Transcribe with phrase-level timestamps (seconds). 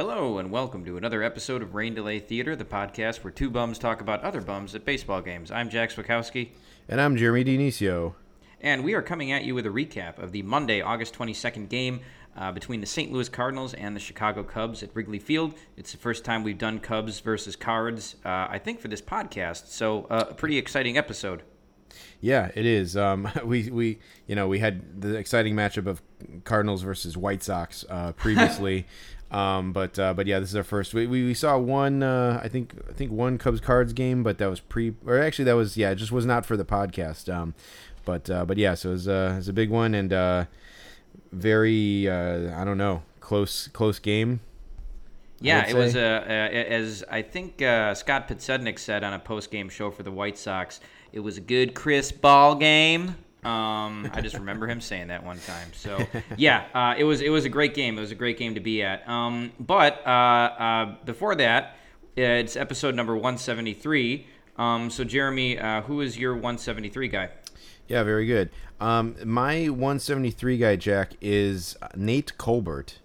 [0.00, 3.78] Hello, and welcome to another episode of Rain Delay Theater, the podcast where two bums
[3.78, 5.50] talk about other bums at baseball games.
[5.50, 6.52] I'm Jack Swakowski,
[6.88, 8.14] And I'm Jeremy Dionisio.
[8.62, 12.00] and we are coming at you with a recap of the Monday, August 22nd game
[12.34, 13.12] uh, between the St.
[13.12, 15.52] Louis Cardinals and the Chicago Cubs at Wrigley Field.
[15.76, 19.66] It's the first time we've done Cubs versus Cards, uh, I think, for this podcast,
[19.66, 21.42] so uh, a pretty exciting episode.
[22.22, 22.96] Yeah, it is.
[22.96, 26.00] Um, we we you know we had the exciting matchup of
[26.44, 28.86] Cardinals versus White Sox uh, previously,
[29.30, 30.94] um, but uh, but yeah, this is our first.
[30.94, 34.38] We, we, we saw one uh, I think I think one Cubs Cards game, but
[34.38, 37.32] that was pre or actually that was yeah it just was not for the podcast.
[37.32, 37.54] Um,
[38.04, 40.44] but uh, but yeah, so it was, uh, it was a big one and uh,
[41.32, 44.40] very uh, I don't know close close game.
[45.40, 49.70] Yeah, it was uh, uh, as I think uh, Scott Podsednik said on a post-game
[49.70, 50.80] show for the White Sox.
[51.12, 53.16] It was a good, crisp ball game.
[53.44, 55.72] Um, I just remember him saying that one time.
[55.72, 55.98] So
[56.36, 57.96] yeah, uh, it was it was a great game.
[57.98, 59.08] It was a great game to be at.
[59.08, 61.76] Um, but uh, uh, before that,
[62.16, 64.26] it's episode number 173.
[64.56, 67.30] Um, so Jeremy, uh, who is your 173 guy?
[67.88, 68.50] Yeah, very good.
[68.80, 72.98] Um, my 173 guy Jack is Nate Colbert.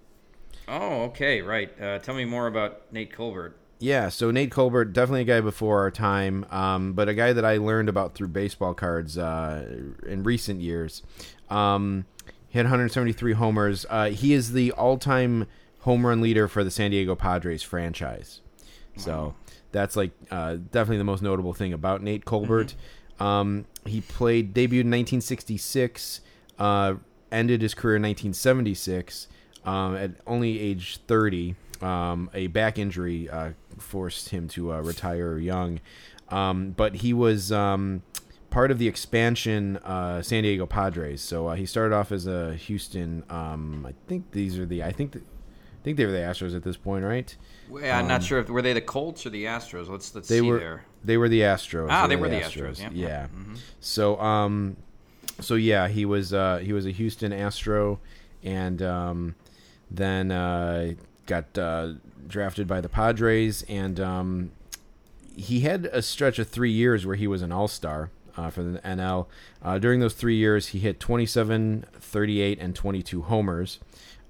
[0.67, 1.69] Oh, okay, right.
[1.81, 3.55] Uh, tell me more about Nate Colbert.
[3.79, 7.43] Yeah, so Nate Colbert, definitely a guy before our time, um, but a guy that
[7.43, 9.65] I learned about through baseball cards uh,
[10.07, 11.03] in recent years.
[11.49, 12.05] Um,
[12.47, 13.85] he had 173 homers.
[13.89, 15.47] Uh, he is the all-time
[15.81, 18.41] home run leader for the San Diego Padres franchise.
[18.95, 19.35] So
[19.73, 22.75] that's like uh, definitely the most notable thing about Nate Colbert.
[23.19, 26.21] Um, he played debuted in 1966,
[26.57, 26.95] uh,
[27.31, 29.27] ended his career in 1976
[29.65, 31.55] um, at only age 30.
[31.81, 35.79] Um, a back injury uh, forced him to uh, retire young,
[36.29, 38.01] um, but he was um,
[38.49, 41.21] part of the expansion uh, San Diego Padres.
[41.21, 43.23] So uh, he started off as a Houston.
[43.29, 44.83] Um, I think these are the.
[44.83, 45.11] I think.
[45.13, 47.35] The, I think they were the Astros at this point, right?
[47.69, 49.87] Well, I'm not sure if were they the Colts or the Astros.
[49.87, 50.57] Let's let's Um, They see were.
[50.57, 50.85] there.
[51.03, 51.89] They were the Astros.
[51.91, 52.89] Ah, they were the Astros, yeah.
[52.91, 53.27] Yeah.
[53.81, 54.77] So um,
[55.41, 57.99] so yeah, he was uh he was a Houston Astro,
[58.43, 59.35] and um,
[59.91, 60.93] then uh
[61.25, 61.93] got uh,
[62.27, 64.51] drafted by the Padres, and um,
[65.35, 68.11] he had a stretch of three years where he was an All Star.
[68.37, 69.27] Uh, for the NL.
[69.61, 73.79] Uh, during those three years, he hit 27, 38, and 22 homers.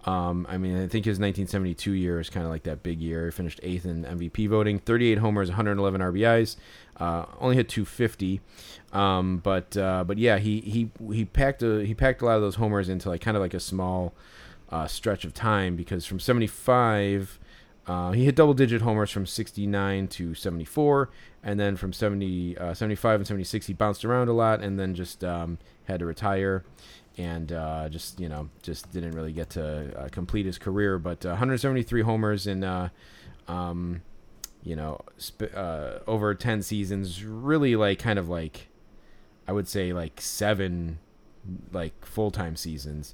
[0.06, 3.26] Um, I mean, I think his 1972 year is kind of like that big year.
[3.26, 6.58] He finished eighth in MVP voting, 38 homers, 111 RBIs,
[6.98, 8.40] uh, only hit 250.
[8.94, 12.42] Um, but uh, but yeah, he he he packed a he packed a lot of
[12.42, 14.14] those homers into like kind of like a small
[14.70, 17.40] uh, stretch of time because from 75.
[17.88, 21.12] Uh, he hit double-digit homers from 69 to 74,
[21.44, 24.96] and then from 70, uh, 75 and 76, he bounced around a lot, and then
[24.96, 26.64] just um, had to retire,
[27.18, 30.98] and uh, just you know just didn't really get to uh, complete his career.
[30.98, 32.90] But uh, 173 homers in uh,
[33.48, 34.02] um,
[34.64, 35.54] you know sp-
[36.08, 38.70] over 10 seasons, really like kind of like
[39.48, 40.98] I would say like seven
[41.72, 43.14] like full-time seasons,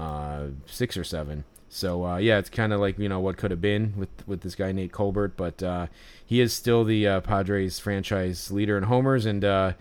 [0.00, 1.44] uh, six or seven.
[1.68, 4.40] So uh, yeah, it's kind of like you know what could have been with with
[4.40, 5.86] this guy Nate Colbert, but uh,
[6.24, 9.72] he is still the uh, Padres franchise leader in homers, and uh,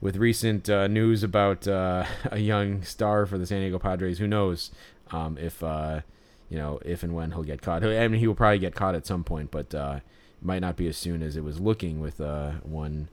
[0.00, 4.70] with recent uh, news about a young star for the San Diego Padres, who knows
[5.10, 7.82] um, if you know if and when he'll get caught.
[7.82, 9.74] I mean, he will probably get caught at some point, but
[10.40, 13.08] might not be as soon as it was looking with one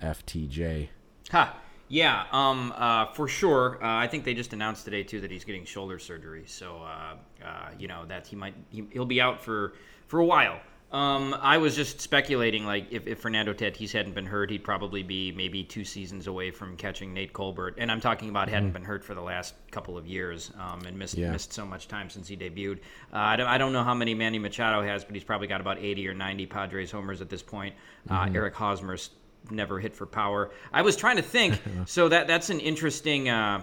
[0.00, 0.88] FTJ.
[1.30, 1.56] Ha.
[1.92, 3.78] Yeah, um, uh, for sure.
[3.82, 6.44] Uh, I think they just announced today too that he's getting shoulder surgery.
[6.46, 7.16] So, uh,
[7.46, 9.74] uh, you know, that he might he, he'll be out for
[10.06, 10.58] for a while.
[10.90, 15.02] Um, I was just speculating, like if, if Fernando Tatis hadn't been hurt, he'd probably
[15.02, 17.74] be maybe two seasons away from catching Nate Colbert.
[17.78, 20.98] And I'm talking about hadn't been hurt for the last couple of years um, and
[20.98, 21.30] missed Yeah.
[21.32, 22.78] missed so much time since he debuted.
[23.12, 25.60] Uh, I don't I don't know how many Manny Machado has, but he's probably got
[25.60, 27.74] about 80 or 90 Padres homers at this point.
[28.08, 29.10] Uh, Eric Hosmer's
[29.50, 30.50] never hit for power.
[30.72, 31.60] I was trying to think.
[31.86, 33.62] so that that's an interesting uh,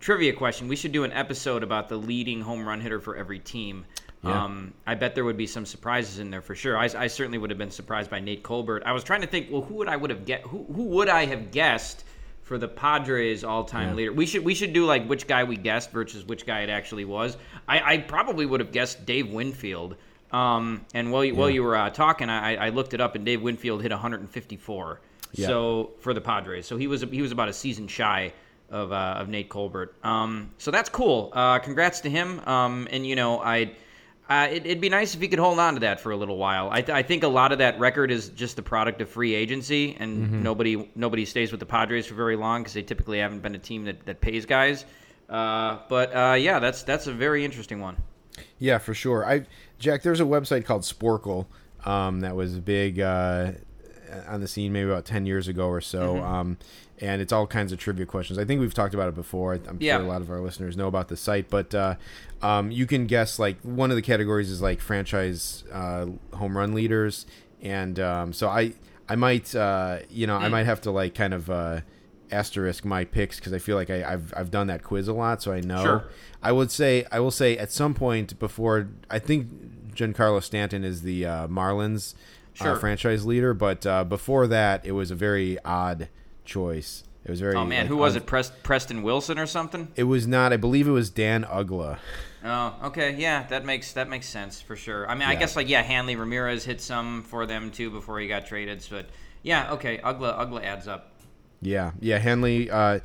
[0.00, 0.68] trivia question.
[0.68, 3.84] We should do an episode about the leading home run hitter for every team.
[4.22, 4.44] Yeah.
[4.44, 6.78] Um, I bet there would be some surprises in there for sure.
[6.78, 8.82] I, I certainly would have been surprised by Nate Colbert.
[8.86, 10.42] I was trying to think, well, who would I would have get?
[10.42, 12.04] Who, who would I have guessed
[12.42, 14.12] for the Padres all-time leader?
[14.12, 17.04] We should we should do like which guy we guessed versus which guy it actually
[17.04, 17.36] was.
[17.68, 19.96] I, I probably would have guessed Dave Winfield.
[20.32, 23.24] Um, and while you, while you were uh, talking, I, I looked it up, and
[23.24, 25.00] Dave Winfield hit 154.
[25.34, 25.48] Yeah.
[25.48, 28.32] So for the Padres, so he was he was about a season shy
[28.70, 29.94] of, uh, of Nate Colbert.
[30.02, 31.30] Um, so that's cool.
[31.32, 32.40] Uh, congrats to him.
[32.46, 33.72] Um, and you know, I.
[34.26, 36.38] Uh, it, would be nice if he could hold on to that for a little
[36.38, 36.70] while.
[36.72, 39.34] I, th- I, think a lot of that record is just the product of free
[39.34, 43.42] agency, and nobody nobody stays with the Padres for very long because they typically haven't
[43.42, 44.86] been a team that, that pays guys.
[45.28, 47.98] Uh, but uh, yeah, that's that's a very interesting one.
[48.58, 49.26] Yeah, for sure.
[49.26, 49.44] I
[49.78, 51.44] Jack, there's a website called Sporcle
[51.84, 53.52] um, that was a big uh,
[54.28, 56.14] on the scene maybe about ten years ago or so.
[56.14, 56.24] Mm-hmm.
[56.24, 56.58] Um,
[57.00, 58.38] and it's all kinds of trivia questions.
[58.38, 59.54] I think we've talked about it before.
[59.54, 59.96] I'm Yeah.
[59.96, 61.96] sure a lot of our listeners know about the site, but uh,
[62.40, 66.72] um, you can guess like one of the categories is like franchise uh, home run
[66.72, 67.26] leaders,
[67.60, 68.74] and um, so I
[69.08, 71.80] I might uh, you know I might have to like kind of uh,
[72.30, 75.42] asterisk my picks because I feel like I, I've I've done that quiz a lot,
[75.42, 75.82] so I know.
[75.82, 76.04] Sure.
[76.42, 81.02] I would say I will say at some point before I think Giancarlo Stanton is
[81.02, 82.14] the uh, Marlins
[82.54, 82.72] Sure.
[82.72, 86.08] uh, franchise leader, but uh, before that it was a very odd
[86.44, 87.04] choice.
[87.24, 87.54] It was very.
[87.56, 88.26] Oh man, like, who was un- it?
[88.26, 89.88] Prest- Preston Wilson or something?
[89.96, 90.52] It was not.
[90.52, 91.98] I believe it was Dan Uggla.
[92.44, 95.08] Oh, okay, yeah, that makes that makes sense for sure.
[95.08, 98.28] I mean, I guess like yeah, Hanley Ramirez hit some for them too before he
[98.28, 98.86] got traded.
[98.90, 99.06] But
[99.42, 101.12] yeah, okay, Uggla Uggla adds up.
[101.62, 102.18] Yeah, yeah.
[102.18, 103.00] Hanley uh,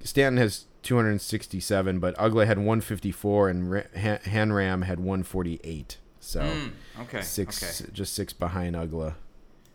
[0.00, 5.96] Stanton has 267, but Uggla had 154, and Ra- Han- Hanram had 148.
[6.26, 7.90] So Mm, okay, six, okay.
[7.92, 9.14] just six behind Uggla.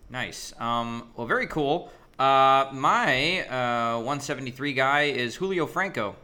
[0.10, 0.54] Nice.
[0.60, 1.90] Um, well, very cool.
[2.20, 6.18] Uh, my uh, 173 guy is Julio Franco.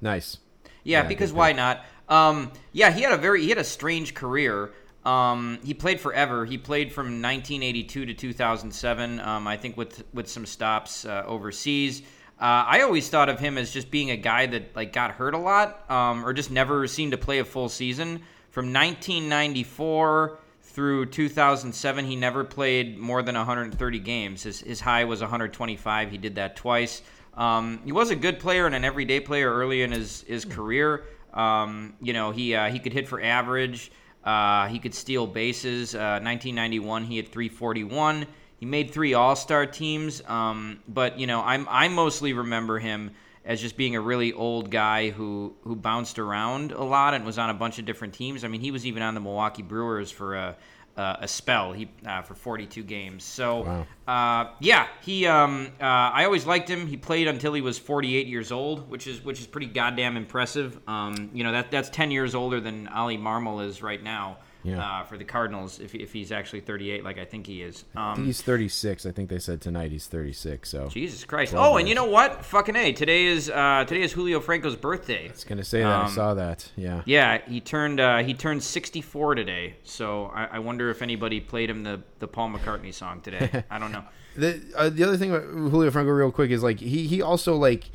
[0.00, 0.38] Nice.
[0.82, 1.84] Yeah, Yeah, because why not?
[2.08, 4.72] Um, yeah, he had a very he had a strange career.
[5.04, 6.44] Um, he played forever.
[6.44, 9.20] He played from 1982 to 2007.
[9.20, 12.02] Um, I think with with some stops uh, overseas.
[12.40, 15.34] Uh, I always thought of him as just being a guy that like got hurt
[15.34, 18.22] a lot, um, or just never seemed to play a full season.
[18.50, 24.42] From 1994 through 2007, he never played more than 130 games.
[24.42, 26.10] His his high was 125.
[26.10, 27.02] He did that twice.
[27.34, 31.04] Um, he was a good player and an everyday player early in his his career.
[31.32, 33.92] Um, you know, he uh, he could hit for average.
[34.24, 35.94] Uh, he could steal bases.
[35.94, 38.26] Uh, 1991, he had 341.
[38.58, 40.22] He made three All Star teams.
[40.28, 43.12] Um, but you know, I'm I mostly remember him
[43.50, 47.36] as just being a really old guy who who bounced around a lot and was
[47.36, 48.44] on a bunch of different teams.
[48.44, 50.56] I mean, he was even on the Milwaukee Brewers for a
[50.96, 51.72] uh, a spell.
[51.72, 53.24] He uh, for 42 games.
[53.24, 55.26] So uh, yeah, he.
[55.26, 56.86] Um, uh, I always liked him.
[56.86, 60.78] He played until he was 48 years old, which is which is pretty goddamn impressive.
[60.86, 64.38] Um, you know that that's 10 years older than Oli Marmol is right now.
[64.62, 64.82] Yeah.
[64.84, 67.84] Uh, for the Cardinals, if, if he's actually 38, like I think he is.
[67.94, 69.06] I think Um, he's 36.
[69.06, 70.68] I think they said tonight he's 36.
[70.68, 71.54] So Jesus Christ!
[71.56, 72.44] Oh, and you know what?
[72.44, 72.92] Fucking a!
[72.92, 75.28] Today is uh, today is Julio Franco's birthday.
[75.28, 75.86] I was gonna say that.
[75.88, 76.70] I Um, saw that.
[76.76, 77.02] Yeah.
[77.06, 79.76] Yeah, he turned uh, he turned 64 today.
[79.84, 83.64] So I, I wonder if anybody played him the, the Paul McCartney song today.
[83.70, 84.04] I don't know.
[84.36, 87.56] The uh, the other thing about Julio Franco, real quick, is like he he also
[87.56, 87.90] like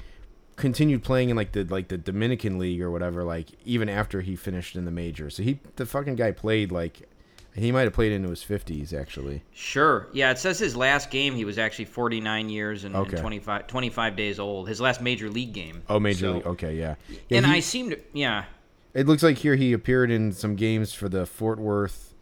[0.55, 3.23] continued playing in like the like the Dominican League or whatever.
[3.23, 7.09] Like even after he finished in the major, so he the fucking guy played like
[7.53, 9.41] he might have played into his 50s actually.
[9.53, 10.07] Sure.
[10.11, 14.15] Yeah, it says his last game he was actually 49 years and, and 25, 25
[14.17, 14.67] days old.
[14.67, 15.81] His last major league game.
[15.87, 16.45] Oh, major So- league.
[16.47, 16.95] Okay, yeah.
[17.29, 18.45] yeah and he- I seem to yeah.
[18.93, 22.13] It looks like here he appeared in some games for the Fort Worth,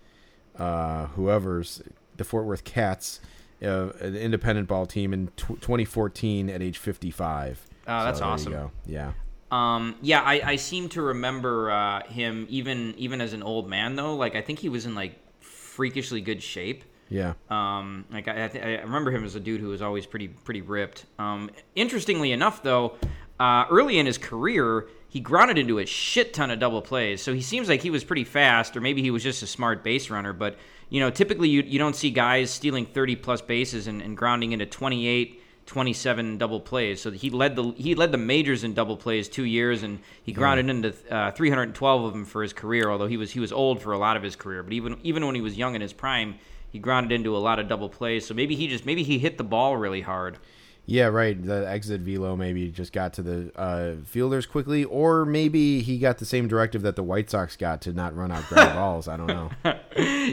[0.58, 1.82] uh, whoever's
[2.18, 3.20] the Fort Worth Cats,
[3.64, 7.68] uh, an independent ball team in tw 2014 at age 55.
[7.88, 8.72] Oh, that's you awesome.
[8.86, 9.14] Yeah.
[9.52, 13.96] Um, yeah, I, I seem to remember uh, him even even as an old man
[13.96, 14.16] though.
[14.16, 16.84] Like I think he was in like freakishly good shape.
[17.10, 17.34] Yeah.
[17.52, 20.30] Um, like I, I, th- I remember him as a dude who was always pretty
[20.30, 21.06] pretty ripped.
[21.20, 22.98] Um, interestingly enough, though,
[23.40, 27.22] uh, early in his career, he grounded into a shit ton of double plays.
[27.22, 29.84] So he seems like he was pretty fast, or maybe he was just a smart
[29.84, 30.34] base runner.
[30.34, 30.58] But
[30.90, 34.54] you know, typically you you don't see guys stealing 30 plus bases and, and grounding
[34.54, 35.43] into 28.
[35.66, 37.02] 27 double plays.
[37.02, 40.32] So he led the he led the majors in double plays two years, and he
[40.32, 42.90] grounded into uh, 312 of them for his career.
[42.90, 45.26] Although he was he was old for a lot of his career, but even even
[45.26, 46.36] when he was young in his prime,
[46.70, 48.26] he grounded into a lot of double plays.
[48.26, 50.38] So maybe he just maybe he hit the ball really hard.
[50.86, 51.42] Yeah, right.
[51.42, 56.18] The exit velo maybe just got to the uh, fielders quickly, or maybe he got
[56.18, 59.08] the same directive that the White Sox got to not run out ground balls.
[59.08, 59.50] I don't know.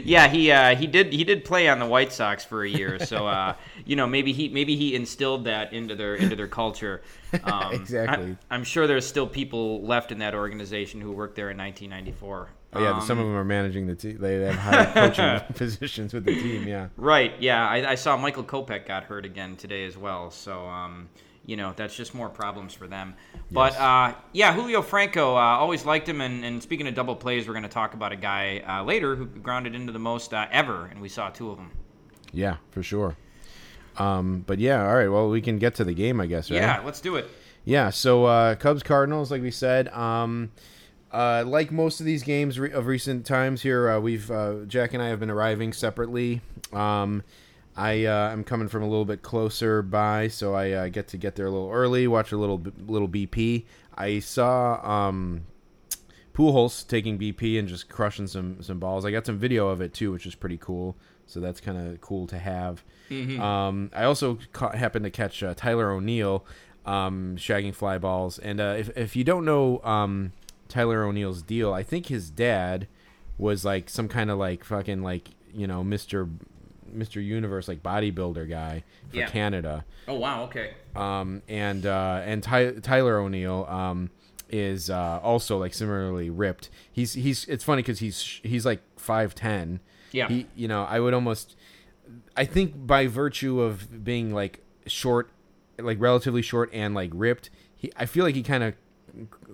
[0.03, 2.97] Yeah, he uh, he did he did play on the White Sox for a year.
[2.97, 3.55] So uh,
[3.85, 7.01] you know maybe he maybe he instilled that into their into their culture.
[7.43, 8.37] Um, Exactly.
[8.49, 12.49] I, am sure there's still people left in that organization who worked there in 1994.
[12.73, 14.17] Oh yeah, Um, some of them are managing the team.
[14.19, 16.67] They have high coaching positions with the team.
[16.67, 16.87] Yeah.
[16.95, 17.33] Right.
[17.39, 20.31] Yeah, I, I saw Michael Kopech got hurt again today as well.
[20.31, 21.09] So, um,
[21.45, 23.15] you know, that's just more problems for them.
[23.51, 26.21] But uh, yeah, Julio Franco, uh, always liked him.
[26.21, 29.15] And, and speaking of double plays, we're going to talk about a guy uh, later
[29.15, 31.71] who grounded into the most uh, ever, and we saw two of them.
[32.31, 33.17] Yeah, for sure.
[33.97, 35.09] Um, but yeah, all right.
[35.09, 36.49] Well, we can get to the game, I guess.
[36.49, 36.57] Right?
[36.57, 37.29] Yeah, let's do it.
[37.65, 40.51] Yeah, so uh, Cubs Cardinals, like we said, um,
[41.11, 44.93] uh, like most of these games re- of recent times here, uh, we've uh, Jack
[44.93, 46.41] and I have been arriving separately.
[46.71, 47.23] Um,
[47.75, 51.17] I uh, am coming from a little bit closer by, so I uh, get to
[51.17, 53.65] get there a little early, watch a little little BP.
[53.97, 55.43] I saw um,
[56.33, 59.05] Pujols taking BP and just crushing some some balls.
[59.05, 60.95] I got some video of it too, which is pretty cool.
[61.27, 62.83] So that's kind of cool to have.
[63.39, 66.45] Um, I also ca- happened to catch uh, Tyler O'Neill
[66.85, 70.33] um, shagging fly balls, and uh, if if you don't know um,
[70.71, 72.87] Tyler O'Neill's deal, I think his dad
[73.37, 76.27] was like some kind of like fucking like you know Mister
[76.91, 79.27] Mister Universe like bodybuilder guy for Yeah.
[79.29, 80.71] Canada Oh wow, okay.
[80.95, 84.09] um, and uh, and Ty- Tyler O'Neill um,
[84.49, 86.69] is uh, also like similarly ripped.
[86.91, 89.79] He's he's it's funny because he's he's like five ten.
[90.11, 90.27] Yeah.
[90.27, 91.55] He you know I would almost
[92.35, 95.29] I think by virtue of being like short,
[95.79, 98.73] like relatively short and like ripped, he I feel like he kind of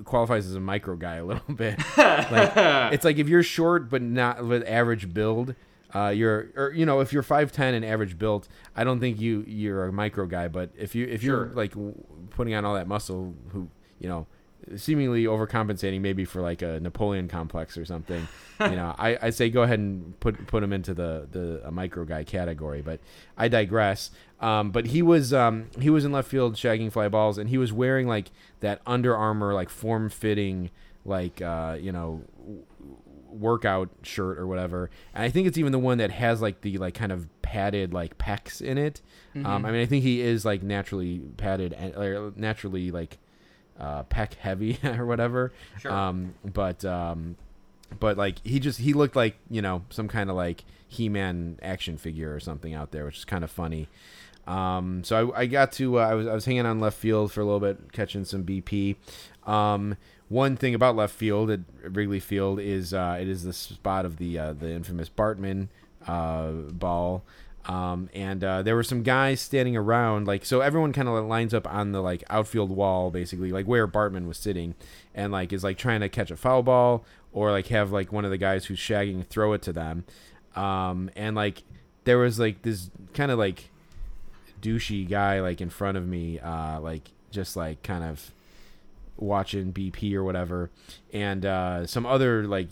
[0.03, 1.77] qualifies as a micro guy a little bit.
[1.97, 2.51] like
[2.93, 5.55] it's like if you're short but not with average build,
[5.95, 9.19] uh, you're or you know if you're five ten and average built, I don't think
[9.19, 10.47] you you're a micro guy.
[10.47, 11.55] But if you if you're Sure.
[11.55, 11.93] like w-
[12.31, 14.27] putting on all that muscle, who you know
[14.75, 18.27] seemingly overcompensating maybe for like a Napoleon complex or something,
[18.59, 21.71] you know I I say go ahead and put put him into the the a
[21.71, 22.81] micro guy category.
[22.81, 22.99] But
[23.37, 24.11] I digress.
[24.39, 27.57] Um, but he was um, he was in left field shagging fly balls, and he
[27.57, 30.69] was wearing like that Under Armour like form fitting
[31.05, 32.63] like uh, you know w-
[33.31, 34.89] workout shirt or whatever.
[35.13, 37.93] And I think it's even the one that has like the like kind of padded
[37.93, 39.01] like pecs in it.
[39.35, 43.17] Um, I mean, I think he is like naturally padded and or naturally like
[43.79, 45.51] uh, pec heavy or whatever.
[45.79, 45.91] Sure.
[45.91, 47.37] Um, but um,
[47.99, 51.97] but like he just he looked like you know some kind of like He-Man action
[51.97, 53.87] figure or something out there, which is kind of funny.
[54.47, 57.31] Um, so I, I got to uh, I was I was hanging on left field
[57.31, 58.95] for a little bit, catching some BP.
[59.45, 59.97] Um,
[60.29, 64.17] one thing about left field at Wrigley Field is uh, it is the spot of
[64.17, 65.67] the uh, the infamous Bartman
[66.07, 67.23] uh, ball.
[67.65, 70.61] Um, and uh, there were some guys standing around, like so.
[70.61, 74.37] Everyone kind of lines up on the like outfield wall, basically, like where Bartman was
[74.37, 74.75] sitting,
[75.13, 78.23] and like is like trying to catch a foul ball or like have like one
[78.23, 80.05] of the guys who's shagging throw it to them.
[80.55, 81.63] Um, and like
[82.05, 83.69] there was like this kind of like
[84.67, 88.31] douchey guy like in front of me, uh, like just like kind of
[89.15, 90.69] watching BP or whatever,
[91.13, 92.67] and uh, some other like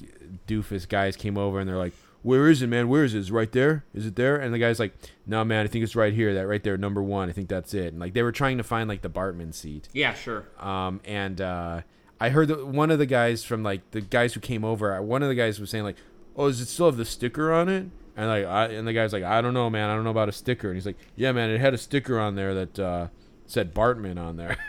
[0.47, 2.87] doofus guys came over and they're like, "Where is it, man?
[2.87, 3.19] Where is it?
[3.19, 3.85] Is it right there?
[3.93, 4.93] Is it there?" And the guy's like,
[5.25, 6.33] "No, man, I think it's right here.
[6.33, 7.29] That right there, number one.
[7.29, 9.87] I think that's it." And like they were trying to find like the Bartman seat.
[9.93, 10.45] Yeah, sure.
[10.59, 11.81] Um, and uh,
[12.19, 15.01] I heard that one of the guys from like the guys who came over, uh,
[15.01, 15.97] one of the guys was saying like,
[16.35, 17.87] "Oh, does it still have the sticker on it?"
[18.17, 19.89] And like, I, and the guy's like, "I don't know, man.
[19.89, 22.17] I don't know about a sticker." And he's like, "Yeah, man, it had a sticker
[22.19, 23.07] on there that uh,
[23.45, 24.57] said Bartman on there."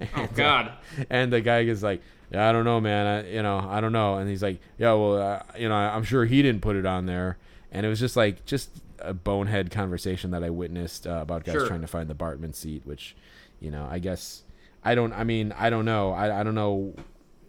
[0.00, 0.72] Oh And, uh, God.
[1.10, 3.06] and the guy is like, "Yeah, I don't know, man.
[3.24, 6.04] I, you know, I don't know." And he's like, "Yeah, well, uh, you know, I'm
[6.04, 7.36] sure he didn't put it on there."
[7.72, 11.54] And it was just like just a bonehead conversation that I witnessed uh, about guys
[11.54, 11.66] Sure.
[11.66, 13.16] trying to find the Bartman seat, which,
[13.60, 14.42] you know, I guess
[14.84, 15.12] I don't.
[15.12, 16.12] I mean, I don't know.
[16.12, 16.94] I, I don't know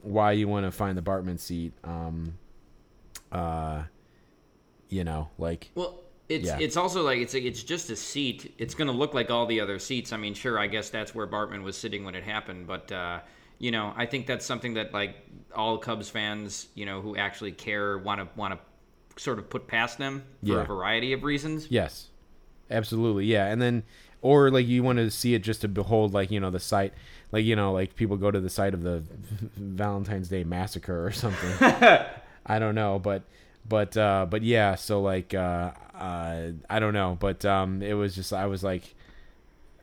[0.02, 1.74] why you want to find the Bartman seat.
[1.84, 2.34] Um,
[3.32, 3.84] uh,
[4.90, 6.58] you know, like Well, it's Yeah.
[6.60, 8.54] it's also like it's it's just a seat.
[8.58, 10.14] It's going to look like all the other seats.
[10.14, 13.20] I mean, sure, I guess that's where Bartman was sitting when it happened, but uh,
[13.58, 15.16] you know, I think that's something that like
[15.56, 18.60] all Cubs fans, you know, who actually care want to want to
[19.22, 20.62] sort of put past them for Yeah.
[20.62, 21.68] a variety of reasons.
[21.70, 22.08] Yes,
[22.72, 23.26] absolutely.
[23.26, 23.84] Yeah, and then
[24.22, 26.94] or like you want to see it just to behold, like you know, the site,
[27.32, 29.04] like you know, like people go to the site of the
[29.58, 31.52] Valentine's Day massacre or something.
[32.46, 33.24] I don't know, but
[33.70, 34.76] but uh, but yeah.
[34.76, 38.96] So like uh, uh, I don't know, but um, it was just I was like.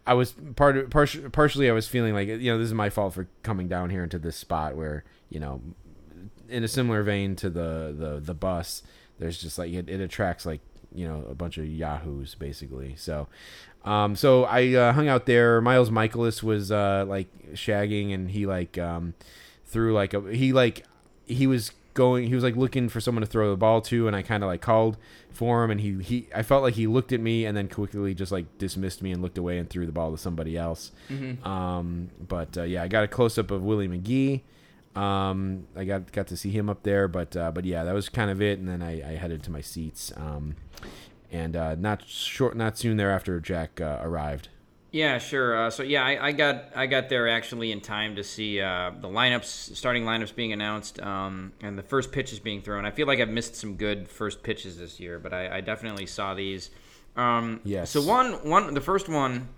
[0.08, 0.90] I was part of,
[1.32, 4.04] partially, I was feeling like you know this is my fault for coming down here
[4.04, 5.60] into this spot where you know
[6.48, 8.82] in a similar vein to the the the bus
[9.18, 10.60] there's just like it, it attracts like
[10.94, 13.28] you know a bunch of yahoos basically so
[13.84, 18.46] um so i uh, hung out there miles mikolas was uh like shagging and he
[18.46, 19.14] like um
[19.64, 20.84] threw like a he like
[21.26, 24.14] he was going he was like looking for someone to throw the ball to and
[24.14, 24.96] i kind of like called
[25.30, 28.14] for him and he he i felt like he looked at me and then quickly
[28.14, 30.92] just like dismissed me and looked away and threw the ball to somebody else
[31.44, 34.42] um but uh, yeah i got a close-up of willie mcgee
[34.94, 38.08] um, I got got to see him up there, but uh, but yeah, that was
[38.08, 38.58] kind of it.
[38.58, 40.10] And then I, I headed to my seats.
[40.16, 40.56] Um,
[41.30, 44.48] and uh, not short, not soon thereafter, Jack uh, arrived.
[44.92, 45.66] Yeah, sure.
[45.66, 48.92] Uh, so yeah, I, I got I got there actually in time to see uh,
[49.00, 52.86] the lineups, starting lineups being announced, um, and the first pitches being thrown.
[52.86, 56.06] I feel like I've missed some good first pitches this year, but I, I definitely
[56.06, 56.70] saw these.
[57.16, 57.90] Um, Yes.
[57.90, 59.48] So one one the first one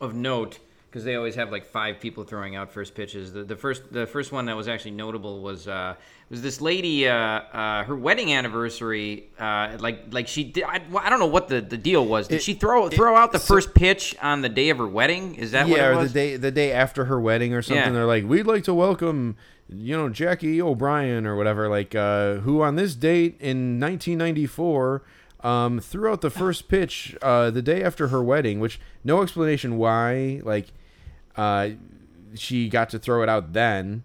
[0.00, 0.58] of note
[0.96, 3.30] because they always have like five people throwing out first pitches.
[3.30, 5.94] The, the first the first one that was actually notable was uh,
[6.30, 9.28] was this lady uh, uh, her wedding anniversary.
[9.38, 10.64] Uh, like like she did.
[10.64, 12.28] I, I don't know what the, the deal was.
[12.28, 15.34] Did It- she throw throw out the first pitch on the day of her wedding?
[15.34, 17.84] Is that what yeah, it or the day the day after her wedding or something.
[17.84, 17.90] Yeah.
[17.90, 19.36] They're like, we'd like to welcome,
[19.68, 25.02] you know, Jackie O'Brien or whatever, like uh, who on this date in 1994
[25.42, 29.76] um, threw out the first pitch uh, the day after her wedding, which no explanation
[29.76, 30.40] why.
[30.42, 30.68] Like,
[31.36, 31.70] uh,
[32.34, 34.02] she got to throw it out then.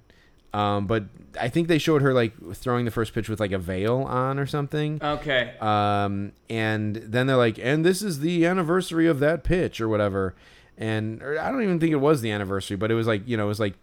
[0.53, 1.05] Um, but
[1.39, 4.37] I think they showed her like throwing the first pitch with like a veil on
[4.37, 4.99] or something.
[5.01, 5.53] okay.
[5.61, 10.35] Um, and then they're like, and this is the anniversary of that pitch or whatever.
[10.77, 13.37] And or I don't even think it was the anniversary, but it was like, you
[13.37, 13.75] know, it was like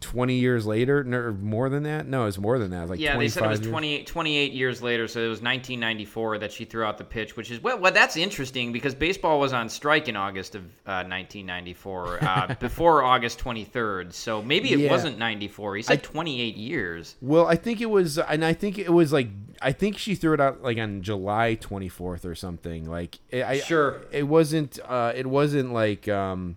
[0.00, 2.06] 20 years later or more than that.
[2.06, 2.88] No, it's more than that.
[2.88, 6.52] Like yeah, they said it was 28, 28 years later, so it was 1994 that
[6.52, 9.68] she threw out the pitch, which is well, well that's interesting because baseball was on
[9.68, 14.12] strike in August of uh, 1994, uh, before August 23rd.
[14.12, 14.90] So maybe it Yeah.
[14.90, 15.76] wasn't 94.
[15.76, 17.16] He said 28 years.
[17.20, 19.28] Well, I think it was, and I think it was like,
[19.62, 22.88] I think she threw it out like on July 24th or something.
[22.88, 24.00] Like, it, I, Sure.
[24.10, 26.56] it wasn't, uh, it wasn't like, um,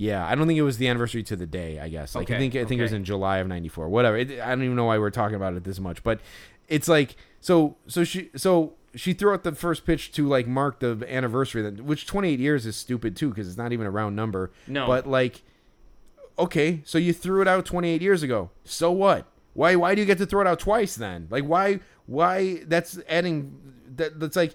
[0.00, 1.78] yeah, I don't think it was the anniversary to the day.
[1.78, 2.14] I guess.
[2.14, 3.86] Like, I think I think it was in July of '94.
[3.90, 4.16] Whatever.
[4.16, 6.20] It, I don't even know why we're talking about it this much, but
[6.68, 7.76] it's like so.
[7.86, 11.60] So she so she threw out the first pitch to like mark the anniversary.
[11.60, 14.50] That which 28 years is stupid too because it's not even a round number.
[14.66, 14.86] No.
[14.86, 15.42] But like,
[16.38, 18.48] okay, so you threw it out 28 years ago.
[18.64, 19.26] So what?
[19.52, 21.26] Why why do you get to throw it out twice then?
[21.28, 23.54] Like why why that's adding
[23.96, 24.54] that that's like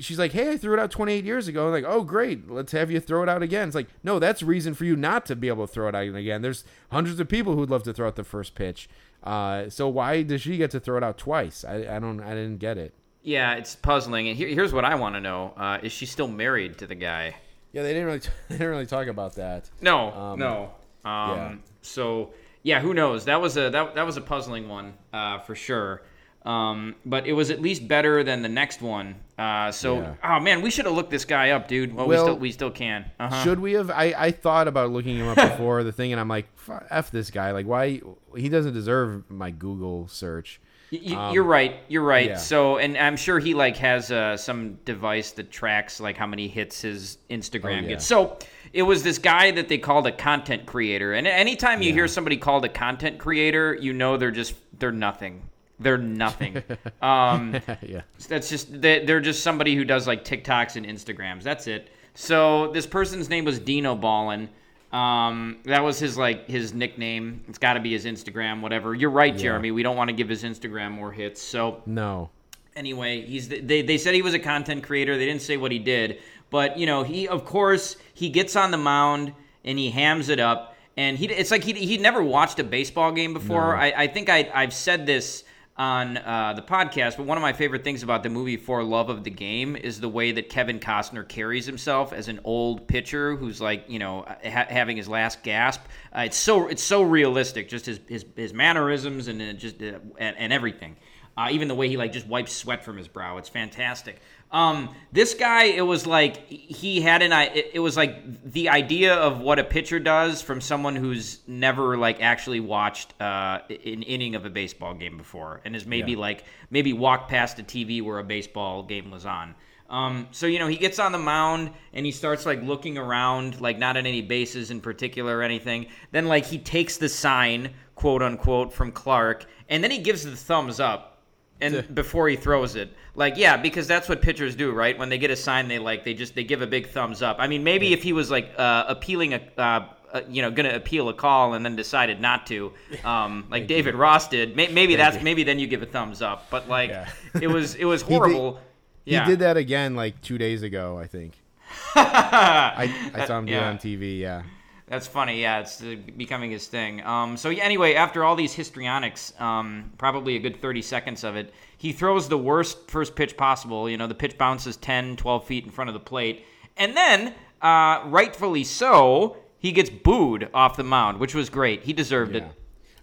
[0.00, 2.50] she's like, "Hey, I threw it out 28 years ago." I'm like, "Oh, great.
[2.50, 5.26] Let's have you throw it out again." It's like, "No, that's reason for you not
[5.26, 7.92] to be able to throw it out again." There's hundreds of people who'd love to
[7.92, 8.88] throw out the first pitch.
[9.24, 11.64] Uh, so why does she get to throw it out twice?
[11.64, 12.94] I, I don't I didn't get it.
[13.22, 14.28] Yeah, it's puzzling.
[14.28, 16.94] And here, here's what I want to know: uh, Is she still married to the
[16.94, 17.36] guy?
[17.72, 19.68] Yeah, they didn't really they didn't really talk about that.
[19.80, 20.70] No, Um, no.
[21.04, 21.54] Um, yeah.
[21.82, 22.30] So
[22.62, 23.24] yeah, who knows?
[23.26, 26.02] That was a that, that was a puzzling one uh, for sure.
[26.48, 29.16] Um, but it was at least better than the next one.
[29.38, 30.14] Uh, so Yeah.
[30.24, 31.94] oh man, we should have looked this guy up, dude.
[31.94, 33.04] Well, Well, we still we still can.
[33.20, 33.44] Uh-huh.
[33.44, 33.90] Should we have?
[33.90, 37.10] I, I thought about looking him up before the thing, and I'm like, "F- "F
[37.10, 37.50] this guy!
[37.50, 38.00] Like, why?
[38.36, 41.76] He doesn't deserve my Google search." Y- y- you're right.
[41.88, 42.28] You're right.
[42.28, 42.36] Um, yeah.
[42.38, 46.48] So, and I'm sure he like has uh, some device that tracks like how many
[46.48, 47.88] hits his Instagram Oh, yeah.
[47.88, 48.06] gets.
[48.06, 48.38] So,
[48.72, 51.12] it was this guy that they called a content creator.
[51.12, 55.42] And anytime you hear somebody called a content creator, you know they're just they're nothing.
[55.80, 56.62] They're nothing.
[57.02, 58.02] um, yeah.
[58.28, 61.42] that's just they- they're just somebody who does like TikToks and Instagrams.
[61.42, 61.90] That's it.
[62.14, 64.48] So this person's name was Dino Ballin.
[64.92, 67.44] Um, that was his like his nickname.
[67.48, 68.94] It's got to be his Instagram, whatever.
[68.94, 69.70] You're right, Jeremy.
[69.70, 71.42] We don't want to give his Instagram more hits.
[71.42, 72.30] So No.
[72.74, 75.16] anyway, he's they they said he was a content creator.
[75.18, 76.18] They didn't say what he did,
[76.50, 79.32] but you know he of course he gets on the mound
[79.64, 80.74] and he hams it up.
[80.96, 83.76] And he it's like he he'd never watched a baseball game before.
[83.76, 85.44] I, I think I I've said this
[85.78, 89.08] on uh, the podcast, but one of my favorite things about the movie For Love
[89.10, 93.36] of the Game is the way that Kevin Costner carries himself as an old pitcher
[93.36, 95.82] who's like you know ha- having his last gasp.
[96.14, 99.98] Uh, it's so it's so realistic, just his his, his mannerisms and uh, just uh,
[100.18, 100.96] and, and everything.
[101.36, 104.20] Uh, even the way he like just wipes sweat from his brow, it's fantastic.
[104.50, 107.32] Um, this guy, it was like he had an.
[107.32, 111.98] It, it was like the idea of what a pitcher does from someone who's never
[111.98, 116.18] like actually watched uh, an inning of a baseball game before, and has maybe Yeah.
[116.18, 119.54] like maybe walked past a TV where a baseball game was on.
[119.90, 123.60] Um, so you know he gets on the mound and he starts like looking around,
[123.60, 125.86] like not at any bases in particular or anything.
[126.10, 130.36] Then like he takes the sign, quote unquote, from Clark, and then he gives the
[130.36, 131.17] thumbs up
[131.60, 132.92] and before he throws it.
[133.14, 134.96] Like yeah because that's what pitchers do right?
[134.98, 137.36] When they get a sign they like they just they give a big thumbs up.
[137.38, 140.74] I mean maybe if he was like uh, appealing a uh, uh, you know gonna
[140.74, 142.72] appeal a call and then decided not to
[143.04, 146.46] um, like david ross did may- maybe that's maybe then you give a thumbs up.
[146.50, 147.08] But like Yeah.
[147.40, 148.60] it was it was horrible.
[149.04, 149.24] He yeah.
[149.26, 151.32] did that again like two days ago, I think.
[151.94, 154.18] I, I saw him do it on TV.
[154.18, 154.42] Yeah.
[154.88, 155.42] That's funny.
[155.42, 157.04] Yeah, it's uh, becoming his thing.
[157.04, 161.36] Um, so yeah, anyway, after all these histrionics, um, probably a good 30 seconds of
[161.36, 163.88] it, he throws the worst first pitch possible.
[163.88, 166.44] You know, the pitch bounces 10, 12 feet in front of the plate.
[166.76, 171.82] And then, uh, rightfully so, he gets booed off the mound, which was great.
[171.82, 172.44] He deserved it.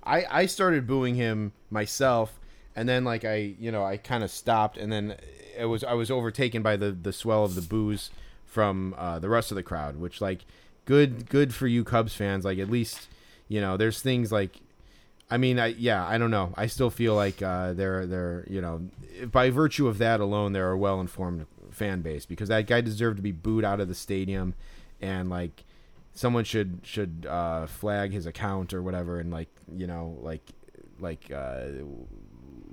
[0.03, 2.39] I, I started booing him myself,
[2.75, 5.17] and then like I you know I kind of stopped, and then
[5.57, 8.11] it was I was overtaken by the the swell of the boos
[8.45, 10.45] from uh, the rest of the crowd, which like
[10.85, 12.45] good good for you Cubs fans.
[12.45, 13.07] Like at least
[13.47, 14.57] you know there's things like.
[15.27, 16.53] I mean, I yeah, I don't know.
[16.55, 18.87] I still feel like uh, they're they're you know
[19.31, 23.17] by virtue of that alone, they're a well informed fan base because that guy deserved
[23.17, 24.53] to be booed out of the stadium,
[25.01, 25.63] and like
[26.13, 30.47] someone should should uh, flag his account or whatever, and like you know like
[30.99, 31.65] like uh,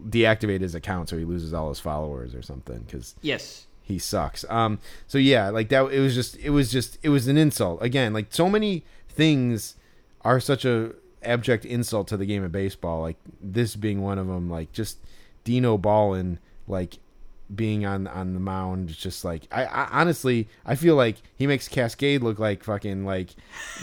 [0.09, 3.67] deactivate his account so he loses all his followers or something because Yes.
[3.93, 4.45] He sucks.
[4.49, 5.93] Um, so yeah, like that.
[5.93, 7.83] It was just, it was just, it was an insult.
[7.83, 9.77] Again, like so many things
[10.23, 13.03] are such a abject insult to the game of baseball.
[13.03, 14.51] Like this being one of them.
[14.51, 14.99] Like just
[15.45, 16.99] Dino Ballin, like
[17.55, 21.69] being on on the mound, just like I, I honestly, I feel like he makes
[21.69, 23.29] Cascade look like fucking like,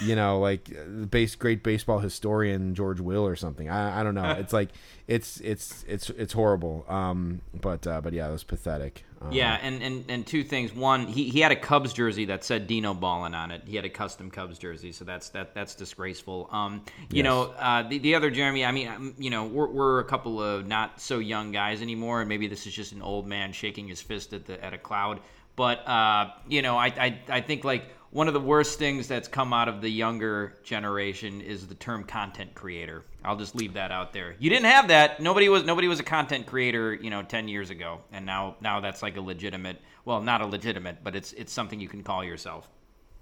[0.04, 3.70] you know, like uh, base great baseball historian George Will or something.
[3.70, 4.32] I I don't know.
[4.40, 4.70] It's like
[5.10, 6.86] it's it's it's it's horrible.
[6.88, 9.04] Um, but uh, but yeah, it was pathetic.
[9.22, 10.74] Um, Yeah, and, and, and two things.
[10.74, 13.64] One, he, he had a Cubs jersey that said Dino Ballin on it.
[13.66, 16.48] He had a custom Cubs jersey, so that's that that's disgraceful.
[16.52, 17.24] Um, you Yes.
[17.24, 18.64] know, uh, the the other Jeremy.
[18.64, 22.22] I mean, um, you know, we're we're a couple of not so young guys anymore,
[22.22, 24.78] and maybe this is just an old man shaking his fist at the at a
[24.78, 25.20] cloud.
[25.56, 29.28] But uh, you know, I, I I think like one of the worst things that's
[29.28, 33.04] come out of the younger generation is the term content creator.
[33.24, 34.36] I'll just leave that out there.
[34.40, 35.20] You didn't have that.
[35.20, 38.00] Nobody was nobody was a content creator, you know, 10 years ago.
[38.12, 41.80] And now now that's like a legitimate, well, not a legitimate, but it's it's something
[41.80, 42.70] you can call yourself.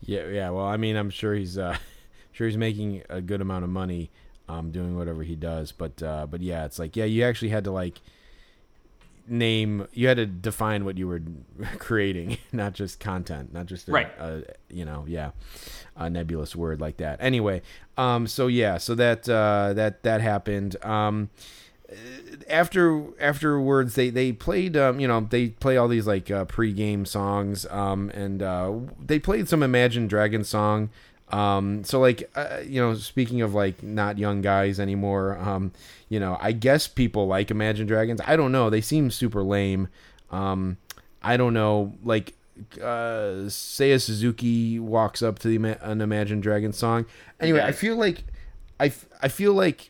[0.02, 0.50] Yeah, yeah.
[0.52, 1.78] Well, I mean, I'm sure he's uh,
[2.32, 4.12] sure he's making a good amount of money
[4.48, 5.72] um, doing whatever he does.
[5.72, 8.00] But uh, but yeah, it's like yeah, you actually had to like
[9.28, 11.22] name, you had to define what you were
[11.80, 14.12] creating, not just content, not just a, Right.
[14.20, 15.32] a you know, yeah,
[15.96, 17.18] a nebulous word like that.
[17.22, 17.62] Anyway,
[17.98, 20.76] um, so yeah, so that uh, that that happened.
[20.86, 21.30] Um,
[22.50, 27.06] after afterwards they they played um you know they play all these like uh, pre-game
[27.06, 30.90] songs um and uh they played some Imagine dragon song
[31.30, 35.72] um so like uh, you know speaking of like not young guys anymore um
[36.08, 38.22] you know I guess people like Imagine Dragons.
[38.26, 38.70] I don't know.
[38.70, 39.90] They seem super lame.
[40.32, 40.78] Um
[41.22, 41.94] I don't know.
[42.04, 42.34] Like
[42.78, 47.06] uh Seiya Suzuki walks up to the an Imagine Dragons song.
[47.40, 48.24] Anyway I feel like
[48.80, 49.90] I, f- I feel like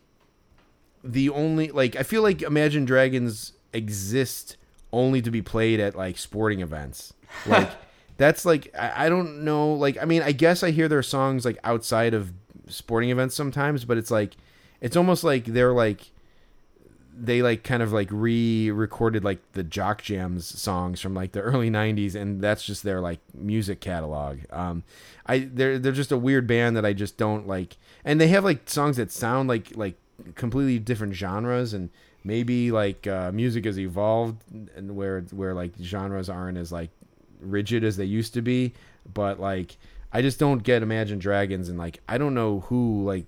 [1.04, 4.58] the only like I feel like Imagine Dragons exist
[4.92, 7.14] only to be played at like sporting events.
[7.46, 7.70] Like
[8.18, 11.46] that's like I, I don't know like I mean I guess I hear their songs
[11.46, 12.34] like outside of
[12.68, 14.36] sporting events sometimes, but it's like
[14.82, 16.12] it's almost like they're like
[17.20, 21.70] they like kind of like re-recorded like the Jock Jams songs from like the early
[21.70, 24.40] '90s, and that's just their like music catalog.
[24.52, 24.84] Um,
[25.26, 28.44] I they're they're just a weird band that I just don't like, and they have
[28.44, 29.96] like songs that sound like like
[30.36, 31.90] completely different genres, and
[32.24, 34.44] maybe like uh, music has evolved
[34.76, 36.92] and where where like genres aren't as like
[37.40, 38.74] rigid as they used to be,
[39.14, 39.78] but like
[40.12, 43.26] I just don't get Imagine Dragons, and like I don't know who like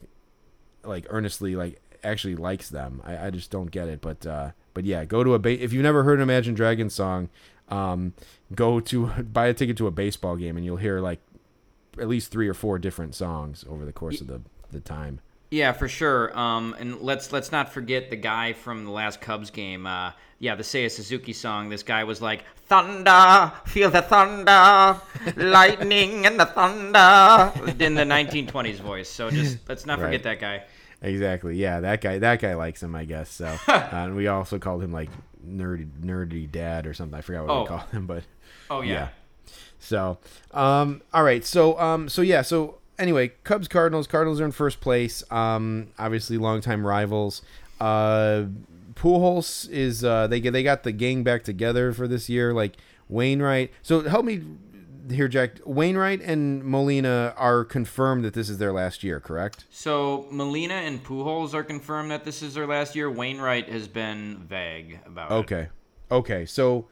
[0.84, 3.02] like earnestly like actually likes them.
[3.06, 4.02] I, I just don't get it.
[4.02, 6.94] But uh, but yeah, go to a ba- if you've never heard an Imagine Dragons
[6.94, 7.30] song,
[7.70, 8.14] um,
[8.56, 11.20] go to buy a ticket to a baseball game and you'll hear like
[12.00, 14.42] at least three or four different songs over the course of the
[14.72, 15.20] the time.
[15.52, 16.38] Yeah, for sure.
[16.38, 19.88] Um, and let's let's not forget the guy from the last Cubs game.
[19.88, 21.70] Uh, yeah, the Seiya Suzuki song.
[21.70, 25.02] This guy was like, "Thunder, feel the thunder,
[25.36, 27.52] lightning and the thunder,"
[27.84, 29.10] in the 1920s voice.
[29.10, 30.24] So just let's not forget Right.
[30.24, 30.64] that guy.
[31.02, 31.56] Exactly.
[31.56, 33.32] Yeah, that guy that guy likes him, I guess.
[33.32, 35.10] So uh, and we also called him like
[35.46, 37.18] nerdy nerdy dad or something.
[37.18, 37.62] I forgot what Oh.
[37.62, 38.24] we called him, but
[38.70, 38.94] Oh yeah.
[38.94, 39.08] Yeah.
[39.82, 40.18] So,
[40.52, 41.44] um, all right.
[41.46, 42.42] So, um, so yeah.
[42.42, 44.06] So anyway, Cubs Cardinals.
[44.06, 45.24] Cardinals are in first place.
[45.32, 47.42] Um, obviously, longtime rivals.
[47.80, 48.46] Uh,
[48.94, 52.54] Pujols is uh, they get they got the gang back together for this year.
[52.54, 52.76] Like
[53.08, 53.72] Wainwright.
[53.82, 54.44] So help me
[55.10, 55.60] here, Jack.
[55.66, 59.20] Wainwright and Molina are confirmed that this is their last year.
[59.20, 59.66] Correct?
[59.72, 63.10] So Molina and Pujols are confirmed that this is their last year.
[63.10, 65.36] Wainwright has been vague about it.
[65.36, 65.68] Okay.
[66.12, 66.46] Okay.
[66.46, 66.88] So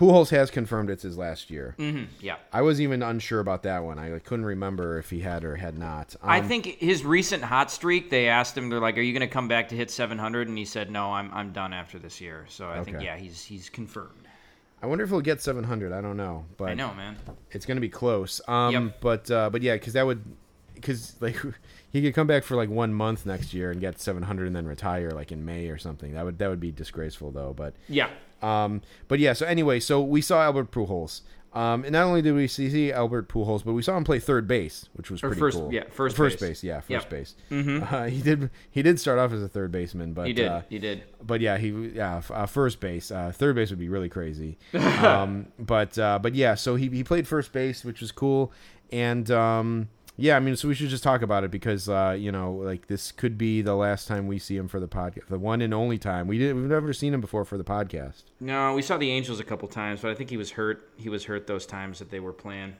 [0.00, 1.74] Pujols has confirmed it's his last year.
[1.78, 2.36] hmm Yeah.
[2.54, 3.98] I was even unsure about that one.
[3.98, 6.16] I couldn't remember if he had or had not.
[6.22, 8.08] I Um, think his recent hot streak.
[8.08, 10.56] They asked him, they're like, "Are you going to come back to hit 700?" And
[10.56, 13.68] he said, "No, I'm I'm done after this year." So I think yeah, he's he's
[13.68, 14.26] confirmed.
[14.82, 15.92] I wonder if he'll get 700.
[15.92, 17.18] I don't know, but I know, man.
[17.50, 18.40] it's going to be close.
[18.48, 19.00] Um, Yep.
[19.02, 20.24] but uh, but yeah, because that would
[20.74, 21.36] because like
[21.90, 24.66] he could come back for like one month next year and get 700 and then
[24.66, 26.14] retire like in May or something.
[26.14, 27.52] That would that would be disgraceful though.
[27.52, 28.08] But Yeah.
[28.42, 29.32] um, but yeah.
[29.32, 31.22] So anyway, so we saw Albert Pujols.
[31.52, 34.20] Um, and not only did we see see Albert Pujols, but we saw him play
[34.20, 35.74] third base, which was Or pretty first- cool.
[35.74, 36.48] yeah, first first base.
[36.60, 36.62] base.
[36.62, 37.10] Yeah, first Yep.
[37.10, 37.34] base.
[37.50, 37.92] Mm-hmm.
[37.92, 40.46] Uh, he did he did start off as a third baseman, but He did.
[40.46, 41.02] Uh, he did.
[41.26, 43.10] but yeah, he yeah uh, first base.
[43.10, 44.58] Uh, third base would be really crazy.
[44.74, 48.52] um, but uh, but yeah, so he he played first base, which was cool,
[48.92, 49.88] and um,
[50.20, 52.86] yeah, I mean, so we should just talk about it because uh, you know, like
[52.86, 55.72] this could be the last time we see him for the podcast, the one and
[55.74, 58.24] only time we didn't, we've never seen him before for the podcast.
[58.40, 60.88] No, we saw the Angels a couple times, but I think he was hurt.
[60.96, 62.74] He was hurt those times that they were playing.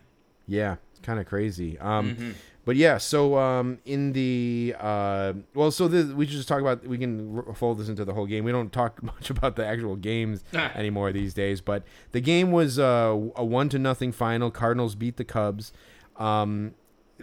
[0.46, 1.78] Yeah, It's kind of crazy.
[1.78, 2.30] Um, Mm-hmm.
[2.66, 6.86] But yeah, so um, in the uh, well, so this, we should just talk about.
[6.86, 8.44] We can r- fold this into the whole game.
[8.44, 10.70] We don't talk much about the actual games Ah.
[10.74, 11.62] anymore these days.
[11.62, 14.50] But the game was uh, a one to nothing final.
[14.50, 15.72] Cardinals beat the Cubs.
[16.18, 16.74] Um,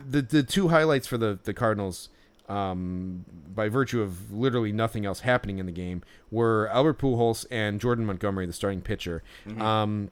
[0.10, 2.10] the the two highlights for the the Cardinals.
[2.50, 7.78] Um, by virtue of literally nothing else happening in the game, were Albert Pujols and
[7.82, 9.22] Jordan Montgomery, the starting pitcher.
[9.60, 10.12] Um,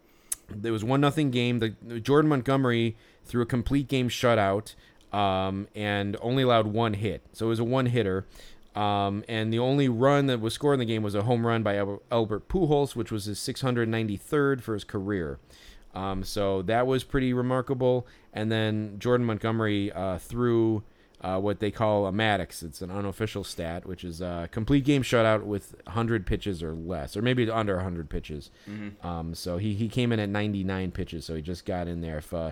[0.49, 1.59] there was one nothing game.
[1.59, 1.69] The
[2.01, 4.75] Jordan Montgomery threw a complete game shutout
[5.13, 8.25] um, and only allowed one hit, so it was a one hitter.
[8.75, 11.63] Um, and the only run that was scored in the game was a home run
[11.63, 15.39] by Albert Pujols, which was his 693rd for his career.
[15.95, 18.05] Um, so that was pretty remarkable.
[18.34, 20.84] And then Jordan Montgomery uh, threw
[21.21, 22.62] uh, what they call a Maddux.
[22.62, 27.15] It's an unofficial stat, which is a complete game shutout with 100 pitches or less,
[27.15, 28.51] or maybe under 100 pitches.
[29.01, 32.17] Um, so he, he came in at 99 pitches, so he just got in there.
[32.17, 32.51] If uh,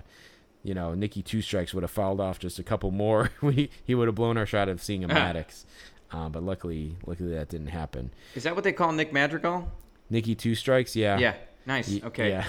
[0.62, 3.94] you know Nicky Two Strikes would have fouled off just a couple more, we, he
[3.94, 5.64] would have blown our shot of seeing a Maddux.
[6.10, 8.10] Uh, but luckily, luckily that didn't happen.
[8.34, 9.70] Is that what they call Nick Madrigal?
[10.10, 11.34] Nicky Two Strikes, yeah, Yeah.
[11.66, 12.02] Nice.
[12.04, 12.28] Okay.
[12.30, 12.46] yeah.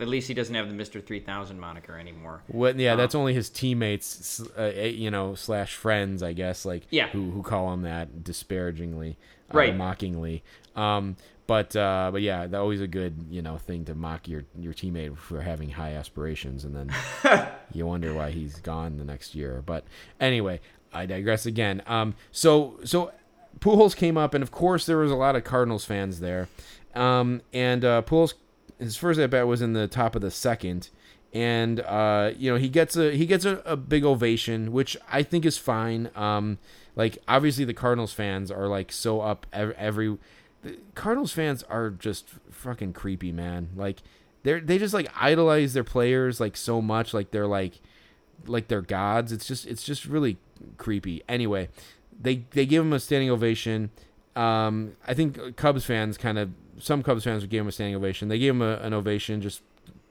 [0.00, 2.42] At least he doesn't have the Mister Three Thousand moniker anymore.
[2.48, 2.76] What?
[2.78, 6.64] Yeah, that's only his teammates, uh, eh, you know, slash friends, I guess.
[6.64, 7.08] Like, Yeah.
[7.08, 9.16] who who call him that disparagingly,
[9.52, 9.76] uh, Right.
[9.76, 10.42] mockingly.
[10.74, 14.42] Um, but uh, but yeah, that always a good you know thing to mock your
[14.58, 16.92] your teammate for having high aspirations, and then
[17.72, 19.62] you wonder why he's gone the next year.
[19.64, 19.84] But
[20.20, 20.60] anyway,
[20.92, 21.82] I digress again.
[21.86, 23.12] Um, so so
[23.60, 26.48] Pujols came up, and of course there was a lot of Cardinals fans there.
[26.96, 28.34] Um, and uh, Pujols,
[28.78, 30.90] his first at bat was in the top of the second,
[31.32, 35.22] and uh, you know he gets a he gets a, a big ovation, which I
[35.22, 36.10] think is fine.
[36.14, 36.58] Um,
[36.94, 39.74] like obviously the Cardinals fans are like so up every.
[39.76, 40.18] every
[40.96, 43.68] Cardinals fans are just fucking creepy, man.
[43.76, 44.02] Like
[44.42, 47.80] they're they just like idolize their players like so much, like they're like
[48.46, 49.30] like they're gods.
[49.30, 50.38] It's just it's just really
[50.76, 51.22] creepy.
[51.28, 51.68] Anyway,
[52.20, 53.90] they they give him a standing ovation.
[54.34, 57.94] Um, I think Cubs fans kind of some Cubs fans would give him a standing
[57.94, 58.28] ovation.
[58.28, 59.62] They gave him a, an ovation just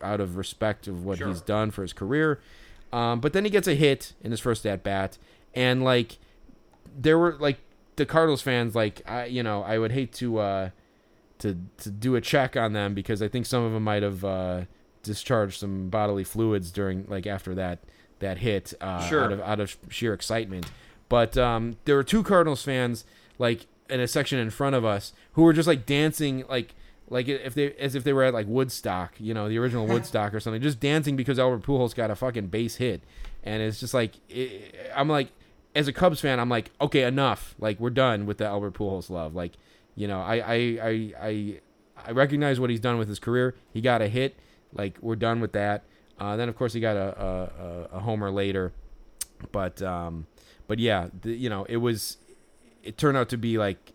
[0.02, 1.28] out of respect of what Sure.
[1.28, 2.40] he's done for his career.
[2.94, 5.18] Um, but then he gets a hit in his first at bat,
[5.54, 6.18] and like
[6.98, 7.58] there were like
[7.98, 10.70] the Cardinals fans, like I you know I would hate to uh,
[11.40, 14.24] to to do a check on them because I think some of them might have
[14.24, 14.62] uh,
[15.04, 17.80] discharged some bodily fluids during like after that
[18.20, 19.26] that hit uh, Sure.
[19.26, 20.68] out of out of sheer excitement.
[21.10, 23.04] But um, there were two Cardinals fans
[23.38, 26.74] like in a section in front of us who were just like dancing like
[27.10, 30.34] like if they as if they were at like Woodstock, you know, the original Woodstock
[30.34, 33.04] or something, just dancing because Albert Pujols got a fucking base hit,
[33.44, 35.30] and it's just like it, I'm like
[35.76, 39.10] as a Cubs fan, I'm like okay, enough, like we're done with the Albert Pujols
[39.10, 39.54] love, like
[39.96, 41.60] you know, I I I I,
[42.08, 43.56] I recognize what he's done with his career.
[43.72, 44.38] He got a hit,
[44.74, 45.84] like we're done with that.
[46.20, 48.72] Uh, then of course he got a a, a, homer later,
[49.52, 50.28] but um,
[50.66, 52.18] but yeah, the, you know, it was
[52.86, 53.94] it turned out to be like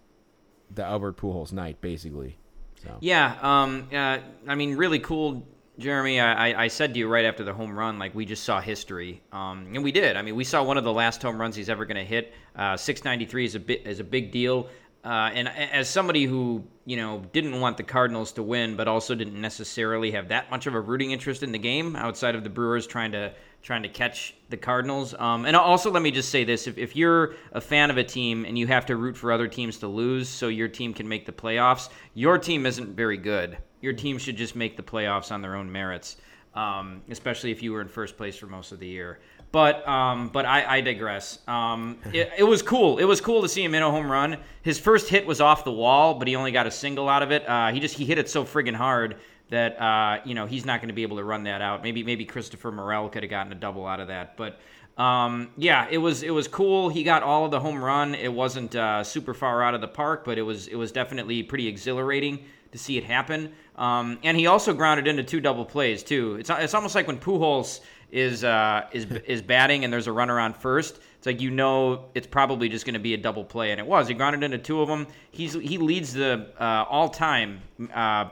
[0.75, 2.37] the Albert Pujols night, basically.
[2.83, 5.47] So Yeah, um, uh, I mean, really cool,
[5.79, 6.21] Jeremy.
[6.21, 9.23] I, I, said to you right after the home run, like we just saw history,
[9.33, 10.17] um, and we did.
[10.17, 12.33] I mean, we saw one of the last home runs he's ever going to hit.
[12.57, 14.69] Uh, 693 is a bit is a big deal.
[15.03, 19.15] Uh, and as somebody who you know didn't want the Cardinals to win, but also
[19.15, 22.51] didn't necessarily have that much of a rooting interest in the game outside of the
[22.51, 25.15] Brewers trying to trying to catch the Cardinals.
[25.19, 28.05] Um, and also, let me just say this: if, if you're a fan of a
[28.05, 31.09] team and you have to root for other teams to lose so your team can
[31.09, 33.59] make the playoffs, your team isn't very good.
[33.81, 36.17] Your team should just make the playoffs on their own merits,
[36.55, 39.21] um, especially if you were in first place for most of the year.
[39.53, 41.41] But um, but I, I digress.
[41.49, 42.99] Um, it, it was cool.
[42.99, 44.37] It was cool to see him in a home run.
[44.63, 47.31] His first hit was off the wall, but he only got a single out of
[47.33, 47.49] it.
[47.49, 49.17] Uh, he just he hit it so friggin' hard
[49.51, 51.83] that uh, you know he's not going to be able to run that out.
[51.83, 54.59] Maybe maybe Christopher Morel could have gotten a double out of that, but.
[54.99, 56.91] Um, yeah, it was it was cool.
[56.91, 58.15] He got all of the home run.
[58.15, 61.43] It wasn't uh, super far out of the park, but it was it was definitely
[61.43, 63.53] pretty exhilarating to see it happen.
[63.77, 66.37] Um, and he also grounded into two double plays too.
[66.37, 70.39] It's it's almost like when Pujols is uh, is is batting and there's a runner
[70.39, 71.01] on first.
[71.17, 73.87] It's like you know it's probably just going to be a double play, and it
[73.87, 74.09] was.
[74.09, 75.07] He grounded into two of them.
[75.31, 77.61] He's he leads the uh, all time.
[77.93, 78.31] Uh,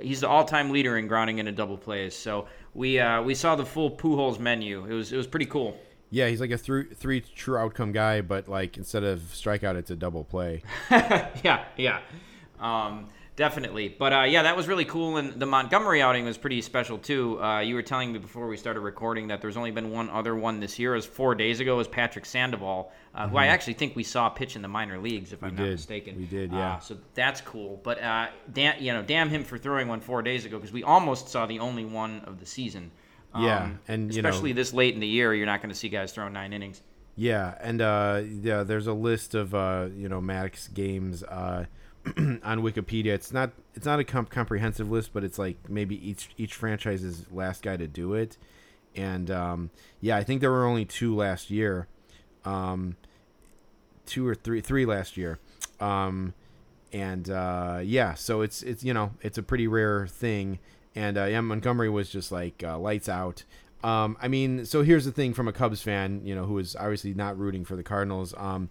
[0.00, 2.14] he's the all time leader in grounding into double plays.
[2.14, 4.84] So we uh, we saw the full Pujols menu.
[4.86, 5.76] It was it was pretty cool.
[6.10, 9.90] yeah, he's like a three three true outcome guy, but like instead of strikeout, it's
[9.90, 10.62] a double play.
[10.90, 12.00] yeah, yeah,
[12.60, 13.88] um, definitely.
[13.98, 17.42] But uh, yeah, that was really cool, and the Montgomery outing was pretty special too.
[17.42, 20.34] Uh, you were telling me before we started recording that there's only been one other
[20.34, 20.94] one this year.
[20.94, 21.76] As four days ago.
[21.76, 25.32] Was Patrick Sandoval, uh, who I actually think we saw pitch in the minor leagues,
[25.32, 25.70] if we I'm not did.
[25.72, 26.16] mistaken.
[26.16, 26.78] We did, Uh, yeah.
[26.80, 27.80] so that's cool.
[27.82, 30.82] But uh, damn, you know, damn him for throwing one four days ago because we
[30.82, 32.90] almost saw the only one of the season.
[33.38, 35.74] Yeah, Um, and, you know- especially this late in the year, you're not going to
[35.74, 36.82] see guys throwing nine innings.
[37.16, 41.66] Yeah, and uh, yeah, there's a list of uh, you know Maddux games uh,
[42.16, 43.12] on Wikipedia.
[43.12, 47.26] It's not it's not a comp- comprehensive list, but it's like maybe each each franchise's
[47.30, 48.36] last guy to do it.
[48.96, 51.86] And um, yeah, I think there were only two last year,
[52.44, 52.96] um,
[54.06, 55.38] two or three three last year.
[55.78, 56.34] Um,
[56.92, 60.58] and uh, yeah, so it's it's you know it's a pretty rare thing.
[60.96, 63.44] And uh, yeah, Montgomery was just like uh, lights out.
[63.82, 66.76] Um, I mean, so here's the thing from a Cubs fan, you know, who is
[66.76, 68.34] obviously not rooting for the Cardinals.
[68.36, 68.68] Um,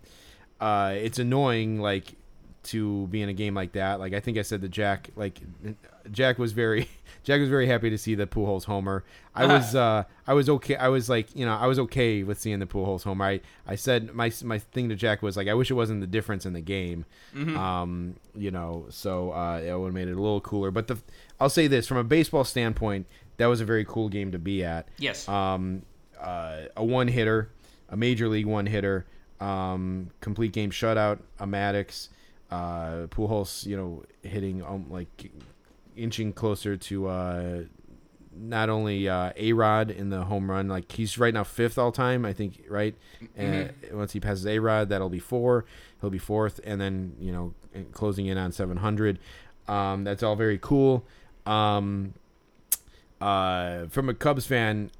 [0.59, 2.15] uh, it's annoying, like,
[2.63, 3.99] to be in a game like that.
[3.99, 5.39] Like, I think I said that Jack, like,
[6.11, 6.89] Jack was very,
[7.23, 9.03] Jack was very happy to see the Pujols homer.
[9.33, 10.75] I was, uh, I was okay.
[10.75, 13.25] I was like, you know, I was okay with seeing the Pujols homer.
[13.25, 16.07] I, I said my, my thing to Jack was like, I wish it wasn't the
[16.07, 17.05] difference in the game.
[17.35, 20.71] Um, you know, so uh, it would have made it a little cooler.
[20.71, 20.97] But the,
[21.39, 24.63] I'll say this from a baseball standpoint, that was a very cool game to be
[24.65, 25.27] at Yes.
[25.29, 25.83] um,
[26.19, 27.49] uh, a one hitter,
[27.87, 29.05] a major league one hitter,
[29.39, 32.09] um, complete game shutout, a Maddux,
[32.51, 35.31] uh, Pujols, you know, hitting um, like
[35.95, 37.63] inching closer to uh,
[38.35, 41.91] not only uh, A Rod in the home run, like he's right now fifth all
[41.91, 42.95] time, I think, right?
[43.35, 45.65] And once he passes A Rod, that'll be four.
[46.01, 47.53] He'll be fourth, and then you know,
[47.91, 49.19] closing in on seven hundred.
[49.67, 51.05] Um, that's all very cool.
[51.45, 52.13] Um,
[53.21, 54.91] uh, from a Cubs fan,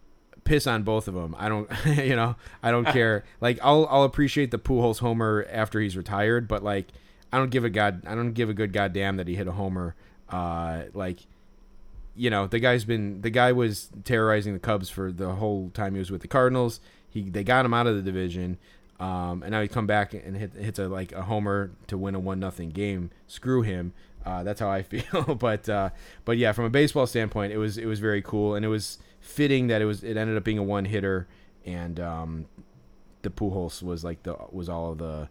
[0.44, 1.36] piss on both of them.
[1.38, 3.24] I don't, you know, I don't care.
[3.40, 6.88] Like I'll I'll appreciate the Pujols homer after he's retired, but like
[7.32, 9.54] I don't give a god I don't give a good goddamn that he hit a
[9.54, 9.96] homer.
[10.30, 11.20] Uh, like
[12.16, 15.94] you know the guy's been the guy was terrorizing the Cubs for the whole time
[15.94, 16.80] he was with the Cardinals.
[17.10, 18.58] He they got him out of the division.
[19.00, 22.16] Um, and now he come back and hit, hits a like a homer to win
[22.16, 23.12] a one nothing game.
[23.28, 23.94] Screw him.
[24.26, 25.36] Uh, that's how I feel.
[25.36, 25.92] but uh,
[26.26, 29.00] but yeah, from a baseball standpoint, it was it was very cool, and it was
[29.22, 31.28] fitting that it was it ended up being a one hitter,
[31.66, 32.46] and um,
[33.22, 35.30] the Pujols was like the was all of the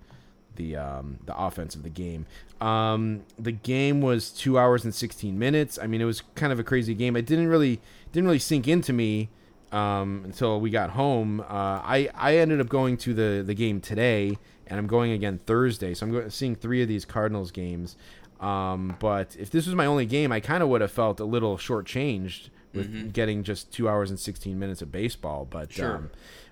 [0.59, 2.27] the um, the offense of the game.
[2.61, 5.79] Um, the game was two hours and sixteen minutes.
[5.81, 7.17] I mean, it was kind of a crazy game.
[7.17, 7.81] It didn't really
[8.13, 9.31] didn't really sink into me
[9.73, 11.41] um, until we got home.
[11.41, 15.41] Uh, I I ended up going to the the game today, and I'm going again
[15.47, 15.95] Thursday.
[15.95, 17.97] So I'm go- seeing three of these Cardinals games.
[18.41, 21.25] Um, but if this was my only game, I kind of would have felt a
[21.25, 25.47] little shortchanged with getting just two hours and sixteen minutes of baseball.
[25.49, 25.97] But Sure.
[25.97, 26.11] um,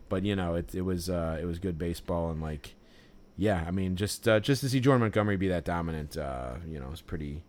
[0.09, 2.75] but you know, it it was uh, it was good baseball and like
[3.37, 6.81] yeah, I mean, just uh, just to see Jordan Montgomery be that dominant, uh, you
[6.81, 7.43] know, is pretty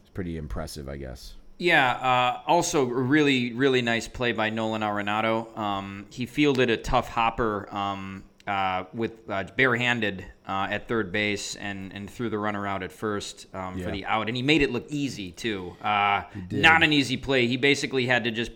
[0.00, 1.34] it's pretty impressive, I guess.
[1.60, 1.92] Yeah.
[1.92, 5.56] Uh, also, a really, really nice play by Nolan Arenado.
[5.58, 11.56] Um, he fielded a tough hopper um, uh, with uh, barehanded uh, at third base
[11.56, 14.62] and, and threw the runner out at first um, for the out, and he made
[14.62, 15.76] it look easy too.
[15.82, 17.46] Uh, not an easy play.
[17.46, 18.52] He basically had to just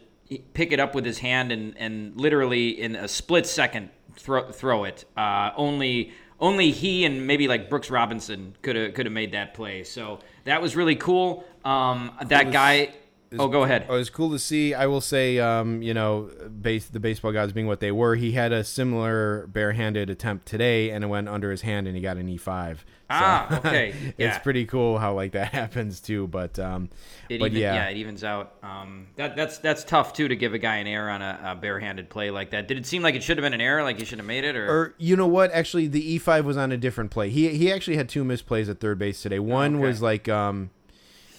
[0.54, 4.84] pick it up with his hand and, and literally in a split second throw throw
[4.84, 5.04] it.
[5.16, 9.54] Uh, only only he and maybe like Brooks Robinson could have could have made that
[9.54, 9.84] play.
[9.84, 11.44] So that was really cool.
[11.64, 12.94] Um, that was- guy.
[13.38, 13.82] Oh, go ahead.
[13.82, 14.74] It was cool to see.
[14.74, 18.14] I will say, um, you know, base the baseball gods being what they were.
[18.16, 22.02] He had a similar barehanded attempt today, and it went under his hand, and he
[22.02, 22.84] got an E five.
[23.10, 23.94] Ah, okay.
[24.18, 24.28] Yeah.
[24.28, 26.26] it's pretty cool how like that happens too.
[26.26, 26.88] But um,
[27.28, 27.88] It but even, yeah, yeah.
[27.90, 28.54] it evens out.
[28.62, 31.54] Um, that that's that's tough too to give a guy an error on a, a
[31.54, 32.66] barehanded play like that.
[32.68, 34.44] Did it seem like it should have been an error, like he should have made
[34.44, 35.50] it, or, Or you know what?
[35.52, 37.28] Actually, the E five was on a different play.
[37.28, 39.38] He he actually had two misplays at third base today.
[39.38, 39.84] One Okay.
[39.86, 40.70] was like, um,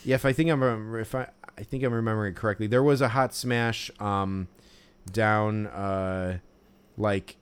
[0.03, 3.01] yeah, if I think I'm if I I think I'm remembering it correctly, there was
[3.01, 4.47] a hot smash um,
[5.11, 6.39] down uh,
[6.97, 7.37] like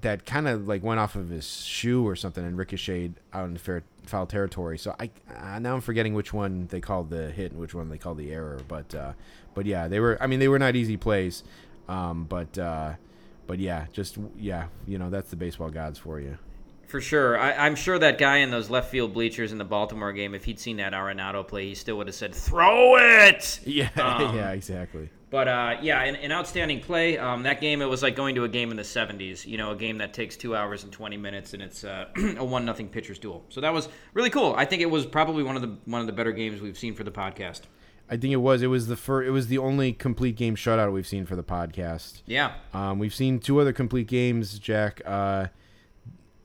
[0.00, 3.56] that kind of like went off of his shoe or something and ricocheted out in
[3.56, 4.78] fair foul territory.
[4.78, 7.88] So I uh, now I'm forgetting which one they called the hit and which one
[7.88, 8.60] they called the error.
[8.68, 9.12] But uh,
[9.54, 10.16] but yeah, they were.
[10.20, 11.42] I mean, they were not easy plays.
[11.88, 12.94] Um, but uh,
[13.46, 16.38] but yeah, just yeah, you know that's the baseball gods for you.
[16.88, 17.38] For sure.
[17.38, 20.44] I, I'm sure that guy in those left field bleachers in the Baltimore game, if
[20.44, 23.60] he'd seen that Arenado play, he still would have said, throw it!
[23.64, 25.10] Yeah, Um, yeah, exactly.
[25.30, 27.18] But uh, yeah, an, an outstanding play.
[27.18, 29.46] Um, that game, it was like going to a game in the 70s.
[29.46, 32.06] You know, a game that takes two hours and 20 minutes, and it's uh,
[32.38, 33.44] a one nothing pitcher's duel.
[33.50, 34.54] So that was really cool.
[34.56, 36.94] I think it was probably one of the one of the better games we've seen
[36.94, 37.62] for the podcast.
[38.08, 38.62] I think it was.
[38.62, 41.44] It was the fir- It was the only complete game shutout we've seen for the
[41.44, 42.22] podcast.
[42.24, 42.54] Yeah.
[42.72, 45.02] Um, we've seen two other complete games, Jack.
[45.04, 45.48] Uh,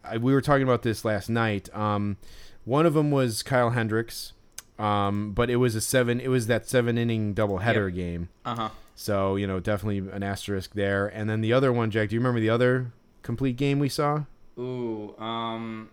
[0.04, 1.74] I, we were talking about this last night.
[1.76, 2.18] Um,
[2.66, 4.34] one of them was Kyle Hendricks,
[4.80, 6.20] um, but it was a seven.
[6.20, 7.96] It was that seven inning doubleheader Yep.
[7.96, 8.30] game.
[8.46, 8.70] Uh huh.
[8.96, 11.08] So you know, definitely an asterisk there.
[11.08, 12.10] And then the other one, Jack.
[12.10, 12.92] Do you remember the other
[13.22, 14.24] complete game we saw?
[14.60, 15.16] Ooh.
[15.18, 15.90] Um.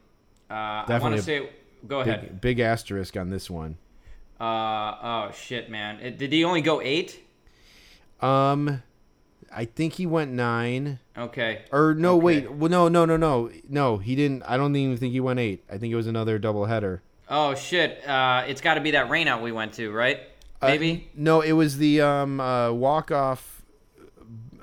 [0.51, 1.49] Uh, I want to say.
[1.87, 2.21] Go ahead.
[2.23, 3.79] Big, big asterisk on this one.
[4.41, 4.45] Uh.
[5.03, 5.99] Oh shit, man.
[6.01, 7.21] It, did he only go eight?
[8.21, 8.83] Um,
[9.55, 11.01] I think he went nine.
[11.19, 11.63] Okay.
[11.73, 12.25] Or no, Okay.
[12.25, 12.53] wait.
[12.53, 13.99] Well, no, no, no, no, no.
[13.99, 14.43] He didn't.
[14.47, 15.65] I don't even think he went eight.
[15.71, 17.03] I think it was another double header.
[17.29, 18.07] Oh shit!
[18.07, 20.21] Uh, it's got to be that rainout we went to, right?
[20.63, 21.09] Uh, Maybe.
[21.15, 23.63] no, it was the um, uh, walk off.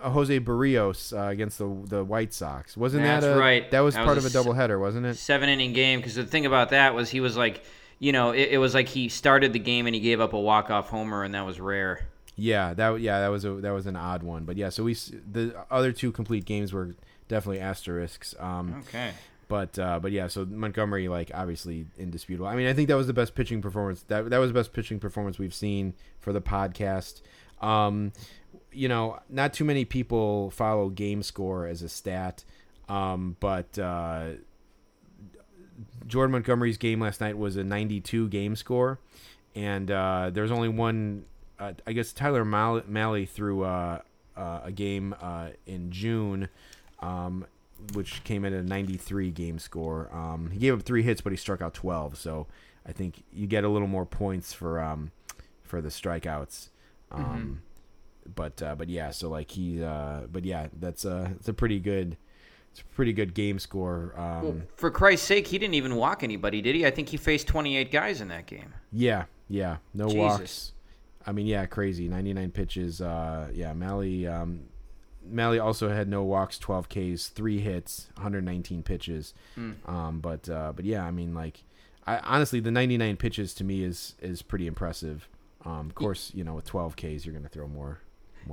[0.02, 3.70] Uh, Jose Berrios uh, against the the White Sox wasn't That's that a, right.
[3.72, 5.16] That was That part was of a a double header, wasn't it?
[5.16, 7.64] seven inning game because the thing about that was he was like
[8.00, 10.40] you know it, it was like he started the game and he gave up a
[10.40, 12.06] walk off homer and that was rare
[12.38, 14.70] Yeah, that yeah that was a that was an odd one, but yeah.
[14.70, 16.96] So we the other two complete games were
[17.28, 18.36] definitely asterisks.
[18.40, 19.12] Um, okay
[19.48, 22.48] But uh, but yeah, so Montgomery like obviously indisputable.
[22.48, 24.04] I mean, I think that was the best pitching performance.
[24.04, 27.22] That that was the best pitching performance we've seen for the podcast.
[27.62, 28.12] Um,
[28.72, 32.44] you know, not too many people follow game score as a stat,
[32.90, 34.32] um, but uh,
[36.06, 39.00] Jordan Montgomery's game last night was a 92 game score,
[39.56, 41.26] and uh, there's only one.
[41.60, 43.99] Uh, I guess Tyler Mall- Mahle threw uh,
[44.36, 46.49] uh, a game uh, in June,
[46.99, 47.45] um,
[47.93, 50.10] which came in at a 93 game score.
[50.14, 52.18] Um, he gave up three hits, but he struck out 12.
[52.18, 52.47] So
[52.88, 55.12] I think you get a little more points for um,
[55.64, 56.70] for the strikeouts.
[57.12, 57.62] Um,
[58.36, 61.80] But uh, but yeah, so like he, uh, but yeah, that's a it's a pretty
[61.80, 62.18] good.
[62.72, 64.14] It's a pretty good game score.
[64.16, 67.18] Um, well, for christ's sake he didn't even walk anybody did he i think he
[67.18, 70.18] faced 28 guys in that game Yeah, yeah, no Jesus.
[70.20, 70.74] walks.
[71.28, 72.08] I mean, yeah, crazy.
[72.08, 73.02] Ninety nine pitches.
[73.02, 74.26] Uh, yeah, Mahle.
[74.28, 74.62] Um,
[75.30, 79.34] Mahle also had no walks, twelve Ks, three hits, one hundred nineteen pitches.
[79.56, 79.74] Hmm.
[79.86, 81.64] Um, but uh, but yeah, I mean, like,
[82.06, 85.28] I honestly, the ninety nine pitches to me is is pretty impressive.
[85.66, 88.00] Um, of course, you know, with twelve Ks, you're gonna throw more.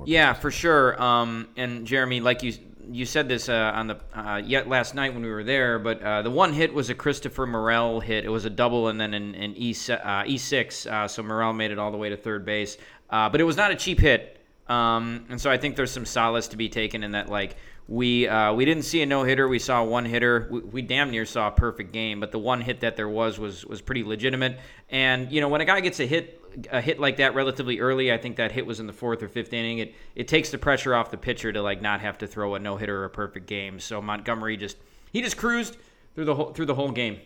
[0.05, 1.01] Yeah for sure.
[1.01, 2.53] Um, and jeremy like you
[2.87, 6.01] you said this uh, on the uh, yet last night when we were there but
[6.01, 8.25] uh, the one hit was a christopher morel hit.
[8.25, 10.85] It was a double and then an, an e uh, e six.
[10.85, 12.77] uh, so morel made it all the way to third base.
[13.09, 14.34] Uh, but it was not a cheap hit
[14.67, 17.55] um, and so I think there's some solace to be taken in that, like
[17.87, 20.47] we uh, we didn't see a no hitter, we saw one hitter.
[20.49, 23.37] We, we damn near saw a perfect game, but the one hit that there was
[23.37, 24.59] was was pretty legitimate.
[24.89, 26.41] And you know, when a guy gets a hit
[26.71, 29.27] a hit like that relatively early, I think that hit was in the fourth or
[29.27, 29.79] fifth inning.
[29.79, 32.59] It it takes the pressure off the pitcher to like not have to throw a
[32.59, 33.79] no hitter or a perfect game.
[33.79, 34.77] So Montgomery just
[35.11, 35.77] he just cruised
[36.15, 37.19] through the whole through the whole game.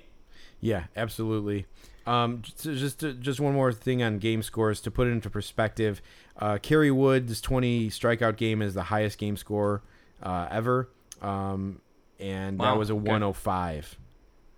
[0.59, 1.67] Yeah, absolutely.
[2.09, 6.01] Um, just just just one more thing on game scores to put it into perspective.
[6.37, 9.83] Uh, Kerry Wood's 20 strikeout game is the highest game score
[10.23, 10.89] uh, ever,
[11.21, 11.81] um,
[12.19, 13.09] and Wow, that was a okay.
[13.09, 13.97] 105.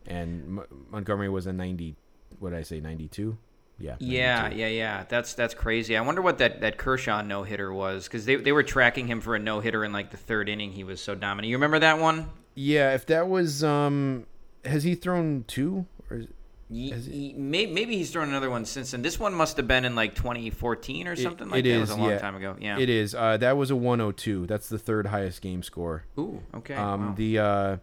[0.07, 1.95] And M- Montgomery was a 90.
[2.39, 2.79] What did I say?
[2.79, 3.37] 92.
[3.79, 3.95] Yeah.
[3.99, 4.59] Yeah, 92.
[4.61, 5.03] yeah, yeah.
[5.09, 5.97] That's that's crazy.
[5.97, 9.19] I wonder what that, that Kershaw no hitter was because they, they were tracking him
[9.21, 10.71] for a no hitter in like the third inning.
[10.71, 11.49] He was so dominant.
[11.49, 12.29] You remember that one?
[12.55, 12.93] Yeah.
[12.93, 14.25] If that was, um,
[14.63, 15.85] has he thrown two?
[16.09, 16.27] Or is,
[16.71, 19.01] Ye- ye- may- maybe he's thrown another one since then.
[19.01, 21.69] This one must have been in like 2014 or something like it that.
[21.69, 22.17] It is, was a long yeah.
[22.19, 22.55] time ago.
[22.61, 22.79] Yeah.
[22.79, 23.13] It is.
[23.13, 24.47] Uh, that was a 102.
[24.47, 26.05] That's the third highest game score.
[26.17, 26.75] Ooh, okay.
[26.75, 27.13] Um, wow.
[27.17, 27.77] The uh,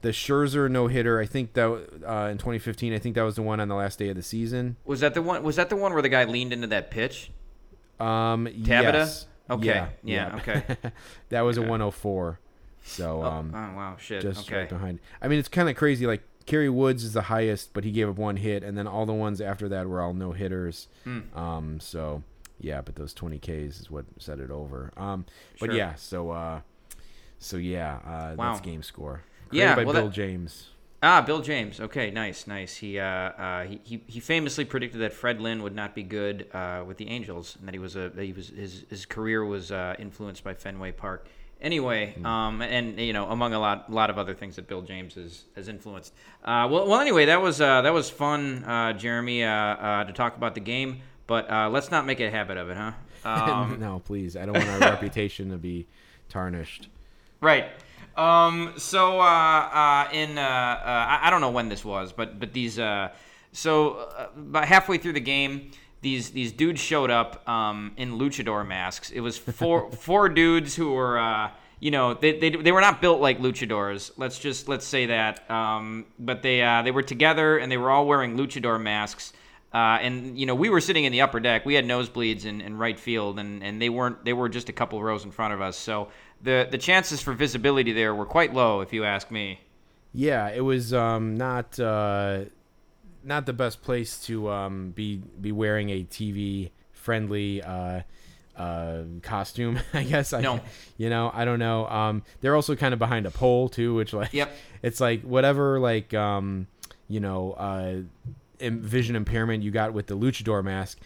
[0.00, 1.20] the Scherzer no hitter.
[1.20, 2.92] I think that uh, in 2015.
[2.92, 4.76] I think that was the one on the last day of the season.
[4.84, 5.44] was that the one?
[5.44, 7.30] Was that the one where the guy leaned into that pitch?
[8.00, 8.92] Um, Tabata?
[8.92, 9.26] yes.
[9.50, 9.66] Okay.
[9.66, 9.88] Yeah.
[10.02, 10.62] Yeah, okay.
[11.30, 12.38] that was a 104.
[12.84, 14.22] So Oh, um, oh, wow, shit.
[14.22, 14.60] just okay.
[14.60, 14.98] right behind.
[15.20, 16.06] I mean, it's kind of crazy.
[16.06, 19.04] Like Kerry Woods is the highest, but he gave up one hit, and then all
[19.04, 20.88] the ones after that were all no hitters.
[21.04, 21.20] Hmm.
[21.38, 22.22] Um, so
[22.58, 24.90] yeah, but those 20 Ks is what set it over.
[24.96, 25.26] Um,
[25.60, 25.74] but Sure.
[25.76, 26.60] yeah, so uh,
[27.38, 28.52] so yeah, uh, Wow.
[28.52, 29.24] that's game score.
[29.52, 30.70] Yeah, by well, Bill that- James.
[31.02, 31.78] Ah, Bill James.
[31.80, 32.76] Okay, nice, nice.
[32.76, 36.48] He, uh, uh, he, he he famously predicted that Fred Lynn would not be good
[36.54, 39.70] uh, with the Angels, and that he was a he was his his career was
[39.70, 41.28] uh, influenced by Fenway Park.
[41.60, 45.14] Anyway, um, and you know, among a lot lot of other things that Bill James
[45.14, 46.14] has has influenced.
[46.44, 50.12] Uh, well, well, anyway, that was uh, that was fun, uh, Jeremy, uh, uh, to
[50.12, 51.00] talk about the game.
[51.26, 52.92] But uh, let's not make a habit of it, huh?
[53.24, 54.36] Um, no, please.
[54.36, 55.86] I don't want our reputation to be
[56.28, 56.88] tarnished.
[57.40, 57.66] Right.
[58.16, 62.38] Um, so uh, uh, in uh, uh, I, I don't know when this was, but
[62.38, 63.10] but these uh,
[63.52, 65.70] so uh, about halfway through the game,
[66.00, 69.10] these these dudes showed up um, in luchador masks.
[69.10, 71.18] It was four four dudes who were.
[71.18, 74.10] Uh, you know they, they, they were not built like luchadors.
[74.16, 75.48] Let's just let's say that.
[75.50, 79.32] Um, but they uh, they were together and they were all wearing luchador masks.
[79.72, 81.66] Uh, and you know we were sitting in the upper deck.
[81.66, 84.24] We had nosebleeds in, in right field, and, and they weren't.
[84.24, 85.76] They were just a couple rows in front of us.
[85.76, 86.08] So
[86.42, 89.60] the the chances for visibility there were quite low, if you ask me.
[90.14, 92.46] Yeah, it was um, not uh,
[93.24, 98.02] not the best place to um, be be wearing a TV friendly uh,
[98.56, 99.78] uh, costume.
[99.94, 100.32] I guess.
[100.32, 100.60] I, No.
[100.96, 101.86] You know, I don't know.
[101.86, 104.50] Um, they're also kind of behind a pole too, which like Yep.
[104.82, 106.66] it's like whatever like um,
[107.06, 108.00] you know uh,
[108.60, 110.98] vision impairment you got with the luchador mask.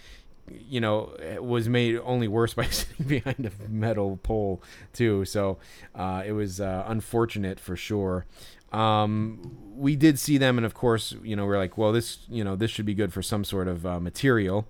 [0.50, 5.24] you know, was made only worse by sitting behind a metal pole too.
[5.24, 5.58] So
[5.94, 8.24] uh, it was uh, unfortunate for sure.
[8.72, 12.44] Um, we did see them, and of course, you know, we're like, well, this, you
[12.44, 14.68] know, this should be good for some sort of uh, material.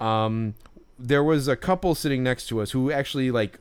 [0.00, 0.54] Um,
[0.98, 3.60] there was a couple sitting next to us who actually like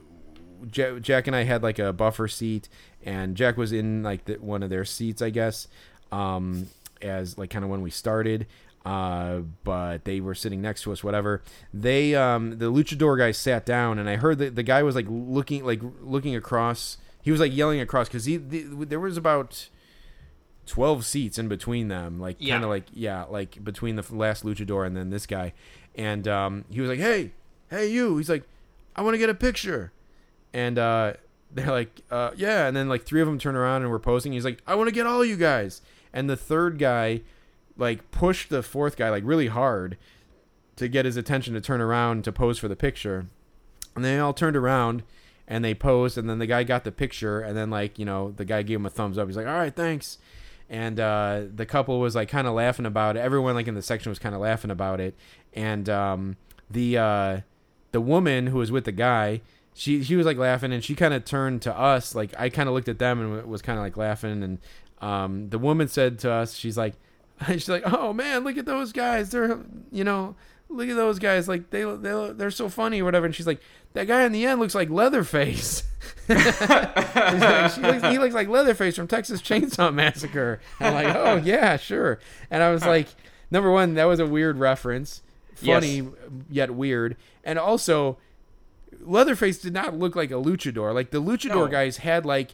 [0.73, 2.67] Ja- Jack and I had like a buffer seat,
[3.05, 5.67] and Jack was in like the, one of their seats, I guess,
[6.11, 6.67] um,
[6.99, 8.47] as like kind of when we started.
[8.83, 11.43] Uh, but they were sitting next to us, whatever.
[11.73, 15.05] They, um, the luchador guy sat down, and I heard that the guy was like
[15.09, 16.97] looking, like looking across.
[17.21, 19.67] He was like yelling across because he the, there was about
[20.67, 22.55] twelve seats in between them, like Yeah.
[22.55, 25.53] kind of like yeah, like between the last luchador and then this guy,
[25.95, 27.31] and um, he was like, "Hey,
[27.69, 28.43] hey, you!" He's like,
[28.95, 29.91] "I want to get a picture,"
[30.53, 31.13] and uh,
[31.53, 34.33] they're like, uh, "Yeah," and then like three of them turn around and we're posing.
[34.33, 35.81] He's like, "I want to get all you guys,"
[36.13, 37.21] and the third guy
[37.77, 39.97] like pushed the fourth guy like really hard
[40.77, 43.27] to get his attention to turn around to pose for the picture,
[43.95, 45.03] and they all turned around
[45.49, 48.31] and they posed, and then the guy got the picture, and then like you know
[48.35, 49.27] the guy gave him a thumbs up.
[49.27, 50.17] He's like, "All right, thanks."
[50.69, 53.21] And uh, the couple was like kind of laughing about it.
[53.21, 55.15] Everyone like in the section was kind of laughing about it,
[55.53, 56.35] and um,
[56.69, 57.39] the uh,
[57.93, 59.41] the woman who was with the guy,
[59.73, 62.13] she she was like laughing, and she kind of turned to us.
[62.13, 64.59] Like I kind of looked at them and was kind of like laughing, and
[64.99, 66.95] um, the woman said to us, she's like,
[67.47, 69.29] she's like, "Oh man, look at those guys!
[69.29, 69.59] They're
[69.91, 70.35] you know."
[70.69, 73.25] Look at those guys, like they they they're so funny or whatever.
[73.25, 73.61] And she's like,
[73.97, 75.83] that guy in the end looks like Leatherface.
[76.29, 80.59] Like, looks, he looks like Leatherface from Texas Chainsaw Massacre.
[80.79, 82.19] I'm like, oh yeah, sure.
[82.51, 83.07] And I was like,
[83.49, 85.21] number one, that was a weird reference,
[85.55, 86.05] funny Yes.
[86.49, 88.17] yet weird, and also,
[89.01, 90.93] Leatherface did not look like a luchador.
[90.93, 91.67] Like the luchador No.
[91.67, 92.51] guys had like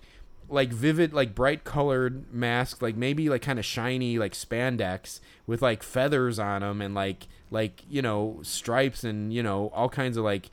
[0.49, 5.61] like vivid, like bright colored masks, like maybe like kind of shiny, like spandex with
[5.61, 10.15] like feathers on them and like like you know stripes and you know all kinds
[10.17, 10.49] of like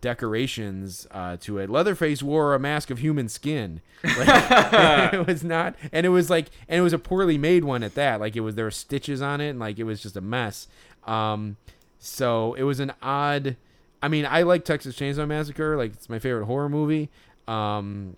[0.00, 1.70] decorations uh, to it.
[1.70, 3.80] Leatherface wore a mask of human skin.
[4.04, 7.84] Like, it was not, and it was like, and it was a poorly made one
[7.84, 8.18] at that.
[8.18, 10.66] Like it was there were stitches on it, and like it was just a mess.
[11.06, 11.56] Um,
[12.00, 13.56] so it was an odd.
[14.02, 15.76] I mean, I like Texas Chainsaw Massacre.
[15.76, 17.10] Like it's my favorite horror movie.
[17.46, 18.16] Um,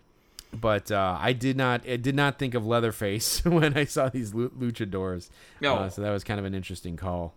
[0.59, 1.87] but uh, I did not.
[1.89, 5.29] I did not think of Leatherface when I saw these lu- luchadors.
[5.61, 5.77] No.
[5.77, 7.35] Uh, so that was kind of an interesting call.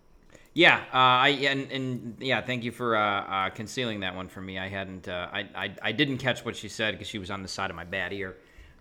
[0.58, 4.44] Yeah, uh, I and, and yeah, thank you for uh, uh, concealing that one from
[4.44, 4.58] me.
[4.58, 7.42] I hadn't, uh, I, I, I didn't catch what she said because she was on
[7.42, 8.36] the side of my bad ear.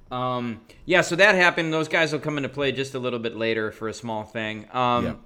[0.09, 1.71] Um, yeah, so that happened.
[1.71, 4.67] Those guys will come into play just a little bit later for a small thing.
[4.73, 5.19] Um, Yep.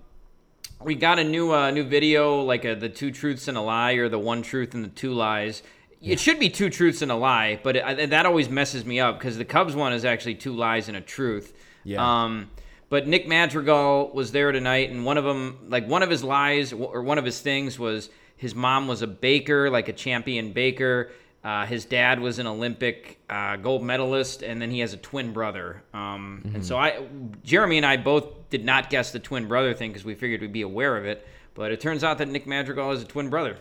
[0.84, 3.94] We got a new uh, new video, like uh the two truths and a lie,
[3.94, 5.64] or the one truth and the two lies.
[6.02, 9.20] It should be two truths and a lie, but it, that always messes me up
[9.20, 11.56] because the Cubs one is actually two lies and a truth.
[11.86, 12.24] Yeah.
[12.24, 12.50] Um,
[12.92, 16.74] but Nick Madrigal was there tonight, and one of them, like one of his lies
[16.74, 21.10] or one of his things was his mom was a baker, like a champion baker.
[21.42, 25.32] Uh, his dad was an Olympic uh, gold medalist, and then he has a twin
[25.32, 25.82] brother.
[25.94, 27.08] Um, And so I,
[27.46, 30.52] Jeremy and I both did not guess the twin brother thing because we figured we'd
[30.52, 31.26] be aware of it.
[31.54, 33.56] But it turns out that Nick Madrigal is a twin brother.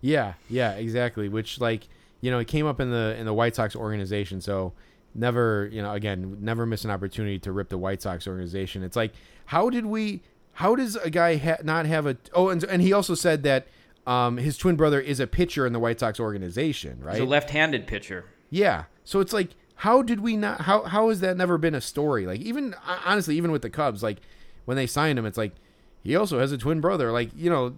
[0.00, 1.28] Yeah, yeah, exactly.
[1.28, 1.86] Which like
[2.22, 4.72] you know, it came up in the in the White Sox organization, so
[5.14, 8.82] never you know again never miss an opportunity to rip the White Sox organization.
[8.82, 9.12] It's like
[9.46, 10.22] how did we?
[10.52, 12.16] How does a guy ha- not have a?
[12.32, 13.66] Oh, and and he also said that
[14.06, 17.14] um, his twin brother is a pitcher in the White Sox organization, right?
[17.14, 18.26] He's a left-handed pitcher.
[18.50, 18.84] Yeah.
[19.04, 20.62] So it's like, how did we not?
[20.62, 22.26] How how has that never been a story?
[22.26, 24.18] Like even honestly, even with the Cubs, like
[24.64, 25.54] when they signed him, it's like
[26.02, 27.10] he also has a twin brother.
[27.10, 27.74] Like you know,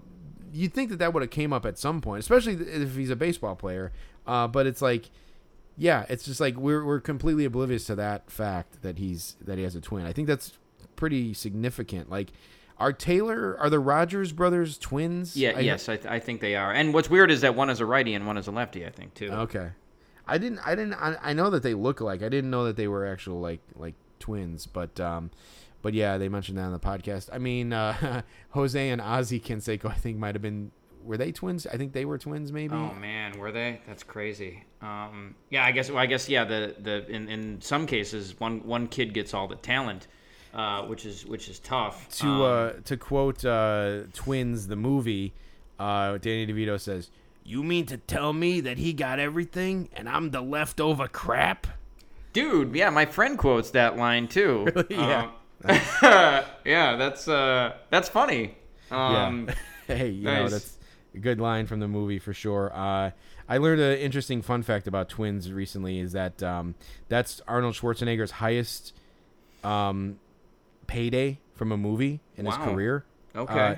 [0.52, 3.16] you'd think that that would have came up at some point, especially if he's a
[3.16, 3.92] baseball player.
[4.26, 5.08] Uh, but it's like,
[5.76, 9.64] yeah, it's just like we're we're completely oblivious to that fact that he's that he
[9.64, 10.06] has a twin.
[10.06, 10.58] I think that's
[10.96, 12.10] pretty significant.
[12.10, 12.30] Like.
[12.78, 15.34] Are Taylor are the Rogers brothers twins?
[15.34, 16.70] Yeah, I- yes, I, th- I think they are.
[16.74, 18.84] And what's weird is that one is a righty and one is a lefty.
[18.84, 19.30] I think too.
[19.30, 19.70] Okay.
[20.26, 20.58] I didn't.
[20.58, 20.92] I didn't.
[20.92, 23.60] I, I know that they look like I didn't know that they were actual like
[23.76, 24.66] like twins.
[24.66, 25.30] But um,
[25.80, 27.30] but yeah, they mentioned that on the podcast.
[27.32, 28.20] I mean, uh,
[28.50, 30.70] Jose and Ozzie Canseco, I think might have been.
[31.06, 31.66] Were they twins?
[31.66, 32.52] I think they were twins.
[32.52, 32.74] Maybe.
[32.74, 33.80] Oh man, were they?
[33.86, 34.64] That's crazy.
[34.82, 35.88] Um, yeah, I guess.
[35.88, 36.44] Well, I guess yeah.
[36.44, 40.08] The the in, in some cases, one one kid gets all the talent,
[40.54, 42.08] uh, which is which is tough.
[42.18, 45.32] To Um, uh, to quote uh, Twins the movie,
[45.78, 47.10] uh, Danny DeVito says,
[47.44, 51.66] "You mean to tell me that he got everything and I'm the leftover crap?"
[52.36, 54.66] dude, yeah, my friend quotes that line too.
[54.90, 55.30] Yeah.
[55.64, 55.80] Um,
[56.64, 58.56] yeah, that's uh, that's funny.
[58.90, 59.54] Um, yeah.
[59.96, 60.52] hey, you know nice.
[60.52, 60.75] that's a
[61.20, 62.72] good line from the movie for sure.
[62.74, 63.10] Uh,
[63.48, 65.98] I learned an interesting fun fact about twins recently.
[65.98, 66.74] Is that um,
[67.08, 68.92] that's Arnold Schwarzenegger's highest
[69.64, 70.18] um,
[70.86, 73.04] payday from a movie in his career.
[73.34, 73.58] Okay.
[73.58, 73.74] Uh,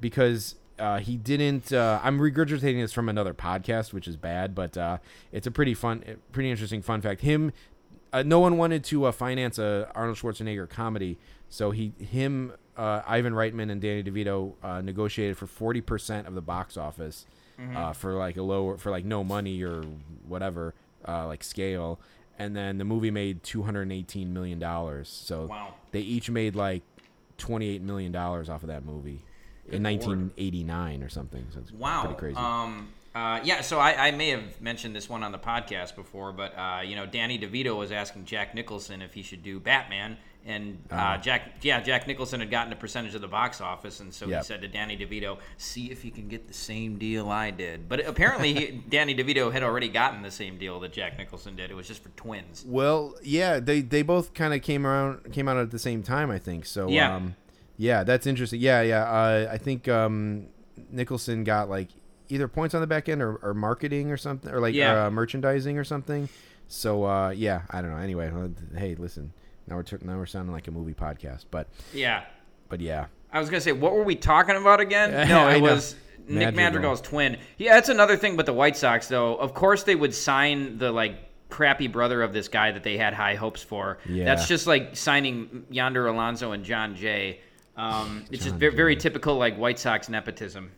[0.00, 1.72] because uh, he didn't.
[1.72, 4.98] Uh, I'm regurgitating this from another podcast, which is bad, but uh,
[5.30, 7.20] it's a pretty fun, pretty interesting fun fact.
[7.20, 7.52] Him,
[8.12, 11.18] uh, no one wanted to uh, finance a Arnold Schwarzenegger comedy,
[11.52, 16.34] so he, him, uh, Ivan Reitman and Danny DeVito uh, negotiated for 40 percent of
[16.34, 17.26] the box office
[17.76, 19.82] uh, for like a lower, for like no money or
[20.26, 20.74] whatever,
[21.06, 22.00] uh, like scale.
[22.38, 25.08] And then the movie made 218 million dollars.
[25.08, 25.74] So Wow.
[25.92, 26.82] they each made like
[27.38, 29.20] 28 million dollars off of that movie
[29.66, 30.18] in Good lord.
[30.18, 31.46] 1989 or something.
[31.52, 32.00] So it's Wow.
[32.04, 32.36] pretty crazy.
[32.36, 36.32] Um, uh, yeah, so I, I may have mentioned this one on the podcast before,
[36.32, 40.16] but uh, you know, Danny DeVito was asking Jack Nicholson if he should do Batman,
[40.46, 41.18] and uh, Uh-huh.
[41.18, 44.40] Jack, yeah, Jack Nicholson had gotten a percentage of the box office, and so Yep.
[44.40, 47.88] he said to Danny DeVito, "See if you can get the same deal I did."
[47.88, 51.70] But apparently, he, Danny DeVito had already gotten the same deal that Jack Nicholson did.
[51.70, 52.64] It was just for twins.
[52.66, 56.30] Well, yeah, they they both kind of came around came out at the same time,
[56.30, 56.66] I think.
[56.66, 57.14] So Yeah.
[57.16, 57.36] um
[57.76, 58.60] yeah, that's interesting.
[58.60, 59.02] Yeah, yeah.
[59.04, 60.46] Uh, I think um
[60.90, 61.88] Nicholson got like
[62.28, 65.06] either points on the back end or, or marketing or something or like Yeah.
[65.06, 66.28] uh, merchandising or something.
[66.68, 67.96] So uh yeah, I don't know.
[67.98, 69.32] Anyway, uh, hey, listen.
[69.66, 72.24] Now we're tur- now we're sounding like a movie podcast, but Yeah.
[72.68, 73.06] but yeah.
[73.32, 75.10] I was gonna say, what were we talking about again?
[75.28, 75.94] No, it was
[76.28, 76.54] Nick Madrigal.
[76.64, 77.36] Madrigal's twin.
[77.58, 78.36] Yeah, that's another thing.
[78.36, 81.16] But the White Sox, though, of course they would sign the like
[81.48, 83.98] crappy brother of this guy that they had high hopes for.
[84.08, 84.24] Yeah.
[84.24, 87.40] That's just like signing Yonder Alonso and Jon Jay.
[87.76, 90.72] Um, it's just very, very typical like White Sox nepotism.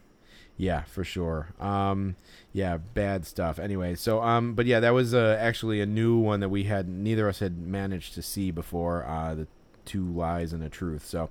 [0.57, 1.49] Yeah, for sure.
[1.59, 2.15] Um,
[2.55, 3.59] yeah, bad stuff.
[3.59, 6.89] Anyway, so um, but yeah, that was uh, actually a new one that we had
[6.89, 9.05] neither of us had managed to see before.
[9.05, 9.47] Uh, the
[9.85, 11.05] two lies and a truth.
[11.05, 11.31] So,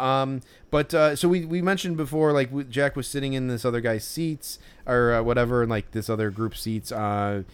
[0.00, 0.40] um,
[0.72, 4.02] but uh, so we we mentioned before, like Jack was sitting in this other guy's
[4.02, 6.90] seats or uh, whatever, and like this other group seats.
[6.90, 7.44] Uh,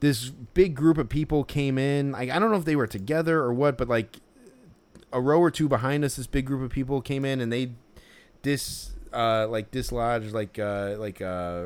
[0.00, 2.10] this big group of people came in.
[2.10, 4.16] Like I don't know if they were together or what, but like
[5.12, 7.70] a row or two behind us, this big group of people came in and they
[8.42, 11.62] dis uh like dislodged like uh like uh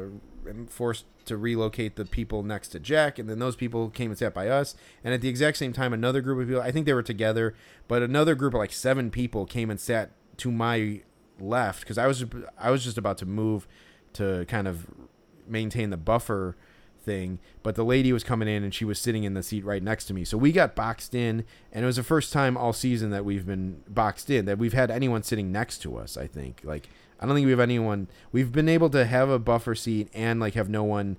[0.68, 4.34] forced to relocate the people next to Jack and then those people came and sat
[4.34, 4.74] by us.
[5.04, 7.54] And at the exact same time another group of people I think they were together
[7.88, 11.02] but another group of like seven people came and sat to my
[11.38, 12.24] left because I was
[12.58, 13.66] I was just about to move
[14.14, 14.86] to kind of
[15.46, 16.56] maintain the buffer
[17.00, 19.82] thing but the lady was coming in and she was sitting in the seat right
[19.82, 20.24] next to me.
[20.24, 23.46] So we got boxed in and it was the first time all season that we've
[23.46, 26.60] been boxed in that we've had anyone sitting next to us i think.
[26.64, 26.88] Like
[27.22, 30.40] i don't think we have anyone we've been able to have a buffer seat and
[30.40, 31.16] like have no one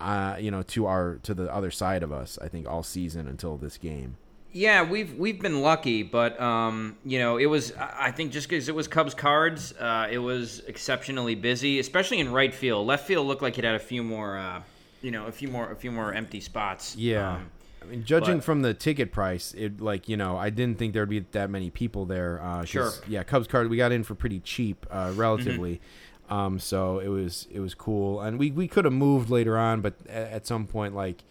[0.00, 3.28] uh you know to our to the other side of us i think all season
[3.28, 4.16] until this game
[4.52, 8.68] Yeah, we've we've been lucky, but um, you know, it was I think just because
[8.68, 12.84] it was Cubs cards, uh, it was exceptionally busy, especially in right field.
[12.84, 14.62] Left field looked like it had a few more, uh,
[15.02, 16.96] you know, a few more a few more empty spots.
[16.96, 17.34] Yeah.
[17.34, 17.50] Um,
[17.82, 20.92] I mean, judging but- from the ticket price, it like you know, I didn't think
[20.94, 22.40] there'd be that many people there.
[22.42, 22.92] Uh, Sure.
[23.08, 25.76] Yeah, Cubs card we got in for pretty cheap, uh, relatively.
[25.76, 26.32] Mm-hmm.
[26.32, 29.80] Um, so it was it was cool, and we we could have moved later on,
[29.80, 31.24] but at, at some point, like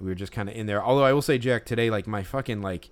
[0.00, 0.82] we were just kind of in there.
[0.82, 2.88] Although I will say, Jack, today, like my fucking like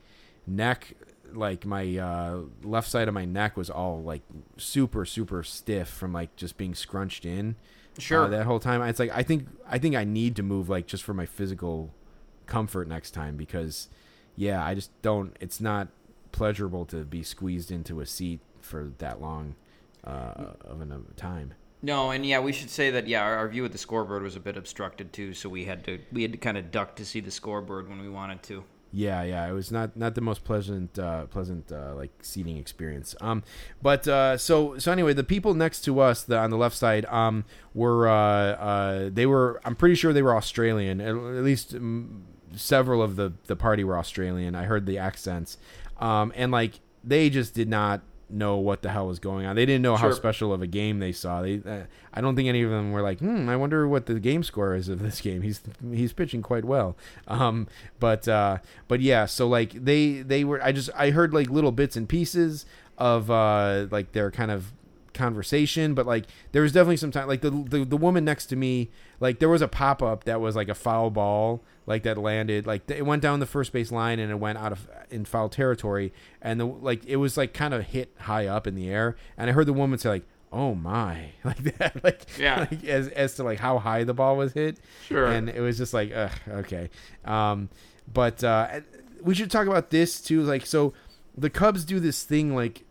[0.47, 0.93] neck,
[1.33, 4.23] like my uh, left side of my neck was all like
[4.59, 7.57] super super stiff from like just being scrunched in.
[7.99, 8.25] Sure.
[8.25, 10.87] Uh, that whole time, it's like I think I think I need to move like
[10.87, 11.95] just for my physical
[12.47, 13.89] comfort next time because
[14.37, 15.89] yeah i just don't it's not
[16.33, 19.55] pleasurable to be squeezed into a seat for that long
[20.05, 20.87] uh, of a
[21.17, 24.23] time No, and yeah, we should say that yeah, our, our view of the scoreboard
[24.23, 26.97] was a bit obstructed too, so we had to we had to kind of duck
[26.97, 28.65] to see the scoreboard when we wanted to.
[28.93, 33.15] yeah yeah it was not not the most pleasant uh, pleasant uh, like seating experience
[33.21, 33.43] um
[33.83, 37.05] but uh, so so anyway the people next to us the, on the left side
[37.07, 37.45] um
[37.75, 38.15] were uh,
[38.71, 42.23] uh, they were i'm pretty sure they were australian at, at least um,
[42.57, 44.55] several of the the party were australian.
[44.55, 45.59] I heard the accents.
[45.99, 49.55] Um and like they just did not know what the hell was going on.
[49.55, 51.43] They didn't know how special of a game they saw.
[51.43, 54.19] They uh, i don't think any of them were like hmm i wonder what the
[54.19, 55.43] game score is of this game.
[55.43, 55.61] He's
[55.93, 56.97] he's pitching quite well.
[57.29, 57.69] Um
[58.01, 61.73] but uh but yeah so like they they were i just i heard like little
[61.73, 62.67] bits and pieces
[62.99, 64.73] of uh like their kind of
[65.17, 68.55] conversation but like there was definitely some time like the the, the woman next to
[68.57, 72.67] me like there was a pop-up that was like a foul ball like that landed
[72.67, 75.49] like it went down the first base line and it went out of in foul
[75.49, 76.13] territory.
[76.43, 79.15] And the like it was like kind of hit high up in the air.
[79.37, 81.31] And i heard the woman say like oh my.
[81.45, 82.67] Like that like Yeah.
[82.71, 84.79] like, as as to like how high the ball was hit.
[85.07, 85.27] Sure.
[85.27, 86.91] and it was just like Ugh, okay.
[87.25, 87.69] Um
[88.13, 88.81] but uh
[89.23, 90.93] we should talk about this too like so
[91.39, 92.83] the cubs do this thing like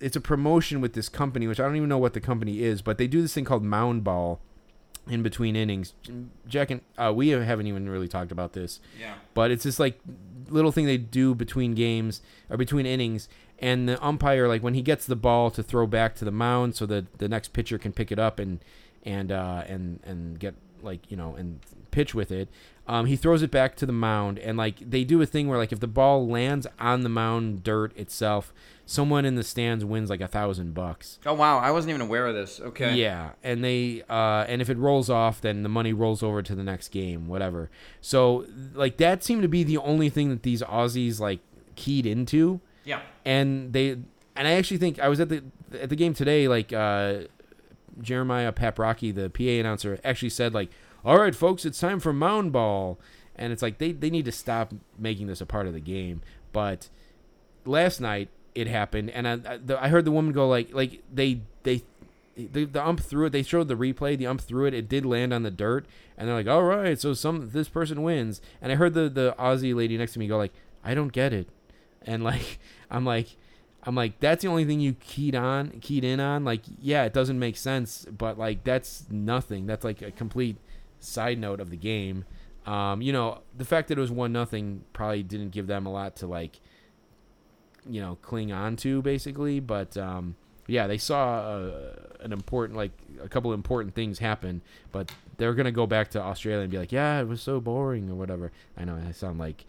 [0.00, 2.82] it's a promotion with this company, which I don't even know what the company is,
[2.82, 4.40] but they do this thing called Mound Ball
[5.08, 5.94] in between innings.
[6.48, 9.14] Jack and uh, we haven't even really talked about this, Yeah.
[9.34, 10.00] but it's this like
[10.48, 12.20] little thing they do between games
[12.50, 13.28] or between innings,
[13.58, 16.74] and the umpire like when he gets the ball to throw back to the mound
[16.74, 18.60] so that the next pitcher can pick it up and
[19.04, 22.48] and uh, and and get like you know and pitch with it.
[22.88, 25.58] Um, he throws it back to the mound, and like they do a thing where
[25.58, 28.52] like if the ball lands on the mound dirt itself,
[28.88, 31.18] someone in the stands wins like a thousand bucks.
[31.26, 32.60] Oh wow, I wasn't even aware of this.
[32.60, 32.94] Okay.
[32.94, 36.54] Yeah, and they uh, and if it rolls off, then the money rolls over to
[36.54, 37.68] the next game, whatever.
[38.00, 41.40] So like that seemed to be the only thing that these Aussies like
[41.74, 43.00] keyed into, Yeah.
[43.24, 43.90] and they
[44.36, 45.42] and I actually think I was at the
[45.78, 46.46] at the game today.
[46.48, 47.22] Like uh,
[48.00, 50.70] Jeremiah Paprocki, the PA announcer, actually said like,
[51.04, 52.98] "All right, folks, it's time for mound ball,"
[53.34, 56.20] and it's like they they need to stop making this a part of the game.
[56.52, 56.88] But
[57.64, 61.40] last night it happened, and I the, I heard the woman go like like they
[61.62, 61.82] they.
[62.38, 63.30] The, the ump threw it.
[63.30, 64.18] They showed the replay.
[64.18, 64.74] The ump threw it.
[64.74, 65.86] It did land on the dirt,
[66.18, 69.34] and they're like, "All right, so some this person wins." And I heard the the
[69.38, 70.52] Aussie lady next to me go like,
[70.84, 71.48] "I don't get it,"
[72.02, 72.58] and like
[72.90, 73.38] I'm like,
[73.84, 76.44] I'm like, that's the only thing you keyed on, keyed in on.
[76.44, 79.66] Like, yeah, it doesn't make sense, but like that's nothing.
[79.66, 80.56] That's like a complete
[80.98, 82.24] side note of the game.
[82.66, 85.92] Um, you know, the fact that it was one nothing probably didn't give them a
[85.92, 86.60] lot to like,
[87.88, 89.60] you know, cling on to basically.
[89.60, 91.70] But um, yeah, they saw uh,
[92.20, 94.62] an important, like a couple important things happen,
[94.92, 98.10] but they're gonna go back to Australia and be like, yeah, it was so boring
[98.10, 98.52] or whatever.
[98.76, 99.64] I know I sound like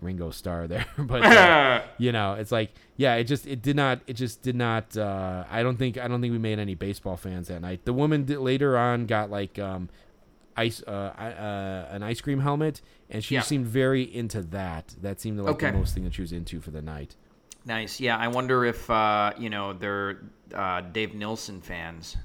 [0.00, 4.00] Ringo Starr there, but uh, you know, it's like, yeah, it just it did not,
[4.06, 4.96] it just did not.
[4.96, 7.84] Uh, I don't think I don't think we made any baseball fans that night.
[7.84, 9.88] The woman did, later on got like um,
[10.56, 12.80] ice uh, uh, an ice cream helmet,
[13.10, 13.42] and she Yeah.
[13.42, 14.94] seemed very into that.
[15.00, 15.70] That seemed like Okay.
[15.70, 17.14] the most thing that she was into for the night.
[17.66, 18.00] Nice.
[18.00, 20.22] Yeah, I wonder if uh, you know they're
[20.54, 22.16] uh, Dave Nilsson fans.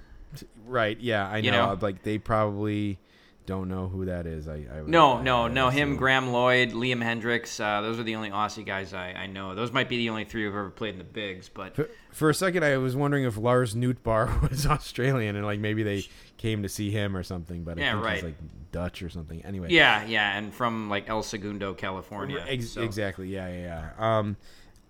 [0.65, 0.99] Right?
[0.99, 1.45] Yeah, I know.
[1.45, 1.77] You know?
[1.81, 2.99] Like they probably
[3.47, 4.47] don't know who that is.
[4.47, 5.69] I, I would- No, I- no, I no.
[5.69, 5.97] Him.
[5.97, 7.59] Graeme Lloyd, Liam Hendriks.
[7.59, 9.55] Uh, those are the only Aussie guys I, I know.
[9.55, 11.49] Those might be the only three who've ever played in the bigs.
[11.49, 15.59] But For, for a second, I was wondering if Lars Nootbaar was Australian and like
[15.59, 16.05] maybe they
[16.37, 17.63] came to see him or something.
[17.63, 18.15] But I Yeah, think right.
[18.15, 18.35] he's like
[18.71, 19.43] Dutch or something.
[19.43, 22.45] Anyway, yeah, yeah, and from like El Segundo, California.
[22.47, 23.27] Ex- so- Exactly.
[23.27, 24.17] Yeah, yeah, yeah.
[24.19, 24.37] Um,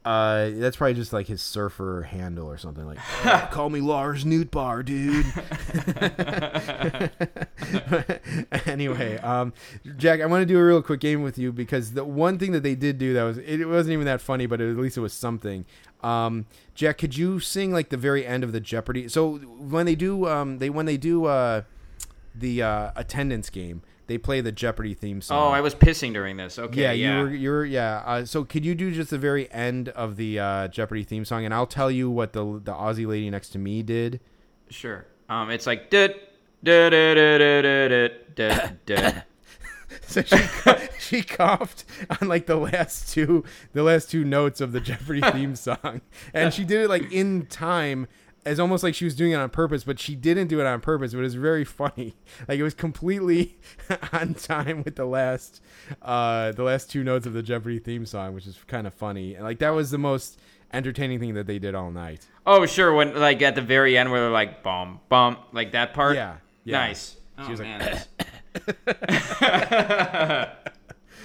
[0.03, 2.97] uh, that's probably just like his surfer handle or something like.
[3.25, 5.25] "Oh, call me Lars Nootbaar, dude.
[8.65, 9.53] anyway, um,
[9.97, 12.51] Jack, I want to do a real quick game with you because the one thing
[12.53, 15.01] that they did do that was it wasn't even that funny, but at least it
[15.01, 15.65] was something.
[16.01, 19.07] Um, Jack, could you sing like the very end of the Jeopardy?
[19.07, 21.61] So when they do, um, they when they do uh,
[22.33, 25.41] the uh, attendance game, they play the Jeopardy theme song.
[25.41, 26.59] Oh, I was pissing during this.
[26.59, 26.81] Okay.
[26.81, 27.29] Yeah, Yeah, you were.
[27.33, 27.65] You're.
[27.65, 28.03] Yeah.
[28.05, 31.45] Uh, so could you do just the very end of the uh, Jeopardy theme song,
[31.45, 34.19] and I'll tell you what the the Aussie lady next to me did.
[34.69, 35.05] Sure.
[35.29, 36.15] Um, it's like dut,
[36.61, 39.23] dut, dut, dut, dut, dut.
[40.07, 40.37] So she
[40.99, 41.85] she coughed
[42.21, 46.01] on like the last two the last two notes of the Jeopardy theme song,
[46.33, 48.07] and she did it like in time.
[48.43, 50.81] As almost like she was doing it on purpose, but she didn't do it on
[50.81, 51.11] purpose.
[51.13, 52.15] But it was very funny.
[52.47, 53.57] Like it was completely
[54.13, 55.61] on time with the last,
[56.01, 59.35] uh, the last two notes of the Jeopardy theme song, which is kind of funny.
[59.35, 60.39] And like that was the most
[60.73, 62.25] entertaining thing that they did all night.
[62.47, 62.93] Oh, sure.
[62.93, 66.15] When like at the very end, where they're like bum bum, like that part.
[66.15, 66.77] Yeah, yeah.
[66.77, 67.17] Nice.
[67.37, 68.01] She oh, was like, man.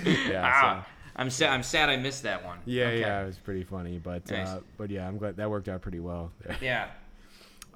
[0.05, 1.51] Yeah, ah, so- I'm sad.
[1.51, 1.89] I'm sad.
[1.89, 2.59] I missed that one.
[2.67, 3.01] yeah, Okay.
[3.01, 4.49] yeah, it was pretty funny, but Nice.
[4.49, 6.31] uh, but yeah, I'm glad that worked out pretty well.
[6.61, 6.89] Yeah.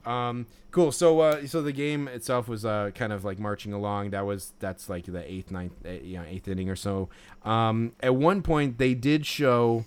[0.07, 0.93] Um, cool.
[0.93, 4.11] So uh, so the game itself was uh, kind of like marching along.
[4.11, 7.09] That was that's like the eighth, ninth, uh, you know, eighth inning or so.
[7.45, 9.85] Um, at one point they did show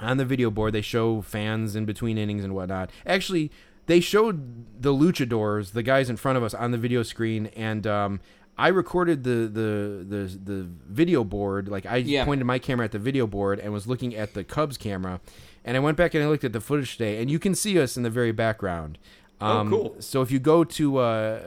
[0.00, 0.72] on the video board.
[0.74, 2.90] They show fans in between innings and whatnot.
[3.06, 3.50] Actually,
[3.86, 7.86] they showed the luchadors, the guys in front of us, on the video screen, and
[7.86, 8.20] um,
[8.56, 11.68] I recorded the, the the the video board.
[11.68, 12.24] Like I Yeah.
[12.24, 15.20] pointed my camera at the video board and was looking at the Cubs camera,
[15.64, 17.78] and I went back and I looked at the footage today, and you can see
[17.80, 18.98] us in the very background.
[19.40, 19.96] Um, cool.
[20.00, 21.40] So if you go to uh,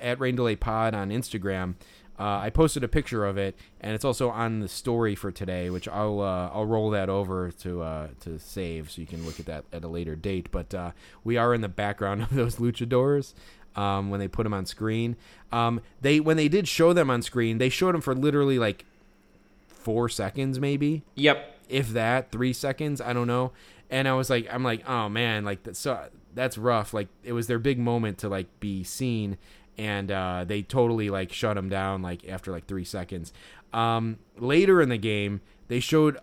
[0.00, 1.74] at Rain Delay Pod on Instagram,
[2.18, 5.70] uh, I posted a picture of it, and it's also on the story for today,
[5.70, 9.40] which I'll uh, I'll roll that over to uh, to save so you can look
[9.40, 10.50] at that at a later date.
[10.50, 10.90] But uh,
[11.24, 13.32] we are in the background of those luchadors
[13.74, 15.16] um, when they put them on screen.
[15.50, 18.84] Um, they when they did show them on screen, they showed them for literally like
[19.66, 21.56] four seconds, maybe Yep.
[21.70, 23.52] if that three seconds i don't know
[23.88, 25.98] and i was like i'm like oh man like so
[26.34, 26.92] that's rough.
[26.94, 29.36] Like it was their big moment to like be seen
[29.78, 33.32] and uh, they totally like shut him down like after like three seconds.
[33.72, 36.18] Um, later in the game they showed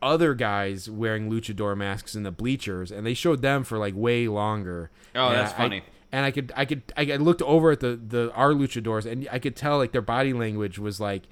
[0.00, 4.26] other guys wearing luchador masks in the bleachers and they showed them for like way
[4.28, 4.90] longer.
[5.14, 5.82] Oh, And that's I- funny.
[6.10, 9.28] and I could, I could, I, I looked over at the the our luchadors, and
[9.30, 11.22] I could tell like their body language was like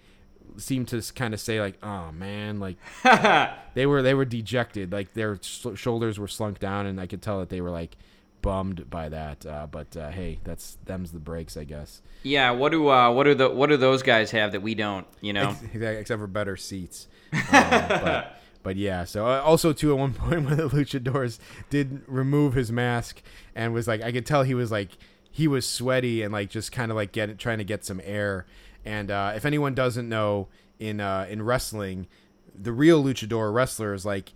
[0.57, 2.77] seemed to kind of say like, "Oh man," like
[3.75, 7.23] they were they were dejected, like their sh- shoulders were slunk down, and I could
[7.23, 7.97] tell that they were like
[8.43, 9.45] bummed by that.
[9.47, 12.03] Uh, but uh, hey, that's them's the breaks, I guess.
[12.23, 12.51] Yeah.
[12.51, 15.07] What do uh, what do the what do those guys have that we don't?
[15.21, 15.57] You know.
[15.75, 17.09] except for better seats.
[17.33, 21.39] Um, but, but yeah, so uh, also too at one point when the luchadors
[21.71, 23.23] did remove his mask
[23.55, 24.91] and was like, I could tell he was like
[25.31, 28.47] he was sweaty and like just kind of like get trying to get some air.
[28.85, 32.07] And uh, if anyone doesn't know in uh, in wrestling,
[32.55, 34.33] the real luchador wrestlers like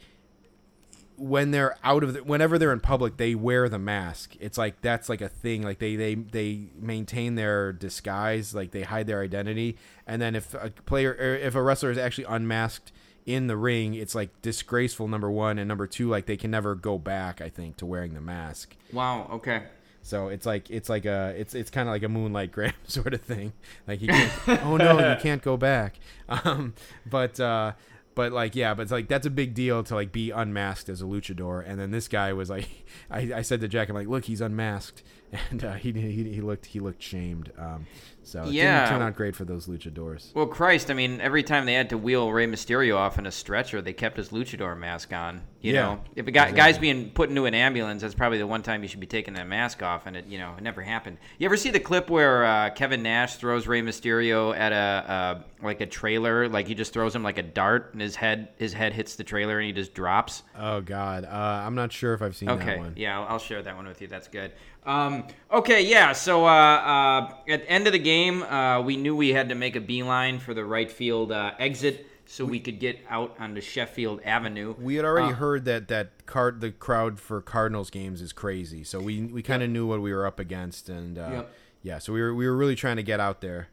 [1.17, 4.37] when they're out of the, whenever they're in public they wear the mask.
[4.41, 5.63] It's like that's like a thing.
[5.63, 8.55] Like they they they maintain their disguise.
[8.55, 9.77] Like they hide their identity.
[10.07, 12.93] And then if a player if a wrestler is actually unmasked
[13.27, 15.59] in the ring it's like disgraceful number one.
[15.59, 18.77] And number two like they can never go back i think to wearing the mask.
[18.93, 19.29] Wow.
[19.33, 19.63] Okay.
[20.05, 23.15] So it's like it's like a it's it's kind of like a moonlight graham sort
[23.15, 23.55] of thing.
[23.89, 24.33] Like you can't
[24.65, 25.99] oh no you can't go back.
[26.29, 26.75] Um
[27.07, 27.73] but uh
[28.15, 31.01] but like yeah but it's like that's a big deal to like be unmasked as
[31.01, 31.65] a luchador.
[31.67, 32.69] And then this guy was like
[33.11, 35.03] i, I said to jack i'm like look he's unmasked
[35.51, 37.87] and uh, he, he he looked he looked shamed um
[38.23, 38.85] so it Yeah.
[38.85, 41.91] didn't turn out great for those luchadors Well, Christ, I mean, every time they had
[41.91, 45.43] to wheel Rey Mysterio off in a stretcher, they kept his luchador mask on.
[45.61, 46.57] You Yeah, know, if a guy, exactly.
[46.57, 49.35] guy's being put into an ambulance, that's probably the one time you should be taking
[49.35, 51.17] that mask off, and it, you know, it never happened.
[51.39, 55.43] You ever see the clip where uh, Kevin Nash throws Rey Mysterio at a uh,
[55.63, 58.73] like a trailer, like he just throws him like a dart, and his head his
[58.75, 60.43] head hits the trailer, and he just drops.
[60.59, 61.29] oh god uh
[61.67, 63.87] i'm not sure if i've seen that Okay, one yeah, I'll, I'll share that one
[63.87, 64.09] with you.
[64.09, 64.53] That's good.
[64.87, 66.13] Um, okay, yeah.
[66.13, 69.55] So uh, uh, at the end of the game, uh, we knew we had to
[69.55, 73.61] make a beeline for the right field uh, exit so we could get out onto
[73.61, 74.75] Sheffield Avenue.
[74.79, 78.83] We had already Uh, heard that that card the crowd for Cardinals games is crazy,
[78.85, 81.55] so we we kind of knew what we were up against, and uh, Yep.
[81.83, 83.69] yeah, so we were we were really trying to get out there.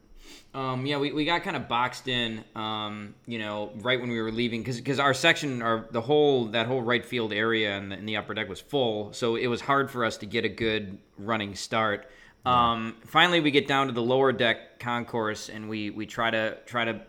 [0.54, 4.20] Um, yeah, we, we got kind of boxed in, um, you know, right when we
[4.20, 7.96] were leaving because our section, our the whole that whole right field area in the,
[7.96, 10.48] in the upper deck was full, so it was hard for us to get a
[10.48, 12.08] good running start.
[12.44, 16.58] Um, finally, we get down to the lower deck concourse and we we try to
[16.66, 17.00] try to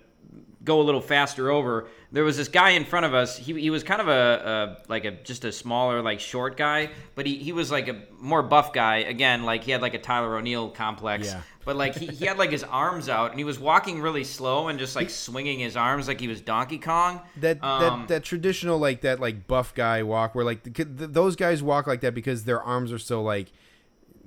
[0.63, 1.87] go a little faster over.
[2.11, 3.37] There was this guy in front of us.
[3.37, 6.89] He, he was kind of a, a like a just a smaller like short guy,
[7.15, 8.97] but he, he was like a more buff guy.
[8.97, 11.27] Again, like he had like a Tyler O'Neill complex.
[11.27, 11.41] Yeah.
[11.65, 14.67] But like he, he had like his arms out and he was walking really slow
[14.67, 17.21] and just like swinging his arms like he was Donkey Kong.
[17.37, 20.87] That Um, that that traditional like that like buff guy walk where like the, th
[20.89, 23.51] those guys walk like that because their arms are so like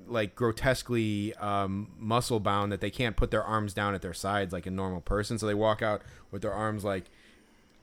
[0.09, 4.53] like grotesquely um, muscle bound that they can't put their arms down at their sides
[4.53, 5.39] like a normal person.
[5.39, 7.05] So they walk out with their arms like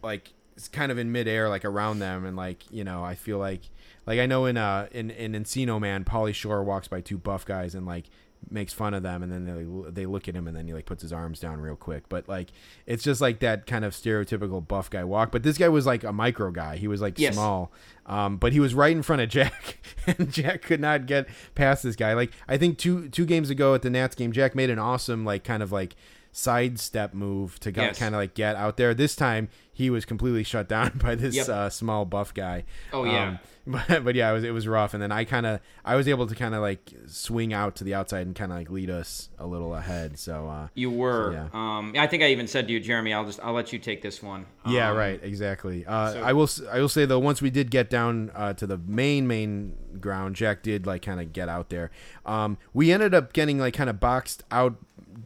[0.02, 3.40] like it's kind of in midair, like around them, and like you know, I feel
[3.40, 3.62] like
[4.06, 7.46] like I know in uh in in Encino Man, Pauly Shore walks by two buff
[7.46, 8.06] guys and like
[8.50, 10.86] makes fun of them, and then they they look at him, and then he like
[10.86, 12.10] puts his arms down real quick.
[12.10, 12.50] But like
[12.86, 15.32] it's just like that kind of stereotypical buff guy walk.
[15.32, 16.78] But this guy was like a micro guy.
[16.78, 17.34] He was like Yes.
[17.34, 17.72] small,
[18.06, 21.84] um, but he was right in front of Jack, and Jack could not get past
[21.84, 22.14] this guy.
[22.14, 25.26] Like I think two two games ago at the Nats game, Jack made an awesome
[25.26, 25.96] like kind of like
[26.36, 28.00] sidestep move to Yes.
[28.00, 28.94] kind of like get out there.
[28.94, 31.50] This time he was completely shut down by this Yep.
[31.50, 32.64] uh, small buff guy.
[32.92, 33.28] Oh, yeah.
[33.30, 34.94] Um, but, but yeah, it was it was rough.
[34.94, 37.86] And then I kind of I was able to kind of like swing out to
[37.86, 40.20] the outside and kind of like lead us a little ahead.
[40.20, 41.32] So uh, You were.
[41.32, 41.48] So, yeah.
[41.78, 43.14] Um, I think I even said to you, Jeremy.
[43.14, 44.46] I'll just I'll let you take this one.
[44.68, 45.86] yeah, Um, right, exactly.
[45.86, 48.68] Uh, so- I will I will say though, once we did get down uh, to
[48.68, 51.90] the main main ground, Jack did like kind of get out there.
[52.26, 54.76] Um, we ended up getting like kind of boxed out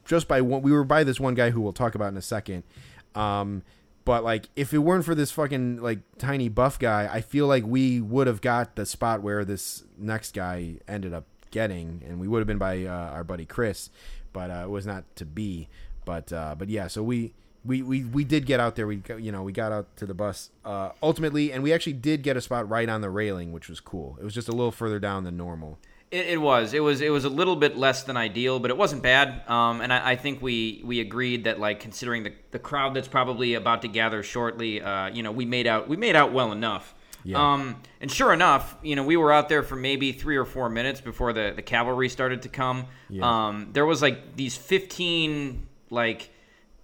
[0.05, 0.61] just by one.
[0.61, 2.63] We were by this one guy who we'll talk about in a second.
[3.15, 3.63] Um,
[4.07, 7.65] but like, if it weren't for this fucking like tiny buff guy, I feel like
[7.65, 12.25] we would have got the spot where this next guy ended up getting, and we
[12.25, 13.89] would have been by uh, our buddy Chris,
[14.31, 15.67] but uh, it was not to be.
[16.05, 17.33] But uh, but yeah, so we.
[17.65, 18.87] We, we, we did get out there.
[18.87, 22.23] We you know we got out to the bus uh, ultimately, and we actually did
[22.23, 24.15] get a spot right on the railing, which was cool.
[24.21, 25.77] It was just a little further down than normal.
[26.09, 26.73] It, it was.
[26.73, 27.01] It was.
[27.01, 29.47] It was a little bit less than ideal, but it wasn't bad.
[29.49, 33.07] Um, and I, I think we we agreed that like considering the the crowd that's
[33.07, 36.51] probably about to gather shortly, uh, you know, we made out we made out well
[36.51, 36.93] enough.
[37.23, 37.53] Yeah.
[37.53, 40.69] Um, and sure enough, you know, we were out there for maybe three or four
[40.69, 42.85] minutes before the the cavalry started to come.
[43.09, 43.47] Yeah.
[43.47, 46.29] Um, there was like these fifteen like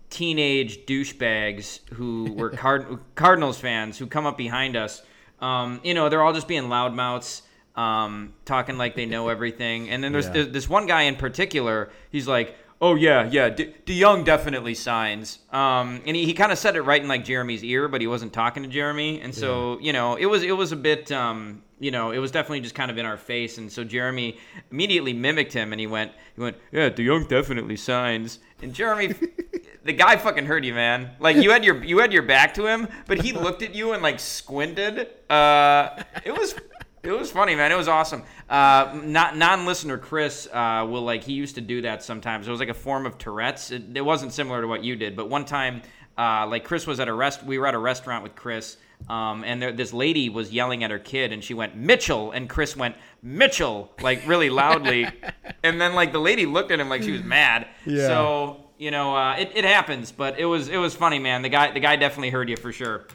[0.10, 5.02] teenage douchebags who were Card- Cardinals fans who come up behind us.
[5.40, 7.42] Um, you know, they're all just being loudmouths,
[7.76, 9.90] um, talking like they know everything.
[9.90, 10.32] And then there's, Yeah.
[10.34, 11.90] there's this one guy in particular.
[12.12, 16.58] He's like, "Oh yeah, yeah, De- DeYoung definitely signs." Um, and he, he kind of
[16.58, 19.22] said it right in like Jeremy's ear, but he wasn't talking to Jeremy.
[19.22, 21.12] And so you know, it was it was a bit.
[21.12, 24.38] Um, you know, it was definitely just kind of in our face, and so Jeremy
[24.72, 29.14] immediately mimicked him, and he went, he went, yeah, DeYoung definitely signs, and Jeremy
[29.84, 31.10] the guy fucking heard you, man.
[31.20, 33.92] Like you had your you had your back to him, but he looked at you
[33.92, 35.10] and like squinted.
[35.30, 36.56] Uh, it was
[37.04, 37.72] it was funny, man.
[37.72, 38.24] It was awesome.
[38.50, 42.48] Uh, not non-listener Chris uh, will like he used to do that sometimes.
[42.48, 43.72] It was like a form of Tourette's.
[43.72, 45.82] It, it wasn't similar to what you did, but one time,
[46.18, 47.44] uh, like Chris was at a rest.
[47.44, 48.78] We were at a restaurant with Chris.
[49.10, 52.50] Um, and there, this lady was yelling at her kid, and she went Mitchell, and
[52.50, 55.06] Chris went Mitchell, like really loudly,
[55.64, 57.68] and then like the lady looked at him like she was mad.
[57.86, 58.08] Yeah.
[58.08, 61.42] So you know, uh, it, it happens, but it was it was funny, man.
[61.42, 63.08] The guy the guy definitely heard you for sure.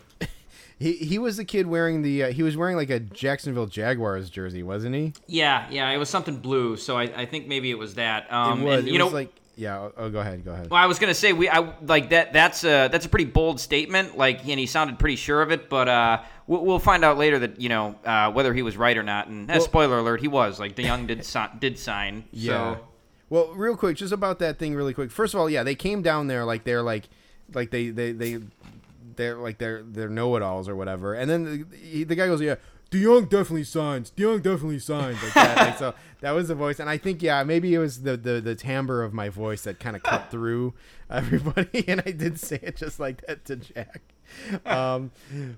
[0.78, 4.30] He he was the kid wearing the uh, he was wearing like a Jacksonville Jaguars
[4.30, 5.12] jersey, wasn't he?
[5.26, 8.32] Yeah, yeah, it was something blue, so I, I think maybe it was that.
[8.32, 8.78] Um, it was.
[8.80, 9.88] and, it you was know, like yeah.
[9.96, 10.44] Oh, go ahead.
[10.44, 10.70] Go ahead.
[10.70, 12.32] Well, I was gonna say we I like that.
[12.32, 14.16] That's a that's a pretty bold statement.
[14.16, 15.68] Like, and he sounded pretty sure of it.
[15.68, 18.96] But uh, we'll, we'll find out later that you know uh, whether he was right
[18.96, 19.26] or not.
[19.26, 20.60] And uh, Well- spoiler alert, he was.
[20.60, 22.22] Like the young did si- did sign.
[22.30, 22.76] Yeah.
[22.76, 22.80] So
[23.30, 25.10] Well, real quick, just about that thing, really quick.
[25.10, 27.08] First of all, yeah, they came down there like they're like,
[27.52, 28.38] like they they they
[29.18, 31.12] they're like they're they're know-it-alls or whatever.
[31.12, 32.54] And then the, he, the guy goes, yeah.
[32.90, 34.10] DeYoung definitely signs.
[34.12, 35.22] DeYoung definitely signs.
[35.22, 35.56] Like that.
[35.58, 38.40] Like, so that was the voice, and I think yeah, maybe it was the the,
[38.40, 40.72] the timbre of my voice that kind of cut through
[41.10, 44.00] everybody, and I did say it just like that to Jack.
[44.64, 45.10] Um,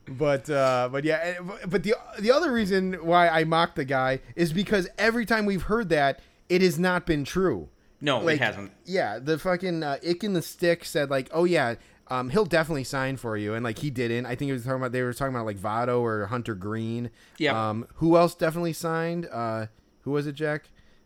[0.08, 1.38] but uh, but yeah,
[1.68, 5.62] but the the other reason why I mocked the guy is because every time we've
[5.62, 7.68] heard that, it has not been true.
[8.00, 8.72] no, Like, it hasn't.
[8.84, 11.76] Yeah, the fucking uh, Ick in the Stick said like, oh yeah,
[12.10, 14.26] um, he'll definitely sign for you, and like he didn't.
[14.26, 17.10] I think he was talking about they were talking about like Votto or Hunter Greene.
[17.38, 17.70] Yeah.
[17.70, 19.28] Um, who else definitely signed?
[19.30, 19.66] Uh,
[20.02, 20.64] who was it, Jack?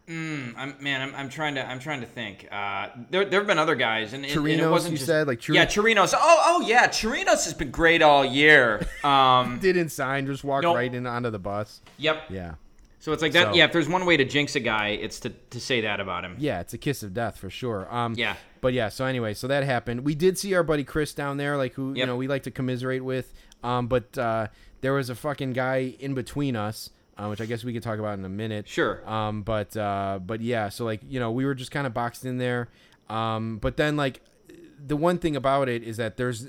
[0.08, 2.46] Mm, I'm, man, I'm, I'm trying to I'm trying to think.
[2.52, 5.26] Uh, there there have been other guys, and, it- and it wasn't you just, said,
[5.26, 6.12] like, Chiri- yeah, Chirinos.
[6.14, 8.86] Oh oh yeah, Chirinos has been great all year.
[9.04, 10.76] Um, Didn't sign, just walked Nope.
[10.76, 11.80] right in onto the bus.
[11.98, 12.22] yep.
[12.30, 12.54] Yeah.
[13.04, 13.48] So it's like that.
[13.48, 16.00] So- Yeah, if there's one way to jinx a guy, it's to to say that
[16.00, 16.36] about him.
[16.38, 17.86] Yeah, it's a kiss of death for sure.
[17.94, 18.36] Um, Yeah.
[18.62, 20.06] But yeah, so anyway, so that happened.
[20.06, 22.50] We did see our buddy Chris down there, like who you know we like to
[22.50, 23.30] commiserate with.
[23.62, 24.46] Um, but uh,
[24.80, 26.88] there was a fucking guy in between us,
[27.18, 28.66] uh, which I guess we could talk about in a minute.
[28.68, 29.06] Sure.
[29.06, 32.24] Um, but uh, but yeah, so like you know we were just kind of boxed
[32.24, 32.70] in there.
[33.10, 34.22] Um, but then like
[34.82, 36.48] the one thing about it is that there's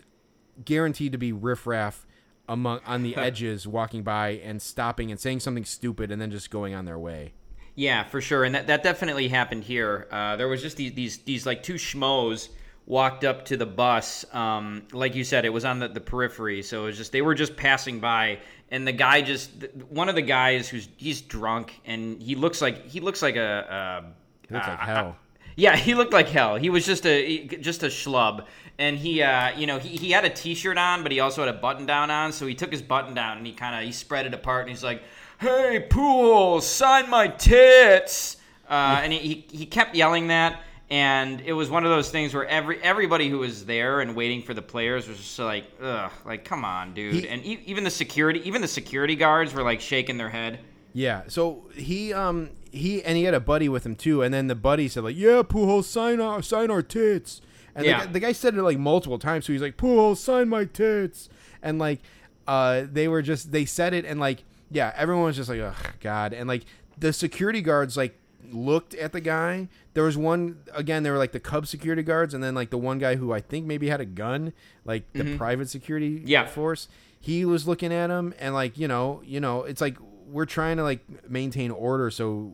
[0.64, 2.06] guaranteed to be riffraff
[2.48, 6.50] among on the edges walking by and stopping and saying something stupid and then just
[6.50, 7.34] going on their way.
[7.76, 10.08] Yeah, for sure, and that, that definitely happened here.
[10.10, 12.50] Uh, there was just these these these like two schmoes
[12.86, 14.26] walked up to the bus.
[14.34, 17.22] Um, like you said, it was on the, the periphery, so it was just they
[17.22, 18.40] were just passing by,
[18.72, 19.52] and the guy just
[19.90, 24.04] one of the guys who's he's drunk and he looks like he looks like a.
[24.50, 25.16] a Looks like uh, hell.
[25.56, 26.56] Yeah, he looked like hell.
[26.58, 28.46] He was just a just a schlub,
[28.78, 31.54] and he, uh, you know, he, he had a T-shirt on, but he also had
[31.54, 32.32] a button down on.
[32.34, 34.70] So he took his button down and he kind of he spread it apart, and
[34.70, 35.02] he's like,
[35.40, 38.38] "Hey, pool, sign my tits,"
[38.70, 42.34] uh, and he, he he kept yelling that, and it was one of those things
[42.34, 46.12] where every everybody who was there and waiting for the players was just like, "Ugh,
[46.26, 49.64] like come on, dude," He- and e- even the security even the security guards were
[49.64, 50.60] like shaking their head.
[50.94, 51.24] Yeah.
[51.28, 54.56] So he um he and he had a buddy with him too, and then the
[54.56, 57.42] buddy said like, "Yeah, Pujols, sign our sign our tits."
[57.76, 58.00] And Yeah.
[58.02, 60.66] the, guy- the guy said it like multiple times, so he's like, "Pool, sign my
[60.66, 61.30] tits,"
[61.62, 62.00] and like,
[62.48, 65.74] uh, they were just they said it, and like, yeah, everyone was just like, "Oh
[66.00, 66.64] God," and like
[66.98, 68.18] the security guards like
[68.52, 69.68] looked at the guy.
[69.94, 71.04] There was one again.
[71.04, 73.42] They were like the Cub security guards, and then like the one guy who I
[73.42, 74.54] think maybe had a gun,
[74.86, 76.28] like the private security Mm-hmm.
[76.28, 76.46] Yeah.
[76.48, 76.88] force.
[77.20, 79.98] He was looking at him, and like you know, you know, it's like
[80.28, 82.54] we're trying to like maintain order so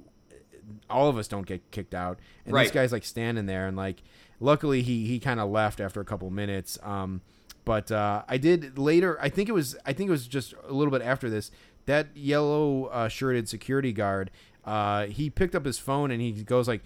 [0.90, 2.20] all of us don't get kicked out.
[2.46, 4.02] And this guy's like standing there, and like
[4.42, 6.78] luckily he he kind of left after a couple minutes.
[6.84, 7.22] Um,
[7.64, 9.18] but uh, I did later.
[9.22, 11.52] I think it was I think it was just a little bit after this.
[11.86, 14.32] That yellow uh, shirted security guard.
[14.66, 16.82] Uh, he picked up his phone and he goes like,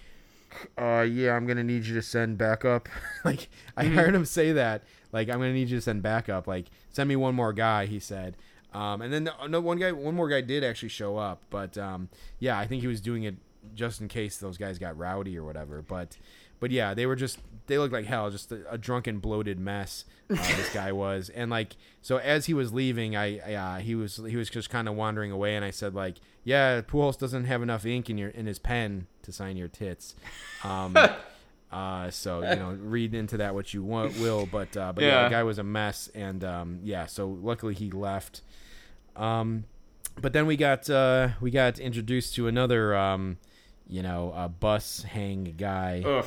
[0.78, 2.88] uh, "Yeah, I'm gonna need you to send backup."
[3.26, 4.84] like I heard him say that.
[5.12, 6.48] Like I'm gonna need you to send backup.
[6.48, 7.88] Like send me one more guy.
[7.88, 8.38] He said.
[8.74, 11.78] Um, and then the, no one guy, one more guy did actually show up, but
[11.78, 13.36] um, yeah, I think he was doing it
[13.74, 15.82] just in case those guys got rowdy or whatever.
[15.82, 16.18] But
[16.60, 20.06] but yeah, they were just they looked like hell, just a, a drunken, bloated mess.
[20.30, 23.96] Uh, this guy was, and like so as he was leaving, I, I uh, he
[23.96, 27.46] was he was just kind of wandering away, and I said like, yeah, Pujols doesn't
[27.46, 30.16] have enough ink in your in his pen to sign your tits.
[30.64, 30.96] Um,
[31.72, 35.10] uh, so you know, read into that what you want, will, but uh, but yeah.
[35.10, 35.24] Yeah.
[35.24, 38.42] the guy was a mess, and um, yeah, so luckily he left.
[39.16, 39.66] Um,
[40.22, 43.38] but then we got uh, we got introduced to another um,
[43.88, 46.04] you know, uh, bus hang guy.
[46.06, 46.26] Ugh.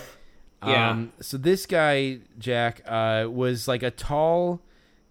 [0.65, 0.91] Yeah.
[0.91, 4.61] Um, so this guy, Jack, uh, was like a tall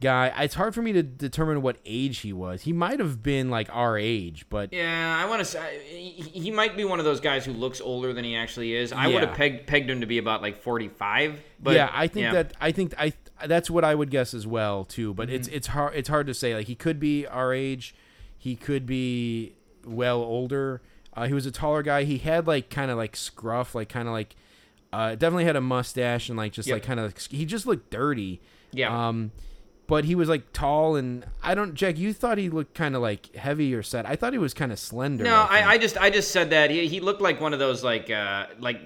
[0.01, 0.27] guy.
[0.43, 2.63] It's hard for me to determine what age he was.
[2.63, 6.51] He might have been like our age, but Yeah, I want to say he, he
[6.51, 8.91] might be one of those guys who looks older than he actually is.
[8.91, 11.39] I would have pegged pegged him to be about like 45.
[11.63, 12.33] But yeah, I think yeah.
[12.33, 13.13] that I think I
[13.45, 15.13] that's what I would guess as well too.
[15.13, 15.35] But Mm-hmm.
[15.35, 16.55] it's it's hard it's hard to say.
[16.55, 17.95] Like he could be our age,
[18.37, 19.53] he could be
[19.85, 20.81] well older.
[21.15, 22.03] Uh, he was a taller guy.
[22.03, 24.35] He had like kind of like scruff, like kind of like
[24.93, 26.75] uh, definitely had a mustache and like just Yep.
[26.75, 28.41] like kind of he just looked dirty.
[28.71, 29.07] Yeah.
[29.07, 29.31] Um,
[29.88, 31.73] but he was like tall and I don't.
[31.73, 34.05] Jack, you thought he looked kind of like heavy or set.
[34.05, 35.23] I thought he was kind of slender.
[35.23, 35.51] No, think.
[35.65, 38.09] I, I just I just said that he, he looked like one of those like
[38.09, 38.81] uh like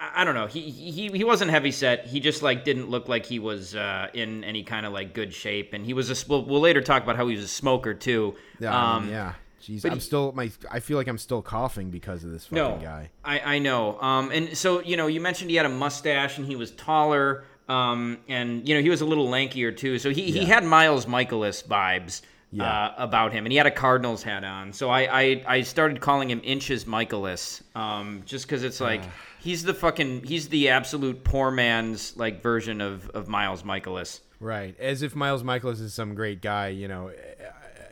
[0.00, 0.46] I I don't know.
[0.46, 2.06] He he he wasn't heavy set.
[2.06, 5.34] He just like didn't look like he was uh, in any kind of like good
[5.34, 5.72] shape.
[5.72, 8.36] And he was a we'll, we'll later talk about how he was a smoker too.
[8.60, 9.32] Yeah, I Um, mean, yeah.
[9.62, 10.50] Jeez, but I'm he- still my.
[10.70, 13.10] I feel like I'm still coughing because of this fucking No, guy.
[13.24, 14.00] I, I know.
[14.00, 17.44] Um, and so you know, you mentioned he had a mustache and he was taller.
[17.68, 19.98] Um, and you know, he was a little lankier too.
[19.98, 22.22] So he, he had Miles Mikolas vibes.
[22.50, 22.64] Yeah.
[22.64, 26.00] Uh, about him, and he had a Cardinals hat on, so I I, I started
[26.00, 29.02] calling him Inches Mikolas, um, just because it's like
[29.38, 34.20] he's the fucking he's the absolute poor man's like version of of Miles Mikolas.
[34.40, 37.12] Right, as if Miles Mikolas is some great guy, you know, uh,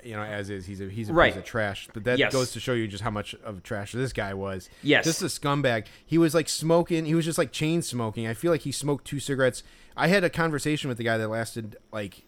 [0.07, 1.33] you know, as is he's a he's a Right.
[1.33, 1.89] piece of trash.
[1.93, 2.33] But that Yes.
[2.33, 4.71] goes to show you just how much of trash this guy was.
[4.83, 5.05] Yes.
[5.05, 5.87] just a scumbag.
[6.07, 7.05] He was like smoking.
[7.07, 8.27] He was just like chain smoking.
[8.27, 9.63] I feel like he smoked two cigarettes.
[9.97, 12.25] I had a conversation with the guy that lasted like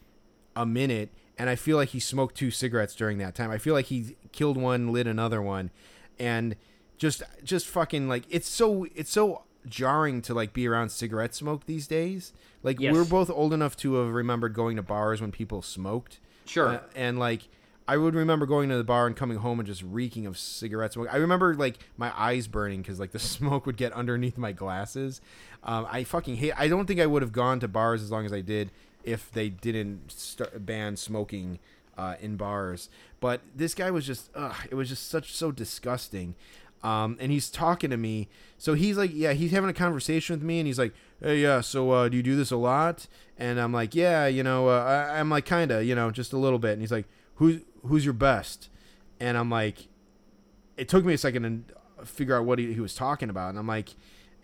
[0.57, 3.51] a minute, and I feel like he smoked two cigarettes during that time.
[3.51, 5.71] I feel like he killed one, lit another one,
[6.19, 6.57] and
[6.97, 11.67] just just fucking like it's so it's so jarring to like be around cigarette smoke
[11.67, 12.33] these days.
[12.63, 12.93] Like Yes.
[12.93, 16.19] we're both old enough to have remembered going to bars when people smoked.
[16.47, 16.69] Sure.
[16.69, 17.49] Uh, and like
[17.89, 20.93] I would remember going to the bar and coming home and just reeking of cigarette
[20.93, 21.09] smoke.
[21.11, 25.23] I remember like my eyes burning because like the smoke would get underneath my glasses.
[25.65, 26.53] Um, I fucking hate.
[26.59, 28.71] I don't think I would have gone to bars as long as I did
[29.05, 31.61] if they didn't start ban smoking
[31.97, 32.91] uh, in bars.
[33.21, 36.35] But this guy was just, ugh, it was just such so disgusting.
[36.85, 38.29] Um, and he's talking to me.
[38.59, 41.61] So he's like, yeah, he's having a conversation with me, and he's like, hey, yeah,
[41.61, 43.07] so uh, do you do this a lot?
[43.37, 46.39] And I'm like, yeah, you know, uh, I, I'm like, kinda, you know, just a
[46.39, 46.73] little bit.
[46.73, 47.07] And he's like,
[47.39, 48.69] who's who's your best?
[49.21, 49.89] And I'm like,
[50.77, 51.65] it took me a second
[51.99, 53.91] to figure out what he, he was talking about, and I'm like,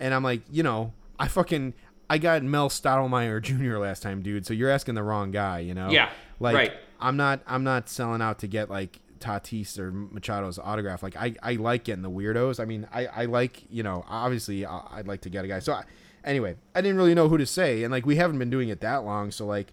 [0.01, 1.75] and I'm like, you know, I fucking.
[2.11, 3.79] I got Mel Stottlemyre Jr.
[3.79, 4.45] last time, dude.
[4.45, 5.89] So you're asking the wrong guy, you know?
[5.91, 6.73] Yeah, Like right.
[7.01, 11.03] I'm not I'm not selling out to get like Tatis or Machado's autograph.
[11.03, 12.61] Like I, I like getting the weirdos.
[12.61, 15.61] I mean, I, I like you know obviously I, I'd like to get a guy.
[15.61, 15.85] So I,
[16.25, 18.81] anyway, I didn't really know who to say, and like we haven't been doing it
[18.83, 19.31] that long.
[19.31, 19.73] So like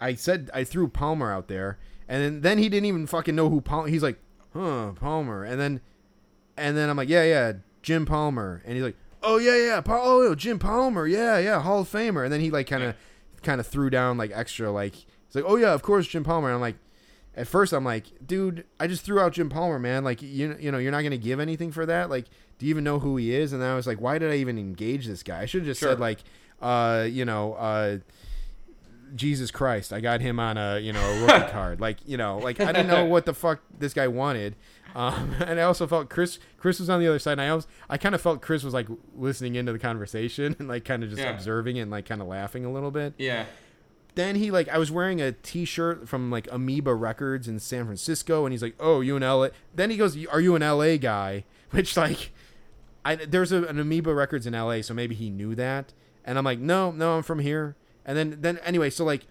[0.00, 1.78] I said, I threw Palmer out there,
[2.08, 3.88] and then then he didn't even fucking know who Palmer.
[3.88, 4.18] He's like,
[4.54, 5.80] huh, Palmer, and then
[6.56, 7.52] and then I'm like, yeah, yeah,
[7.82, 11.80] Jim Palmer, and he's like, oh yeah, yeah, pa- oh Jim Palmer, yeah, yeah, Hall
[11.80, 12.94] of Famer, and then he like kind of
[13.42, 16.48] kind of threw down like extra, like he's like, oh yeah, of course Jim Palmer,
[16.48, 16.76] and I'm like.
[17.36, 20.02] At first, I'm like, dude, I just threw out Jim Palmer, man.
[20.02, 22.10] Like, you, you know, you're not gonna give anything for that.
[22.10, 22.24] Like,
[22.58, 23.52] do you even know who he is?
[23.52, 25.42] And then I was like, why did I even engage this guy?
[25.42, 25.90] I should have just Sure.
[25.90, 26.18] said like,
[26.60, 27.98] uh, you know, uh,
[29.14, 31.80] Jesus Christ, I got him on a you know a rookie card.
[31.80, 34.56] Like you know, like I didn't know what the fuck this guy wanted.
[34.94, 37.68] Um, and I also felt Chris Chris was on the other side, and I also
[37.88, 41.10] I kind of felt Chris was like listening into the conversation and like kind of
[41.10, 41.30] just Yeah.
[41.34, 43.14] observing and like kind of laughing a little bit.
[43.18, 43.44] Yeah.
[44.14, 48.44] Then he like I was wearing a T-shirt from like Amoeba Records in San Francisco,
[48.46, 51.44] and he's like, "Oh, you an LA?" Then he goes, "Are you an LA guy?"
[51.70, 52.32] Which like,
[53.04, 55.92] I there's a, an Amoeba Records in LA, so maybe he knew that.
[56.24, 57.76] And I'm like, "No, no, I'm from here."
[58.08, 59.26] And then then anyway, so like,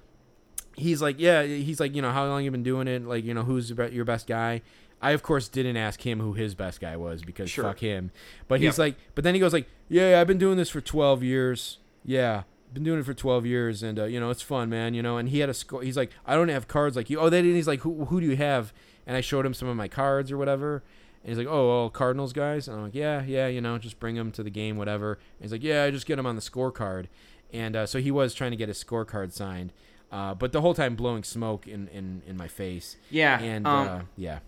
[0.75, 3.03] he's like, "Yeah," he's like, "You know, how long you been doing it?
[3.05, 4.61] Like, you know, who's your your best guy?"
[5.01, 7.65] I of course didn't ask him who his best guy was because Sure.
[7.65, 8.09] fuck him.
[8.47, 11.21] But he's like, but then he goes like, "Yeah, I've been doing this for 12
[11.23, 11.77] years.
[12.05, 12.43] Yeah,
[12.73, 14.93] been doing it for 12 years, and uh, you know it's fun, man.
[14.93, 15.81] You know." And he had a score.
[15.81, 18.27] He's like, "I don't have cards like you." Oh, then he's like, "Who who do
[18.27, 18.73] you have?"
[19.07, 20.83] And I showed him some of my cards or whatever.
[21.23, 23.99] And he's like, "Oh, all Cardinals guys." And I'm like, "Yeah, yeah, you know, just
[23.99, 26.35] bring them to the game, whatever." And he's like, "Yeah, I just get them on
[26.35, 27.05] the scorecard."
[27.53, 29.73] And uh, so he was trying to get his scorecard signed,
[30.11, 32.97] uh, but the whole time blowing smoke in in, in my face.
[33.09, 34.39] Yeah, And um, uh, yeah.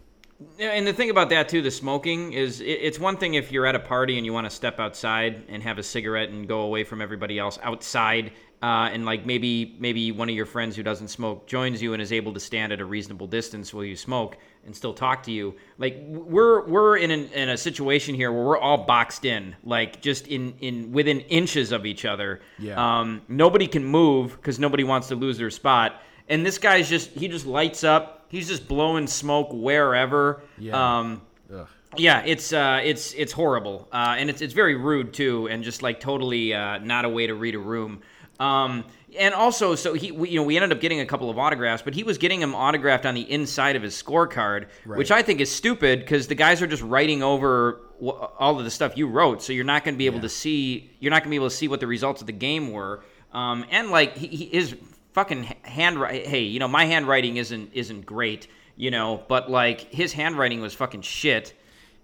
[0.58, 3.66] And the thing about that too, the smoking is it, it's one thing if you're
[3.66, 6.62] at a party and you want to step outside and have a cigarette and go
[6.62, 8.32] away from everybody else outside,
[8.62, 12.02] uh, and like maybe maybe one of your friends who doesn't smoke joins you and
[12.02, 15.32] is able to stand at a reasonable distance while you smoke and still talk to
[15.32, 15.56] you.
[15.78, 20.02] Like we're we're in an, in a situation here where we're all boxed in, like
[20.02, 22.42] just in in within inches of each other.
[22.58, 23.00] Yeah.
[23.00, 26.02] Um, nobody can move because nobody wants to lose their spot.
[26.28, 28.26] And this guy's just he just lights up.
[28.28, 30.44] He's just blowing smoke wherever.
[30.58, 31.00] Yeah.
[31.00, 31.22] Um,
[31.52, 31.68] Ugh.
[31.98, 35.82] yeah, it's uh, it's it's horrible, uh, and it's it's very rude too, and just
[35.82, 38.02] like totally uh, not a way to read a room.
[38.40, 38.86] Um,
[39.18, 41.82] and also, so he, we, you know, we ended up getting a couple of autographs,
[41.82, 44.68] but he was getting them autographed on the inside of his scorecard,
[44.98, 48.72] which I think is stupid because the guys are just writing over all of the
[48.72, 51.30] stuff you wrote, so you're not going to be able to see, you're not going
[51.30, 53.04] to be able to see what the results of the game were.
[53.34, 54.76] Um, and like he, he, his
[55.14, 60.14] fucking handwriting, hey, you know, my handwriting isn't isn't great, you know, but like his
[60.14, 61.54] handwriting was fucking shit.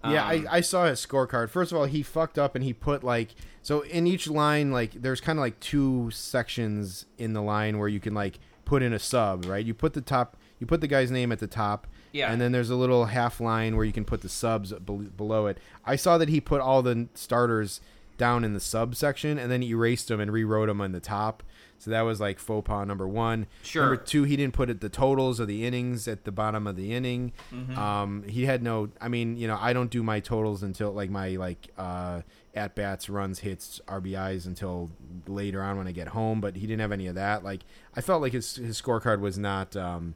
[0.04, 1.50] Yeah, Um, I, I saw his scorecard.
[1.50, 4.92] First of all, he fucked up and he put like so in each line like
[4.92, 8.92] there's kind of like two sections in the line where you can like put in
[8.92, 9.64] a sub, right?
[9.64, 12.30] You put the top, you put the guy's name at the top, Yeah.
[12.32, 15.46] and then there's a little half line where you can put the subs bel- below
[15.46, 15.58] it.
[15.84, 17.80] I saw that he put all the starters
[18.18, 21.42] down in the sub section and then erased them and rewrote them on the top.
[21.78, 23.46] So that was like faux pas number one.
[23.62, 23.82] Sure.
[23.82, 26.76] Number two, he didn't put it the totals of the innings at the bottom of
[26.76, 27.32] the inning.
[27.52, 27.78] Mm-hmm.
[27.78, 28.90] Um, he had no.
[29.00, 32.22] I mean, you know, I don't do my totals until like my like uh,
[32.54, 34.90] at bats, runs, hits, RBIs until
[35.26, 36.40] later on when I get home.
[36.40, 37.44] But he didn't have any of that.
[37.44, 37.62] Like
[37.94, 40.14] I felt like his his scorecard was not um,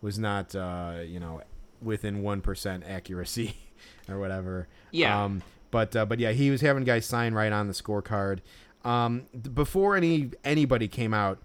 [0.00, 1.42] was not uh, you know
[1.80, 3.56] within one percent accuracy
[4.08, 4.68] or whatever.
[4.90, 5.24] Yeah.
[5.24, 8.40] Um, but uh, but yeah, he was having guys sign right on the scorecard.
[8.86, 11.38] Um, before any anybody came out,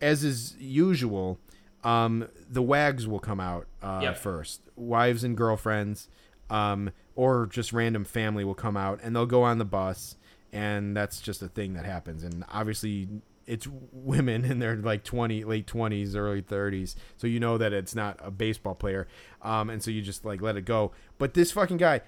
[0.00, 1.38] as is usual,
[1.84, 4.18] um, the wags will come out uh, Yep.
[4.18, 4.60] first.
[4.76, 6.08] Wives and girlfriends,
[6.50, 10.16] um, or just random family will come out, and they'll go on the bus,
[10.52, 12.22] and that's just a thing that happens.
[12.24, 13.08] And obviously,
[13.46, 17.94] it's women in their like twenty, late twenties, early thirties, so you know that it's
[17.94, 19.08] not a baseball player,
[19.42, 20.92] um, and so you just like let it go.
[21.18, 22.02] But this fucking guy,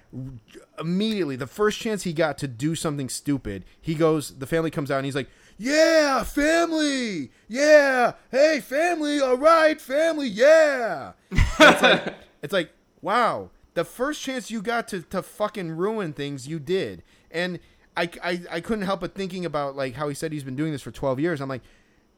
[0.79, 4.37] immediately, the first chance he got to do something stupid, he goes.
[4.37, 10.27] The family comes out, and he's like, "Yeah, family, yeah, hey, family, all right, family,
[10.27, 12.71] yeah." it's like, it's like,
[13.01, 17.03] wow, the first chance you got to, to fucking ruin things, you did.
[17.29, 17.59] And
[17.97, 20.71] I, I, I couldn't help but thinking about like how he said he's been doing
[20.71, 21.39] this for 12 years.
[21.41, 21.61] I'm like,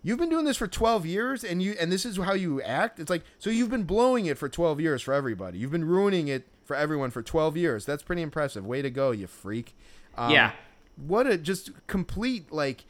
[0.04, 3.00] you've been doing this for 12 years and you and this is how you act?
[3.00, 5.58] It's like, so you've been blowing it for 12 years for everybody.
[5.60, 7.86] You've been ruining it for everyone for 12 years.
[7.86, 8.66] That's pretty impressive.
[8.66, 9.76] Way to go, you freak.
[10.16, 10.52] Um, Yeah.
[10.96, 12.86] What a just complete like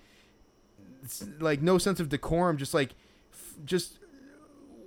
[1.39, 2.91] like no sense of decorum just like
[3.31, 3.99] f- just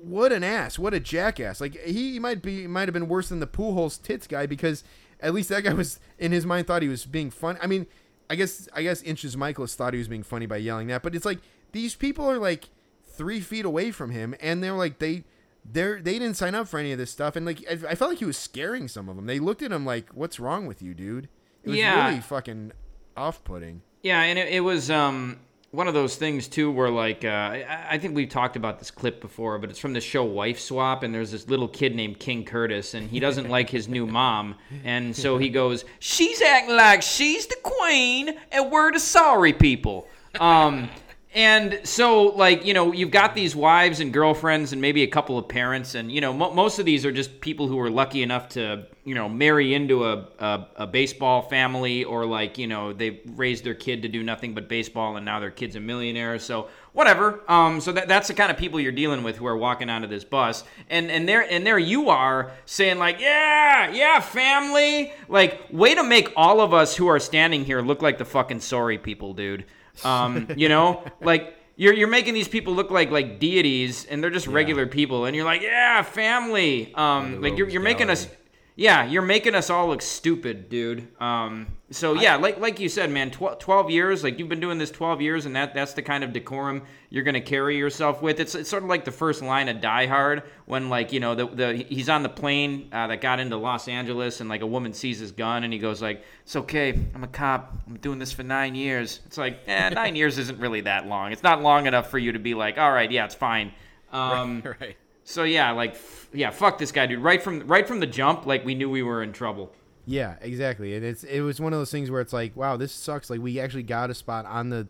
[0.02, 3.40] what an ass what a jackass like he might be might have been worse than
[3.40, 4.82] the pool holes tits guy because
[5.22, 7.86] at least that guy was in his mind thought he was being fun i mean
[8.28, 11.14] i guess i guess inches mikolas thought he was being funny by yelling that but
[11.14, 11.38] it's like
[11.72, 12.68] these people are like
[13.04, 15.24] three feet away from him and they're like they
[15.64, 18.10] they're they didn't sign up for any of this stuff and like i, I felt
[18.12, 19.26] like he was scaring some of them.
[19.26, 21.28] They looked at him like what's wrong with you dude?
[21.62, 22.08] It was Yeah.
[22.08, 22.72] really fucking
[23.16, 23.82] off-putting.
[24.02, 25.38] Yeah, and it, it was um,
[25.72, 28.90] one of those things too, where like uh, I, I think we've talked about this
[28.90, 32.18] clip before, but it's from the show Wife Swap, and there's this little kid named
[32.18, 36.76] King Curtis, and he doesn't like his new mom, and so he goes, "She's acting
[36.76, 40.88] like she's the queen, and we're the sorry people." Um,
[41.32, 45.38] and so like you know you've got these wives and girlfriends and maybe a couple
[45.38, 48.22] of parents and you know mo- most of these are just people who are lucky
[48.22, 52.92] enough to you know marry into a, a, a baseball family or like you know
[52.92, 56.38] they raised their kid to do nothing but baseball and now their kid's a millionaire.
[56.38, 57.40] So whatever.
[57.48, 60.06] Um so that, that's the kind of people you're dealing with who are walking onto
[60.06, 60.64] this bus.
[60.88, 65.12] And and there and there you are saying like yeah yeah family.
[65.28, 68.60] Like way to make all of us who are standing here look like the fucking
[68.60, 69.64] sorry people dude
[70.04, 74.30] um, you know, like you're you're making these people look like like deities, and they're
[74.30, 76.94] just regular people, and you're like, yeah, family.
[76.94, 78.28] Um, like you're you're making us,
[78.76, 81.08] yeah, you're making us all look stupid, dude.
[81.20, 84.78] Um, so yeah, like like you said, man, tw- twelve years, like you've been doing
[84.78, 88.38] this twelve years, and that that's the kind of decorum you're gonna carry yourself with.
[88.38, 91.34] It's it's sort of like the first line of Die Hard when like you know
[91.34, 94.66] the the he's on the plane uh, that got into Los Angeles, and like a
[94.66, 97.74] woman sees his gun, and he goes like, "It's okay, I'm a cop.
[97.88, 101.32] I'm doing this for nine years." It's like, eh, nine years isn't really that long.
[101.32, 103.72] It's not long enough for you to be like, "All right, yeah, it's fine."
[104.12, 107.18] Um, right So yeah, like f- yeah, fuck this guy, dude.
[107.18, 109.72] Right from right from the jump, like we knew we were in trouble.
[110.10, 110.96] Yeah, exactly.
[110.96, 113.30] And it's it was one of those things where it's like, wow, this sucks.
[113.30, 114.88] Like we actually got a spot on the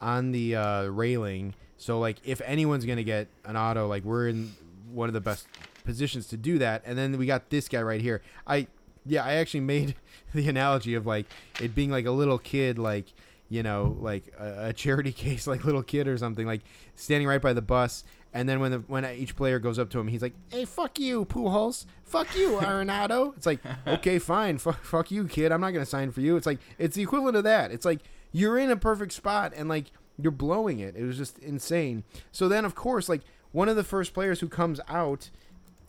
[0.00, 1.54] on the uh, railing.
[1.76, 4.50] So like if anyone's gonna get an auto, like we're in
[4.92, 5.46] one of the best
[5.84, 6.82] positions to do that.
[6.84, 8.22] And then we got this guy right here.
[8.44, 8.66] I
[9.04, 9.94] yeah, I actually made
[10.34, 11.26] the analogy of like
[11.60, 13.06] it being like a little kid, like
[13.48, 16.62] you know, like a, a charity case, like little kid or something, like
[16.96, 18.02] standing right by the bus.
[18.36, 21.00] And then when the when each player goes up to him, he's like, "Hey, fuck
[21.00, 21.86] you, Pujols.
[22.04, 25.52] Fuck you, Arenado." It's like, okay, fine, fuck, fuck you, kid.
[25.52, 26.36] I'm not gonna sign for you.
[26.36, 27.72] It's like it's the equivalent of that.
[27.72, 28.00] It's like
[28.32, 29.86] you're in a perfect spot and like
[30.20, 30.94] you're blowing it.
[30.96, 32.04] It was just insane.
[32.30, 33.22] So then, of course, like
[33.52, 35.30] one of the first players who comes out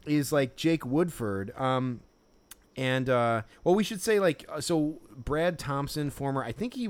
[0.06, 1.52] is like Jake Woodford.
[1.58, 2.00] Um,
[2.78, 6.88] and uh, well, we should say like uh, so Brad Thompson, former, I think he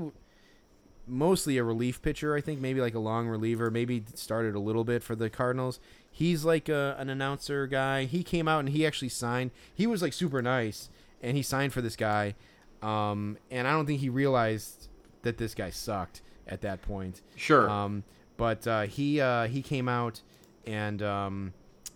[1.08, 2.34] mostly a relief pitcher.
[2.34, 3.70] I think maybe like a long reliever.
[3.70, 5.80] Maybe started a little bit for the Cardinals.
[6.10, 8.04] He's like a, an announcer guy.
[8.04, 9.50] He came out and he actually signed.
[9.74, 10.88] He was like super nice,
[11.22, 12.34] and he signed for this guy.
[12.82, 14.88] Um, and I don't think he realized
[15.22, 17.22] that this guy sucked at that point.
[17.36, 17.68] Sure.
[17.68, 18.04] Um,
[18.36, 20.22] but uh, he uh, he came out
[20.66, 21.52] and um,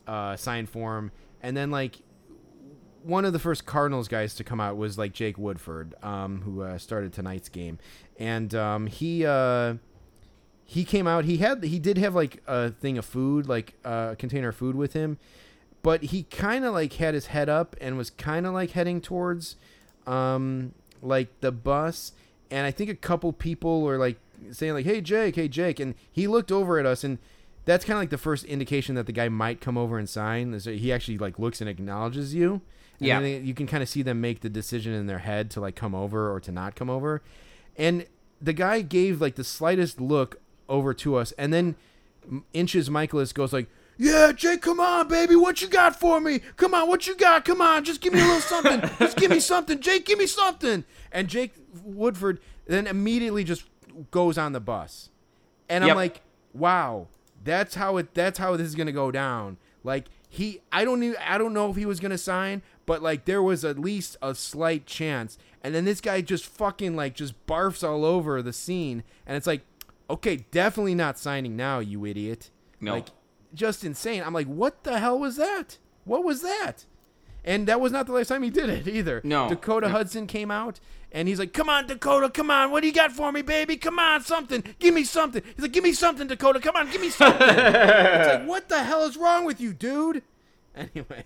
[0.07, 1.13] uh, signed for him,
[1.43, 2.01] and then like
[3.05, 6.63] one of the first Cardinals guys to come out was like Jake Woodford, um, who
[6.63, 7.79] uh, started tonight's game,
[8.23, 9.75] and um, he uh,
[10.65, 11.25] he came out.
[11.25, 14.57] He had he did have like a thing of food, like uh, a container of
[14.57, 15.19] food with him,
[15.83, 19.01] but he kind of like had his head up and was kind of like heading
[19.01, 19.57] towards
[20.07, 20.73] um,
[21.03, 22.13] like the bus,
[22.51, 24.19] and I think a couple people were like
[24.53, 27.19] saying like, "Hey Jake, hey Jake," and he looked over at us and.
[27.65, 30.53] That's kind of like the first indication that the guy might come over and sign.
[30.59, 32.61] He actually like looks and acknowledges you.
[32.99, 33.21] And Yeah.
[33.21, 35.77] then you can kind of see them make the decision in their head to like
[35.77, 37.23] come over or to not come over.
[37.77, 38.05] And
[38.43, 41.77] the guy gave like the slightest look over to us, and then
[42.53, 46.41] Inches Mikolas goes like, "Yeah, Jake, come on, baby, what you got for me?
[46.57, 47.45] Come on, what you got?
[47.45, 48.81] Come on, just give me a little something.
[48.99, 51.53] just give me something, Jake, give me something." And Jake
[51.85, 53.65] Woodford then immediately just
[54.11, 55.11] goes on the bus,
[55.69, 55.97] and I'm Yep.
[55.97, 56.21] like,
[56.53, 57.09] "Wow,
[57.45, 58.15] that's how it.
[58.15, 61.69] That's how this is gonna go down." Like he, I don't even, I don't know
[61.71, 65.37] if he was gonna sign, but like there was at least a slight chance.
[65.63, 69.47] And then this guy just fucking like just barfs all over the scene, and it's
[69.47, 69.63] like,
[70.11, 72.51] okay, definitely not signing now, you idiot.
[72.81, 72.95] No.
[72.95, 73.09] Like,
[73.55, 74.23] just insane.
[74.25, 75.79] I'm like, what the hell was that?
[76.05, 76.87] What was that?
[77.45, 79.21] And that was not the last time he did it either.
[79.25, 79.49] No.
[79.49, 79.93] Dakota No.
[79.93, 80.81] Hudson came out
[81.11, 82.71] and he's like, "Come on, Dakota, come on.
[82.71, 83.77] What do you got for me, baby?
[83.77, 84.65] Come on, something.
[84.79, 86.59] Give me something." He's like, "Give me something, Dakota.
[86.61, 90.23] Come on, give me something." it's like, "What the hell is wrong with you, dude?"
[90.75, 91.25] Anyway,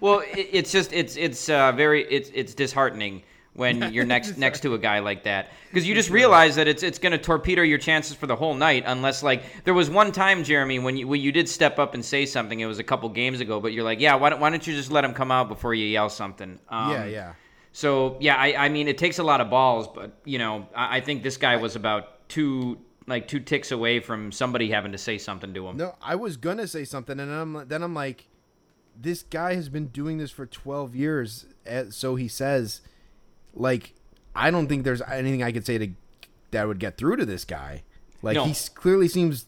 [0.00, 3.22] well, it, it's just it's it's uh, very it's it's disheartening
[3.54, 5.50] when you're next next to a guy like that.
[5.70, 8.54] Because you just realize that it's it's going to torpedo your chances for the whole
[8.54, 11.94] night unless like there was one time Jeremy when you when you did step up
[11.94, 14.40] and say something it was a couple games ago but you're like yeah why don't,
[14.40, 16.58] why don't you just let him come out before you yell something?
[16.68, 17.32] Um, yeah, yeah.
[17.72, 20.98] so yeah I, I mean it takes a lot of balls but you know I,
[20.98, 22.78] I think this guy was about two
[23.08, 25.76] like two ticks away from somebody having to say something to him.
[25.76, 28.28] No, I was gonna say something, and I'm then I'm like,
[29.00, 32.80] this guy has been doing this for 12 years, eh, so he says.
[33.54, 33.94] Like,
[34.34, 35.88] I don't think there's anything I could say to
[36.50, 37.82] that would get through to this guy.
[38.22, 38.44] Like, No.
[38.44, 39.46] he clearly seems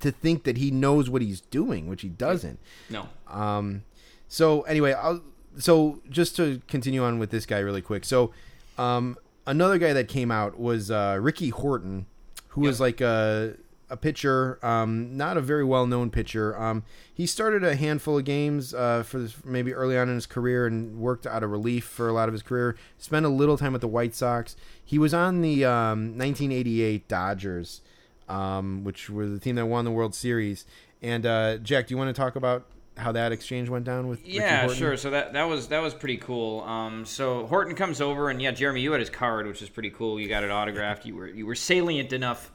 [0.00, 2.58] to think that he knows what he's doing, which he doesn't.
[2.90, 3.84] no Um,
[4.28, 5.22] so anyway, I'll,
[5.56, 8.04] so just to continue on with this guy really quick.
[8.04, 8.32] So,
[8.76, 9.16] um,
[9.46, 12.06] another guy that came out was uh, Ricky Horton,
[12.48, 13.54] who was like a
[13.94, 16.60] a pitcher, um, not a very well known pitcher.
[16.60, 20.26] Um, he started a handful of games uh, for this, maybe early on in his
[20.26, 22.76] career and worked out of relief for a lot of his career.
[22.98, 24.56] Spent a little time with the White Sox.
[24.84, 27.82] He was on the um, 1988 Dodgers,
[28.28, 30.66] um, which were the team that won the World Series.
[31.00, 32.66] And uh, Jack, do you want to talk about
[32.96, 34.26] how that exchange went down with?
[34.26, 34.76] Yeah, Horton?
[34.76, 34.96] sure.
[34.96, 36.62] So that that was that was pretty cool.
[36.62, 39.90] Um, so Horton comes over, and yeah, Jeremy, you had his card, which is pretty
[39.90, 40.18] cool.
[40.18, 41.06] You got it autographed.
[41.06, 42.50] You were you were salient enough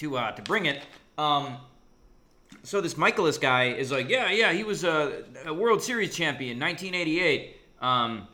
[0.00, 0.82] to uh, to bring it.
[1.16, 1.56] Um,
[2.62, 6.58] so this Mikolas guy is like, yeah, yeah, he was a, a World Series champion,
[6.58, 7.56] 1988.
[7.80, 8.28] Um,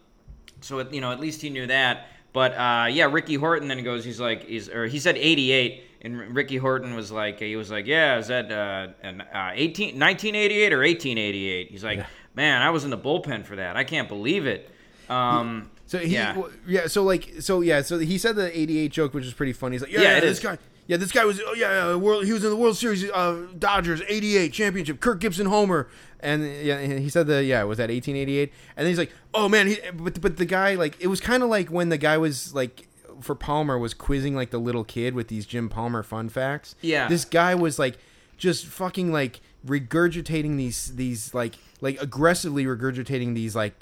[0.61, 2.09] so it, you know, at least he knew that.
[2.33, 6.35] But uh, yeah, Ricky Horton then goes, he's like, he's or he said 88, and
[6.35, 10.73] Ricky Horton was like, he was like, yeah, is that uh, an, uh, 18, 1988
[10.73, 11.71] or 1888?
[11.71, 13.77] He's like, man, I was in the bullpen for that.
[13.77, 14.71] I can't believe it.
[15.09, 16.37] Um, So he, yeah.
[16.37, 16.43] yeah.
[16.67, 19.77] yeah, so like, so yeah, so he said the '88 joke, which is pretty funny.
[19.77, 20.45] He's like, yeah, Yeah, yeah it this is.
[20.45, 23.09] guy, yeah, this guy was, oh yeah, yeah, world, he was in the World Series,
[23.11, 25.89] uh, Dodgers '88 championship, Kirk Gibson homer,
[26.21, 28.53] and yeah, and he said the yeah, was that 1888?
[28.77, 31.43] And then he's like, oh man, he, but but the guy like, it was kind
[31.43, 32.89] of like when the guy was like.
[33.23, 36.75] For Palmer was quizzing like the little kid with these Jim Palmer fun facts.
[36.83, 37.09] Yeah.
[37.09, 37.97] this guy was like
[38.37, 43.73] just fucking like regurgitating these these like like aggressively regurgitating these like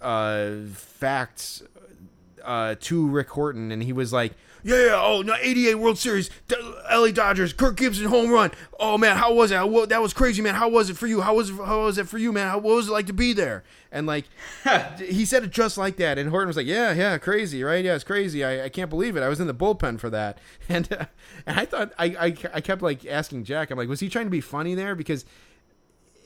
[0.00, 1.64] uh facts
[2.44, 6.30] uh to Rick Horton and he was like yeah, yeah, oh, no, 88 World Series,
[6.48, 6.56] D-
[6.90, 8.50] LA Dodgers, Kirk Gibson home run.
[8.78, 9.56] Oh man, how was it?
[9.56, 10.54] How, that was crazy, man.
[10.54, 11.20] How was it for you?
[11.20, 12.48] How was it, how was it for you, man?
[12.48, 13.64] How, what was it like to be there?
[13.92, 14.24] And like,
[14.98, 16.16] he said it just like that.
[16.18, 17.84] And Horton was like, yeah, yeah, crazy, right?
[17.84, 18.44] Yeah, it's crazy.
[18.44, 19.22] I, I can't believe it.
[19.22, 20.38] I was in the bullpen for that.
[20.68, 21.06] And, uh,
[21.46, 24.26] and I thought, I, I, I kept like asking Jack, I'm like, was he trying
[24.26, 24.94] to be funny there?
[24.94, 25.24] Because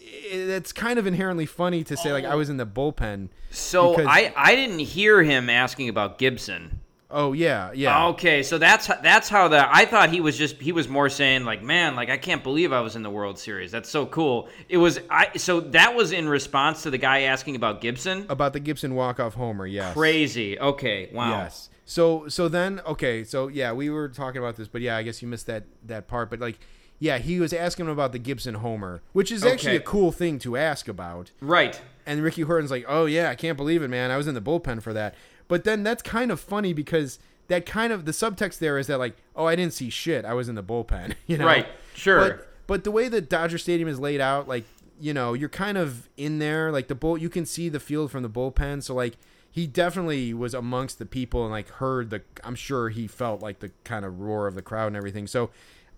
[0.00, 3.28] it's kind of inherently funny to say like I was in the bullpen.
[3.50, 6.80] so because- I I didn't hear him asking about Gibson.
[7.16, 8.08] Oh yeah, yeah.
[8.08, 11.44] Okay, so that's that's how the I thought he was just he was more saying
[11.44, 13.70] like, man, like I can't believe I was in the World Series.
[13.70, 14.48] That's so cool.
[14.68, 18.26] It was I so that was in response to the guy asking about Gibson.
[18.28, 19.94] About the Gibson walk off homer, yes.
[19.94, 20.58] Crazy.
[20.58, 21.30] Okay, wow.
[21.30, 21.70] Yes.
[21.84, 25.22] So so then okay, so yeah, we were talking about this, but yeah, I guess
[25.22, 26.30] you missed that that part.
[26.30, 26.58] But like,
[26.98, 30.40] yeah, he was asking him about the Gibson homer, which is actually a cool thing
[30.40, 31.30] to ask about.
[31.40, 31.80] Right.
[32.06, 34.10] And Ricky Horton's like, "Oh yeah, I can't believe it, man.
[34.10, 35.14] I was in the bullpen for that."
[35.48, 37.18] But then that's kind of funny because
[37.48, 40.24] that kind of the subtext there is that like, "Oh, I didn't see shit.
[40.24, 41.46] I was in the bullpen." You know?
[41.46, 41.66] Right.
[41.94, 42.18] Sure.
[42.18, 44.64] But but the way that Dodger Stadium is laid out, like
[45.00, 46.70] you know, you're kind of in there.
[46.70, 48.82] Like the bull, you can see the field from the bullpen.
[48.82, 49.16] So like
[49.50, 52.22] he definitely was amongst the people and like heard the.
[52.42, 55.26] I'm sure he felt like the kind of roar of the crowd and everything.
[55.26, 55.50] So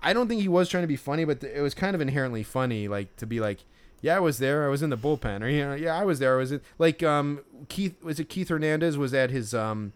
[0.02, 2.42] I don't think he was trying to be funny, but it was kind of inherently
[2.42, 3.60] funny, like to be like.
[4.06, 4.64] Yeah, I was there.
[4.64, 6.34] I was in the bullpen, or you know, yeah, I was there.
[6.34, 9.92] I was it like um Keith was it Keith Hernandez was at his um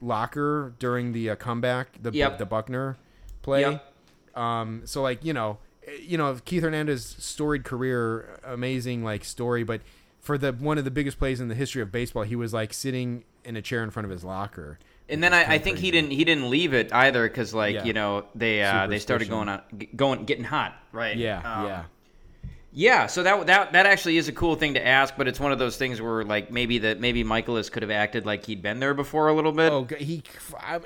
[0.00, 2.38] locker during the uh, comeback, the Yep.
[2.38, 2.96] the Buckner
[3.42, 3.62] play.
[3.62, 3.92] Yep.
[4.36, 5.58] Um, so like you know,
[6.02, 9.80] you know Keith Hernandez storied career, amazing like story, but
[10.20, 12.72] for the one of the biggest plays in the history of baseball, he was like
[12.74, 14.78] sitting in a chair in front of his locker.
[15.08, 17.84] And then I, I think he didn't he didn't leave it either because like Yeah.
[17.84, 19.62] you know they uh, they started going on
[19.96, 21.82] going getting hot right Yeah, Um, yeah,
[22.72, 25.50] yeah so that that that actually is a cool thing to ask but it's one
[25.50, 28.78] of those things where like maybe that maybe Mikolas could have acted like he'd been
[28.78, 30.22] there before a little bit Oh, he.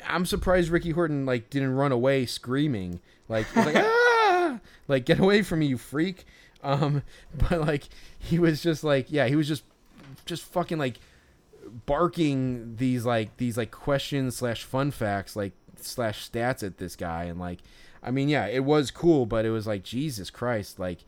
[0.08, 4.58] I'm- surprised Ricky Horton like didn't run away screaming, like like ah,
[4.88, 6.24] like get away from me, you freak.
[6.62, 7.02] Um,
[7.36, 7.84] but like
[8.18, 9.64] he was just like yeah, he was just
[10.24, 10.98] just fucking like
[11.86, 17.24] barking these like these like questions slash fun facts like slash stats at this guy
[17.24, 17.60] and like
[18.02, 21.04] I mean yeah, it was cool, but it was like Jesus Christ, like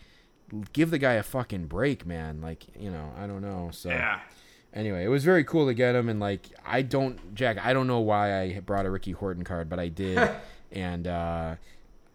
[0.73, 2.40] give the guy a fucking break, man.
[2.40, 4.20] Like you know I don't know so yeah
[4.77, 7.86] anyway, it was very cool to get him, and like I don't, Jack, I don't
[7.89, 10.31] know why I brought a Ricky Horton card, but I did,
[10.70, 11.56] and uh,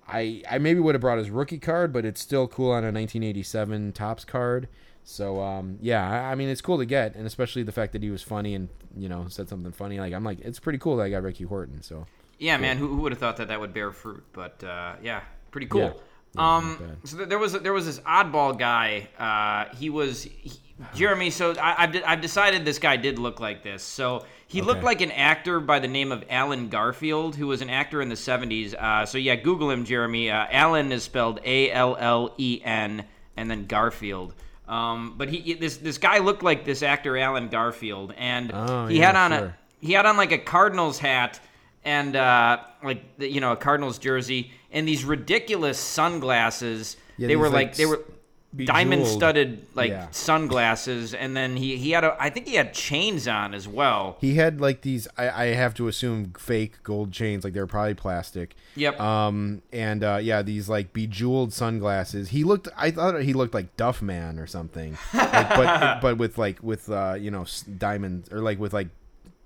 [0.07, 2.91] I I maybe would have brought his rookie card, but it's still cool on a
[2.91, 4.69] 1987 Topps card.
[5.03, 8.03] So um, yeah, I, I mean it's cool to get, and especially the fact that
[8.03, 9.99] he was funny and you know said something funny.
[9.99, 11.81] Like I'm like it's pretty cool that I got Ricky Horton.
[11.81, 12.05] So
[12.39, 15.21] yeah man who, who would have thought that that would bear fruit but uh, yeah
[15.51, 15.93] pretty cool Yeah.
[16.35, 20.51] Yeah, um so th- there was there was this oddball guy uh, he was he,
[20.95, 23.83] Jeremy so I, I've, de- I've decided this guy did look like this.
[23.83, 27.69] So he looked like an actor by the name of Allen Garfield who was an
[27.69, 30.31] actor in the 70s uh, so yeah Google him Jeremy.
[30.31, 31.39] Uh, Allen is spelled
[32.05, 33.05] A-L-L-E-N
[33.37, 34.33] and then Garfield.
[34.67, 38.99] Um, but he this this guy looked like this actor Allen Garfield and Oh, he
[38.99, 41.39] yeah, had on a he had on like a Cardinals hat
[41.83, 46.97] and uh, like the- you know a Cardinals jersey and these ridiculous sunglasses.
[47.17, 48.01] Yeah, they were like, like they were
[48.65, 50.07] diamond studded like Yeah.
[50.11, 54.17] sunglasses, and then he he had a I think he had chains on as well.
[54.19, 55.07] he had like these.
[55.17, 58.55] I, I have to assume fake gold chains, like they were probably plastic.
[58.75, 58.99] Yep.
[58.99, 62.29] Um, and uh, yeah, these like bejeweled sunglasses.
[62.29, 62.67] He looked.
[62.75, 66.89] I thought he looked like Duff Man or something, like, but but with like with
[66.89, 67.45] uh, you know
[67.77, 68.89] diamonds or like with like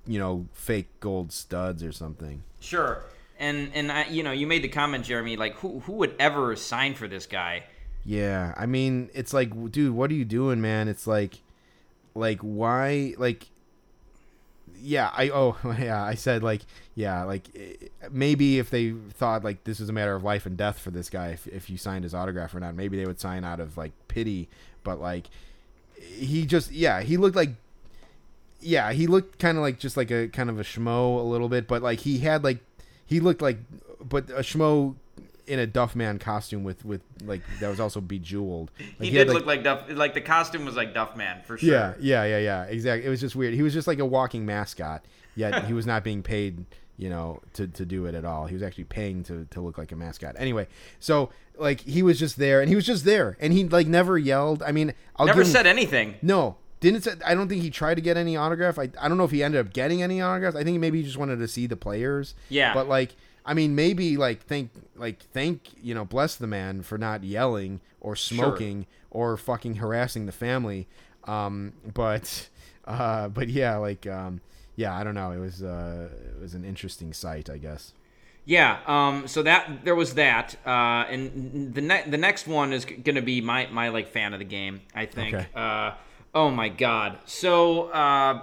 [0.08, 2.42] you know fake gold studs or something.
[2.60, 3.04] Sure.
[3.38, 6.56] And and I, you know you made the comment, Jeremy, like who who would ever
[6.56, 7.64] sign for this guy?
[8.06, 10.88] Yeah, I mean, it's like, dude, what are you doing, man?
[10.88, 11.40] It's like,
[12.14, 13.48] like, why, like,
[14.80, 16.62] yeah, I, oh, yeah, I said, like,
[16.94, 17.48] yeah, like,
[18.12, 21.10] maybe if they thought, like, this was a matter of life and death for this
[21.10, 23.76] guy, if, if you signed his autograph or not, maybe they would sign out of,
[23.76, 24.49] like, pity,
[24.84, 25.26] but, like,
[25.99, 27.56] he just, yeah, he looked like,
[28.62, 31.49] yeah, he looked kind of like just like a kind of a schmo a little
[31.49, 32.60] bit, but, like, he had, like,
[33.06, 33.57] he looked like,
[34.07, 34.95] but a schmo
[35.48, 38.72] in a Duff Man costume with with like that was also bejeweled.
[38.99, 39.84] Like, He, had, did look like Duff.
[39.90, 41.72] Like the costume was like Duff Man for sure.
[41.72, 42.64] yeah, yeah, yeah, yeah.
[42.64, 43.06] Exactly.
[43.06, 43.53] It was just weird.
[43.53, 45.06] He was just like a walking mascot.
[45.36, 46.65] Yet he was not being paid,
[46.98, 48.48] you know, to, to do it at all.
[48.48, 50.36] He was actually paying to, to look like a mascot.
[50.40, 50.68] Anyway,
[50.99, 54.18] so like he was just there, and he was just there, and he like never
[54.18, 54.64] yelled.
[54.64, 56.15] I mean, I'll Never give him- said anything.
[56.22, 56.56] no.
[56.80, 58.78] Didn't say, I don't think he tried to get any autograph.
[58.78, 60.56] I, I don't know if he ended up getting any autographs.
[60.56, 62.36] I think maybe he just wanted to see the players.
[62.50, 62.74] Yeah.
[62.74, 63.16] But like
[63.46, 67.80] I mean maybe like thank like thank you know bless the man for not yelling
[68.02, 70.88] or smoking or fucking harassing the family.
[71.24, 72.50] Um but
[72.86, 74.42] uh but yeah like um
[74.76, 77.94] yeah I don't know it was uh it was an interesting sight I guess.
[78.48, 78.80] Yeah.
[78.86, 79.28] Um.
[79.28, 80.56] So that there was that.
[80.66, 81.06] Uh.
[81.10, 84.40] And the ne- the next one is g- gonna be my my like fan of
[84.40, 84.82] the game.
[84.94, 85.34] I think.
[85.34, 85.48] Okay.
[85.56, 85.94] Uh.
[86.36, 87.18] Oh my God.
[87.26, 87.90] So.
[87.90, 88.41] Uh.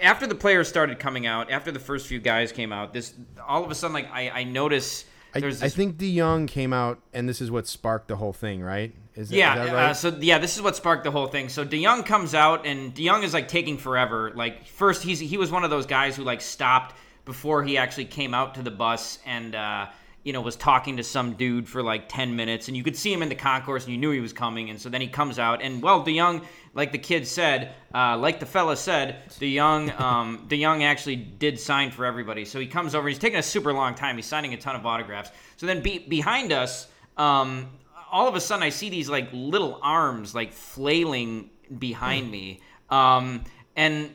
[0.00, 3.12] After the players started coming out, after the first few guys came out, this
[3.44, 5.04] all of a sudden, like I, I notice
[5.34, 8.32] I, there's I this think DeYoung came out and this is what sparked the whole
[8.32, 8.94] thing, right?
[9.16, 9.90] Is that, Yeah, is that right?
[9.90, 11.48] uh, so yeah, this is what sparked the whole thing.
[11.48, 14.30] So DeYoung comes out, and DeYoung is like taking forever.
[14.32, 16.94] Like first, he's he was one of those guys who like stopped
[17.24, 19.56] before he actually came out to the bus and.
[19.56, 19.86] Uh,
[20.24, 23.12] you know, was talking to some dude for like 10 minutes, and you could see
[23.12, 24.70] him in the concourse, and you knew he was coming.
[24.70, 26.42] And so then he comes out, and well, DeYoung,
[26.72, 31.90] like the kid said, uh, like the fella said, DeYoung, um, DeYoung actually did sign
[31.90, 32.46] for everybody.
[32.46, 34.86] So he comes over, he's taking a super long time, he's signing a ton of
[34.86, 35.30] autographs.
[35.56, 36.88] So then be- behind us,
[37.18, 37.68] um,
[38.10, 43.44] all of a sudden, I see these like little arms like flailing behind me, um,
[43.76, 44.10] and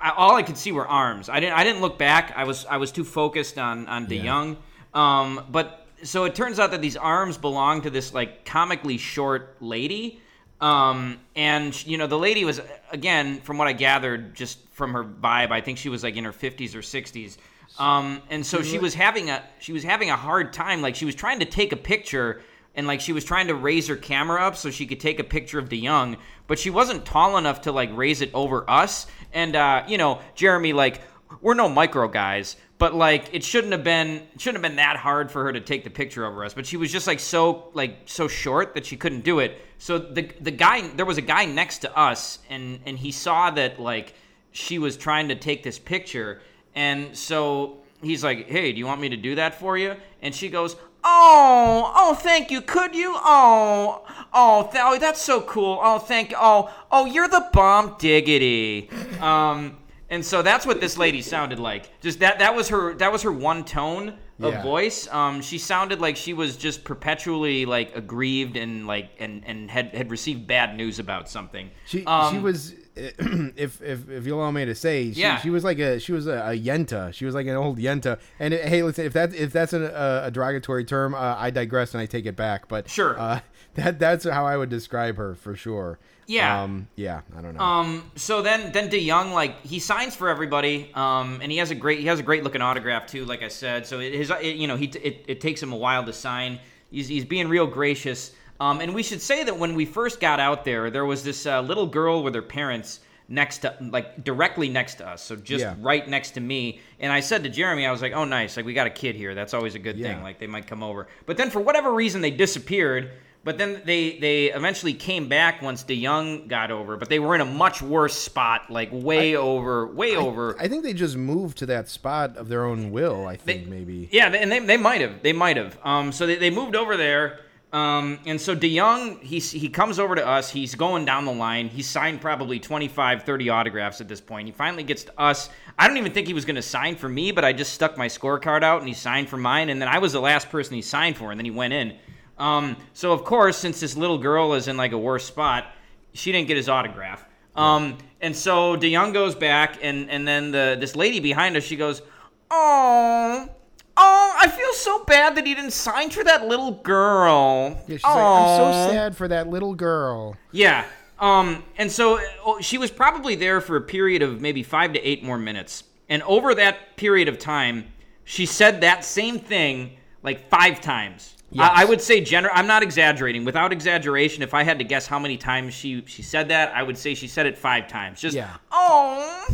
[0.00, 1.28] I, all I could see were arms.
[1.28, 1.56] I didn't.
[1.56, 2.32] I didn't look back.
[2.36, 2.66] I was.
[2.66, 4.56] I was too focused on on DeYoung.
[4.96, 9.56] Um, but so it turns out that these arms belong to this like comically short
[9.60, 10.20] lady.
[10.58, 15.04] Um, and you know the lady was again, from what I gathered, just from her
[15.04, 17.36] vibe, I think she was like in her fifties or sixties.
[17.78, 20.80] Um, and so she was having a she was having a hard time.
[20.80, 22.40] Like she was trying to take a picture,
[22.74, 25.24] and like she was trying to raise her camera up so she could take a
[25.24, 26.16] picture of DeYoung,
[26.46, 29.06] but she wasn't tall enough to like raise it over us.
[29.34, 31.02] And uh, you know, Jeremy, like
[31.42, 34.96] we're no micro guys, but like it shouldn't have been it shouldn't have been that
[34.96, 36.54] hard for her to take the picture over us.
[36.54, 39.60] But she was just like so like so short that she couldn't do it.
[39.78, 43.50] So the the guy there was a guy next to us, and and he saw
[43.52, 44.14] that like
[44.52, 46.40] she was trying to take this picture,
[46.74, 50.34] and so he's like, "Hey, do you want me to do that for you?" And
[50.34, 52.60] she goes, "Oh, oh, thank you.
[52.60, 53.14] Could you?
[53.16, 55.78] Oh, oh, th- oh that's so cool.
[55.82, 56.30] Oh, thank.
[56.30, 56.36] you.
[56.38, 58.90] Oh, oh, you're the bomb, diggity."
[59.20, 59.78] Um,
[60.10, 61.90] and so that's what this lady sounded like.
[62.00, 64.10] Just that that was her that was her one tone
[64.40, 64.62] of Yeah.
[64.62, 65.08] voice.
[65.10, 69.94] Um, she sounded like she was just perpetually like aggrieved and like and and had
[69.94, 71.70] had received bad news about something.
[71.86, 75.38] She Um, she was, if if if you allow me to say, she, Yeah.
[75.38, 77.12] she was like a she was a, a yenta.
[77.12, 78.18] She was like an old yenta.
[78.38, 81.50] And it, hey, listen, if that if that's an, a, a derogatory term, uh, I
[81.50, 82.68] digress and I take it back.
[82.68, 83.18] But Sure.
[83.18, 83.40] uh,
[83.74, 85.98] that that's how I would describe her for sure.
[86.26, 86.62] Yeah.
[86.62, 87.20] um, yeah.
[87.36, 87.60] I don't know.
[87.60, 88.10] Um.
[88.16, 90.90] So then, then DeYoung, like he signs for everybody.
[90.94, 91.40] Um.
[91.42, 93.24] And he has a great, he has a great looking autograph too.
[93.24, 95.76] Like I said, so it, his, it, you know, he it, it takes him a
[95.76, 96.58] while to sign.
[96.90, 98.32] He's he's being real gracious.
[98.60, 98.80] Um.
[98.80, 101.60] And we should say that when we first got out there, there was this uh,
[101.60, 105.74] little girl with her parents next to, like directly next to us, so just Yeah.
[105.80, 106.80] right next to me.
[107.00, 108.56] And I said to Jeremy, I was like, "Oh, nice!
[108.56, 109.34] Like we got a kid here.
[109.34, 110.14] That's always a good Yeah.
[110.14, 110.22] thing.
[110.22, 113.10] Like they might come over." But then for whatever reason, they disappeared.
[113.46, 117.40] But then they they eventually came back once DeYoung got over, but they were in
[117.40, 120.56] a much worse spot, like way over, way over.
[120.58, 123.24] I think they just moved to that spot of their own will.
[123.24, 124.08] I think maybe.
[124.10, 125.22] Yeah, and they, they might have.
[125.22, 125.78] They might have.
[125.84, 127.38] Um, so they, they moved over there.
[127.72, 130.50] Um, and so DeYoung, he, he comes over to us.
[130.50, 131.68] He's going down the line.
[131.68, 134.46] He's signed probably 25, 30 autographs at this point.
[134.48, 135.50] He finally gets to us.
[135.78, 137.96] I don't even think he was going to sign for me, but I just stuck
[137.96, 139.68] my scorecard out and he signed for mine.
[139.68, 141.96] And then I was the last person he signed for, and then he went in.
[142.38, 145.66] Um, so, of course, since this little girl is in like a worse spot,
[146.12, 147.24] she didn't get his autograph.
[147.54, 151.76] Um, and so DeYoung goes back, and, and then the this lady behind us, she
[151.76, 152.02] goes,
[152.50, 153.48] Oh,
[153.96, 157.70] oh, I feel so bad that he didn't sign for that little girl.
[157.86, 160.36] Yeah, she's like, I'm so sad for that little girl.
[160.52, 160.84] Yeah.
[161.18, 165.00] Um, and so oh, she was probably there for a period of maybe five to
[165.00, 165.84] eight more minutes.
[166.08, 167.86] And over that period of time,
[168.24, 171.35] she said that same thing like five times.
[171.56, 171.70] Yes.
[171.74, 173.44] I, I would say gener- I'm not exaggerating.
[173.44, 176.82] Without exaggeration, if I had to guess how many times she she said that, I
[176.82, 178.20] would say she said it five times.
[178.20, 178.56] Just Yeah.
[178.72, 179.48] oh,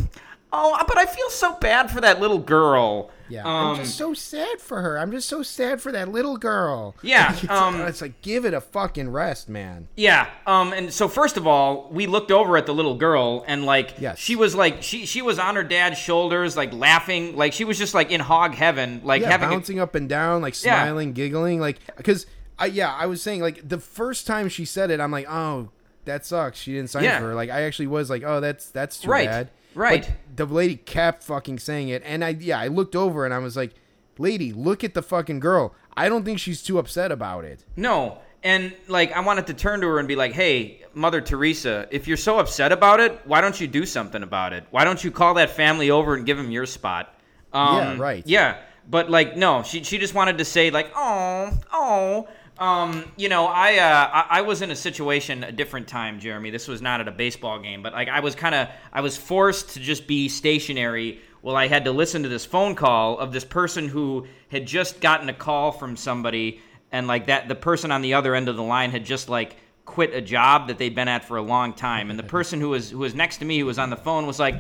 [0.53, 3.11] oh, but I feel so bad for that little girl.
[3.29, 4.99] Yeah, Um, I'm just so sad for her.
[4.99, 6.95] I'm just so sad for that little girl.
[7.03, 9.89] Yeah, it's, um, it's like give it a fucking rest, man.
[9.97, 10.29] Yeah.
[10.47, 10.75] Um.
[10.75, 14.19] And so first of all, we looked over at the little girl, and like, Yes.
[14.19, 17.79] she was like, she she was on her dad's shoulders, like laughing, like she was
[17.79, 19.49] just like in hog heaven, like yeah, having.
[19.49, 20.83] a- bouncing up and down, like Yeah.
[20.83, 22.27] smiling, giggling, like because
[22.59, 25.71] I yeah, I was saying like the first time she said it, I'm like, oh,
[26.05, 26.59] that sucks.
[26.59, 27.19] She didn't sign Yeah.
[27.19, 27.35] for her.
[27.35, 29.49] Like I actually was like, oh, that's that's too Right, bad.
[29.75, 30.03] Right.
[30.03, 33.39] But the lady kept fucking saying it, and I yeah, I looked over and I
[33.39, 33.75] was like,
[34.19, 35.75] lady, look at the fucking girl.
[35.97, 37.65] I don't think she's too upset about it.
[37.77, 38.19] no.
[38.45, 42.09] And like, I wanted to turn to her and be like, "Hey, Mother Teresa, if
[42.09, 44.65] you're so upset about it, why don't you do something about it?
[44.73, 47.15] Why don't you call that family over and give them your spot?"
[47.53, 48.23] Um, Yeah, right.
[48.27, 48.57] Yeah,
[48.91, 52.29] but like, no, she she just wanted to say like, "Oh, oh."
[52.63, 56.51] Um, you know, I, uh, I I was in a situation a different time, Jeremy.
[56.51, 59.17] This was not at a baseball game, but like I was kind of I was
[59.17, 63.33] forced to just be stationary while I had to listen to this phone call of
[63.33, 66.61] this person who had just gotten a call from somebody
[66.93, 69.57] and like that the person on the other end of the line had just like
[69.85, 72.69] quit a job that they'd been at for a long time and the person who
[72.69, 74.55] was who was next to me who was on the phone was like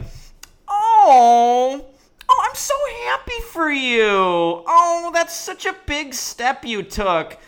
[0.68, 1.86] oh
[2.28, 2.74] oh i'm so
[3.04, 7.38] happy for you oh that's such a big step you took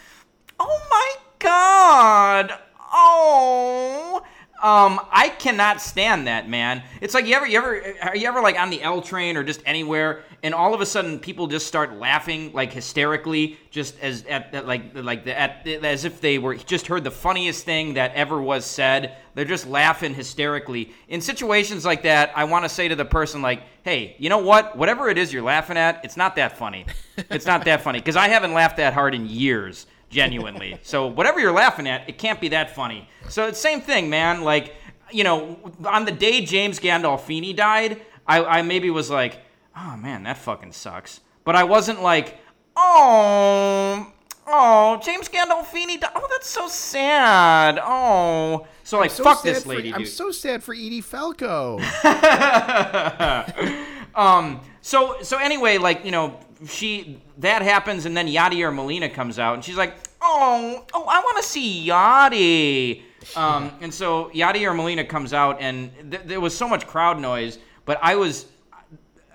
[0.60, 2.52] oh my god
[2.92, 4.22] oh
[4.62, 6.82] Um, I cannot stand that, man.
[7.02, 9.44] It's like you ever, you ever, are you ever like on the L train or
[9.44, 14.24] just anywhere, and all of a sudden people just start laughing like hysterically, just as
[14.24, 17.94] at, at like like the, at, as if they were just heard the funniest thing
[17.94, 19.18] that ever was said.
[19.34, 20.94] They're just laughing hysterically.
[21.08, 24.38] In situations like that, I want to say to the person like, "Hey, you know
[24.38, 24.78] what?
[24.78, 26.86] Whatever it is you're laughing at, it's not that funny.
[27.30, 30.78] It's not that funny because I haven't laughed that hard in years." Genuinely.
[30.82, 33.08] so whatever you're laughing at, it can't be that funny.
[33.28, 34.42] So it's same thing, man.
[34.42, 34.74] Like,
[35.10, 39.38] you know, on the day James Gandolfini died, I, I maybe was like,
[39.76, 41.20] oh man, that fucking sucks.
[41.44, 42.38] But I wasn't like,
[42.76, 44.10] oh,
[44.46, 46.10] oh, James Gandolfini died.
[46.14, 47.78] Oh, that's so sad.
[47.82, 48.66] Oh.
[48.82, 50.08] So like, So fuck this for- lady, I'm dude.
[50.08, 51.78] so sad for Edie Falco.
[54.14, 59.38] um so so anyway like you know she that happens and then Yadier Molina comes
[59.38, 63.02] out and she's like oh oh I want to see Yadi.
[63.36, 67.58] Um and so Yadier Molina comes out and th- there was so much crowd noise
[67.84, 68.46] but I was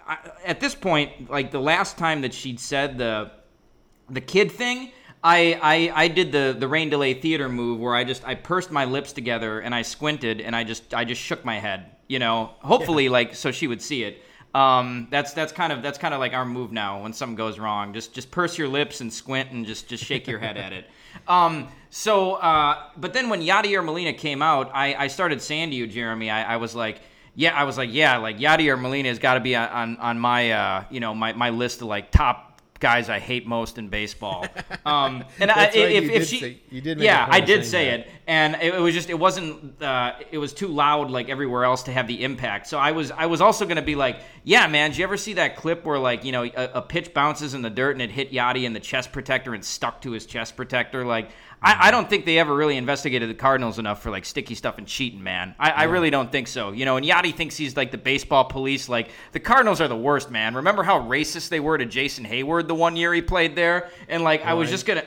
[0.07, 3.31] I, at this point like the last time that she'd said the
[4.09, 4.91] the kid thing
[5.23, 8.71] I, I I did the the rain delay theater move where I just I pursed
[8.71, 12.19] my lips together and I squinted and I just I just shook my head you
[12.19, 12.49] know?
[12.59, 14.21] Hopefully like so she would see it
[14.55, 17.59] um that's that's kind of that's kind of like our move now when something goes
[17.59, 17.93] wrong.
[17.93, 20.85] Just just purse your lips and squint and just just shake your head at it.
[21.27, 25.75] Um so uh but then when Yadier Molina came out I I started saying to
[25.75, 27.01] you Jeremy I, I was like
[27.35, 30.19] yeah, I was like, yeah, like Yadier Molina has got to be on, on on
[30.19, 32.48] my uh, you know my, my list of like top
[32.79, 34.45] guys I hate most in baseball.
[34.85, 37.89] Um, and I, right, if, if did she, say- you did yeah, I did say
[37.91, 37.99] that.
[37.99, 41.63] it, and it, it was just it wasn't uh, it was too loud like everywhere
[41.63, 42.65] else to have the impact.
[42.67, 45.33] So I was I was also gonna be like, yeah, man, did you ever see
[45.33, 48.09] that clip where like you know a, a pitch bounces in the dirt and it
[48.09, 51.05] hit Yadi in the chest protector and stuck to his chest protector?
[51.05, 51.29] Like
[51.61, 54.77] I, I don't think they ever really investigated the Cardinals enough for like sticky stuff
[54.77, 55.55] and cheating, man.
[55.59, 56.71] I, I really don't think so.
[56.71, 58.87] You know, and Yadi thinks he's like the baseball police.
[58.87, 60.55] Like the Cardinals are the worst, man.
[60.55, 63.89] Remember how racist they were to Jason Heyward the one year he played there?
[64.07, 65.03] And like I oh, was just gonna.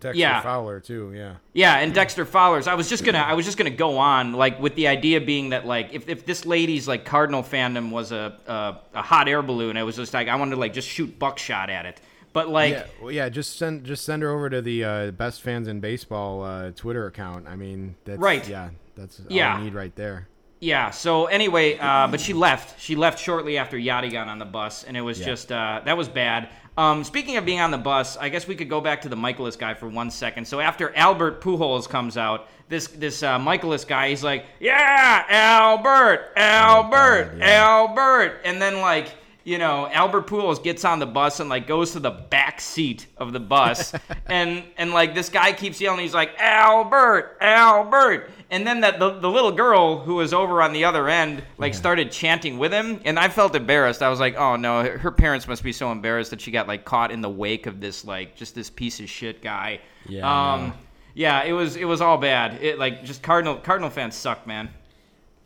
[0.00, 0.40] Dexter Yeah.
[0.42, 1.12] Fowler too.
[1.12, 1.36] Yeah.
[1.52, 2.68] Yeah, and Dexter Fowler's.
[2.68, 5.48] I was just gonna, I was just gonna go on, like with the idea being
[5.48, 9.42] that, like, if, if this lady's like Cardinal fandom was a, a a hot air
[9.42, 12.00] balloon, it was just like I wanted to like just shoot buckshot at it.
[12.32, 13.28] But like, yeah, well, yeah.
[13.28, 17.06] Just send just send her over to the uh, best fans in baseball uh, Twitter
[17.06, 17.46] account.
[17.48, 18.46] I mean, that's Right.
[18.48, 19.58] Yeah, that's all Yeah.
[19.58, 20.28] you need right there.
[20.60, 20.90] Yeah.
[20.90, 22.80] So anyway, uh, but she left.
[22.80, 25.26] She left shortly after Yadi got on the bus, and it was Yeah.
[25.26, 26.48] just uh, that was bad.
[26.76, 29.16] Um, speaking of being on the bus, I guess we could go back to the
[29.16, 30.46] Mikolas guy for one second.
[30.46, 36.32] So after Albert Pujols comes out, this this uh, Mikolas guy, he's like, "Yeah, Albert,
[36.36, 37.60] Albert, God, yeah.
[37.62, 39.08] Albert," and then like.
[39.48, 43.06] You know, Albert Pujols gets on the bus and like goes to the back seat
[43.16, 43.94] of the bus,
[44.26, 46.00] and and like this guy keeps yelling.
[46.00, 50.74] He's like, "Albert, Albert!" And then that the, the little girl who was over on
[50.74, 54.02] the other end like started chanting with him, and I felt embarrassed.
[54.02, 56.68] I was like, "Oh no!" Her her parents must be so embarrassed that she got
[56.68, 59.80] like caught in the wake of this like just this piece of shit guy.
[60.06, 60.74] Yeah, Um.
[61.14, 62.62] Yeah, it was it was all bad.
[62.62, 64.68] It like just Cardinal Cardinal fans suck, man.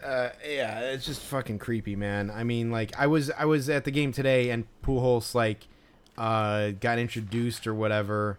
[0.03, 2.31] Uh, yeah, it's just fucking creepy, man.
[2.31, 5.69] I mean, like I was I was at the game today, and Pujols like
[6.19, 8.39] uh, got introduced or whatever,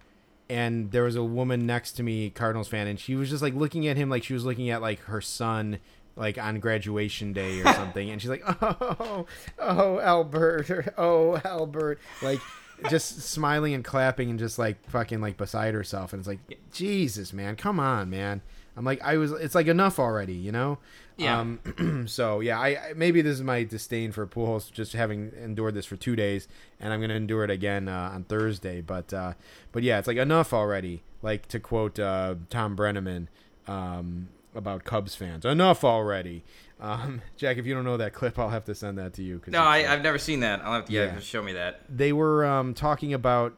[0.50, 3.54] and there was a woman next to me, Cardinals fan, and she was just like
[3.54, 5.80] looking at him like she was looking at like her son.
[6.16, 9.26] Like on graduation day or something, and she's like, "Oh,
[9.58, 12.40] oh, Albert, oh, Albert," like
[12.88, 16.40] just smiling and clapping and just like fucking like beside herself, and it's like,
[16.72, 18.42] Jesus, man, come on, man.
[18.76, 20.80] I'm like, I was, it's like enough already, you know?
[21.18, 21.40] Yeah.
[21.40, 25.76] Um, so yeah, I, I maybe this is my disdain for Pujols just having endured
[25.76, 26.48] this for two days,
[26.80, 28.82] and I'm gonna endure it again uh, on Thursday.
[28.82, 29.34] But uh,
[29.72, 31.04] but yeah, it's like enough already.
[31.22, 33.28] Like to quote uh, Tom Brennaman
[33.68, 36.44] um, about Cubs fans, enough already.
[36.82, 39.40] Um, Jack, if you don't know that clip, I'll have to send that to you.
[39.48, 40.62] No, I, uh, I've never seen that.
[40.66, 41.20] I'll have to yeah, Yeah.
[41.20, 41.82] show me that.
[41.90, 43.56] they were um, talking about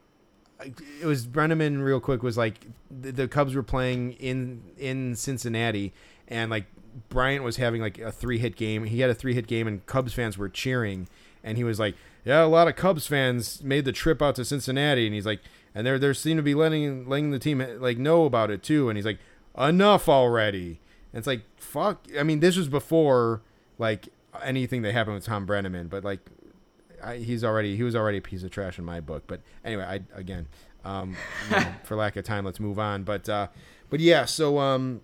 [0.64, 5.92] it was Brennaman real quick was like the, the Cubs were playing in in Cincinnati
[6.28, 6.64] and like
[7.08, 8.84] Bryant was having like a three hit game.
[8.84, 11.08] He had a three hit game and Cubs fans were cheering
[11.44, 14.44] and he was like, "Yeah, a lot of Cubs fans made the trip out to
[14.44, 15.40] Cincinnati." And he's like,
[15.74, 18.88] "And they're they seem to be letting letting the team like know about it too."
[18.88, 19.18] And he's like,
[19.58, 20.80] "Enough already."
[21.12, 23.42] And it's like, "Fuck." I mean, this was before
[23.78, 24.08] like
[24.42, 26.20] anything that happened with Tom Brennaman, but like
[27.06, 29.24] I, he's already he was already a piece of trash in my book.
[29.26, 30.48] But anyway, I again,
[30.84, 31.16] um,
[31.50, 33.04] you know, for lack of time, let's move on.
[33.04, 33.48] But uh,
[33.88, 35.00] but yeah, so um,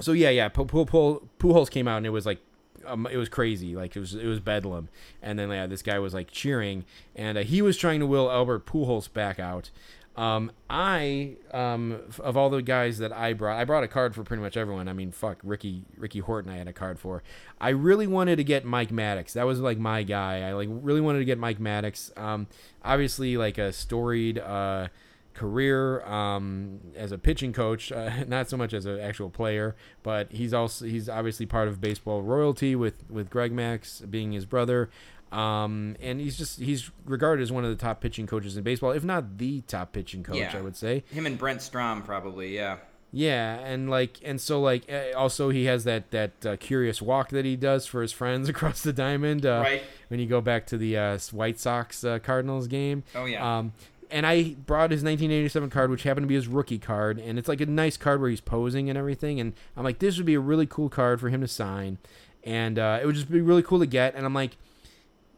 [0.00, 2.40] so yeah, yeah, Pu- Pu- Pu- Pujols came out and it was like.
[2.84, 4.88] Um, it was crazy, like it was it was bedlam,
[5.20, 6.84] and then yeah, this guy was like cheering,
[7.16, 9.70] and uh, he was trying to will Albert Pujols back out,
[10.16, 14.24] Um, I um, of all the guys that I brought, I brought a card for
[14.24, 14.88] pretty much everyone.
[14.88, 17.22] I mean, fuck Ricky Ricky Horton, I had a card for.
[17.60, 19.34] I really wanted to get Mike Maddux.
[19.34, 20.48] That was like my guy.
[20.48, 22.16] I like really wanted to get Mike Maddux.
[22.18, 22.46] Um,
[22.84, 24.38] obviously, like a storied.
[24.38, 24.88] Uh,
[25.36, 30.32] career um, as a pitching coach, uh, not so much as an actual player, but
[30.32, 34.90] he's also he's obviously part of baseball royalty with with Greg Maddux being his brother.
[35.32, 38.92] Um, and he's just he's regarded as one of the top pitching coaches in baseball,
[38.92, 40.52] if not the top pitching coach, Yeah.
[40.56, 41.04] I would say.
[41.10, 42.76] Him and Brent Strom probably, yeah.
[43.12, 47.30] Yeah, and like and so like uh, also he has that that uh, curious walk
[47.30, 49.46] that he does for his friends across the diamond.
[49.46, 49.82] Uh, Right.
[50.08, 53.02] When you go back to the uh, White Sox uh, Cardinals game.
[53.14, 53.58] Oh, yeah.
[53.58, 53.72] Um,
[54.10, 57.48] and I brought his 1987 card, which happened to be his rookie card, and it's
[57.48, 59.40] like a nice card where he's posing and everything.
[59.40, 61.98] And I'm like, this would be a really cool card for him to sign,
[62.44, 64.14] and uh, it would just be really cool to get.
[64.14, 64.56] And I'm like,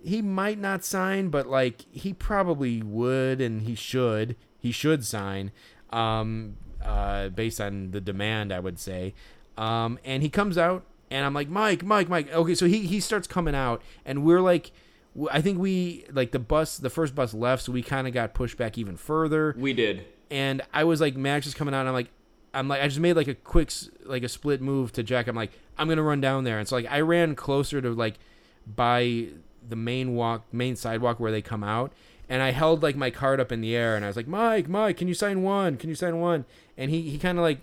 [0.02, 4.36] he might not sign, but like he probably would, and he should.
[4.58, 5.52] He should sign,
[5.90, 9.14] um, uh, based on the demand, I would say.
[9.56, 12.32] Um, and he comes out, and I'm like, Mike, Mike, Mike.
[12.32, 14.72] Okay, so he he starts coming out, and we're like.
[15.32, 16.78] I think we like the bus.
[16.78, 20.04] The first bus left, so we kind of got pushed back even further We did.
[20.30, 21.80] and I was like, Max is coming out.
[21.80, 22.10] And I'm like,
[22.54, 23.72] I'm like, I just made like a quick,
[24.04, 25.26] like a split move to Jack.
[25.26, 28.14] I'm like, I'm gonna run down there, and so like I ran closer to like
[28.64, 29.28] by
[29.68, 31.92] the main walk, main sidewalk where they come out,
[32.28, 34.68] and I held like my card up in the air, and I was like, Mike,
[34.68, 35.76] Mike, can you sign one?
[35.76, 36.44] Can you sign one?
[36.76, 37.58] And he he kind of like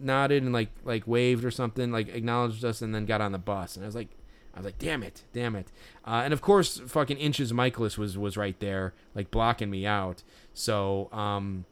[0.00, 3.38] nodded and like like waved or something, like acknowledged us, and then got on the
[3.38, 4.08] bus, and I was like.
[4.54, 5.70] I was like, "Damn it, damn it!"
[6.04, 10.24] Uh, and of course, fucking inches Mikolas was was right there, like blocking me out.
[10.52, 11.64] So, um,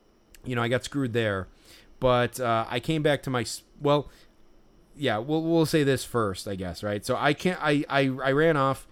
[0.45, 1.49] you know, I got screwed there.
[1.99, 3.45] But uh, I came back to my
[3.81, 4.09] well,
[4.97, 5.19] yeah.
[5.19, 7.05] We'll we'll say this first, I guess, right?
[7.05, 7.59] So I can't.
[7.63, 8.87] I I, I ran off.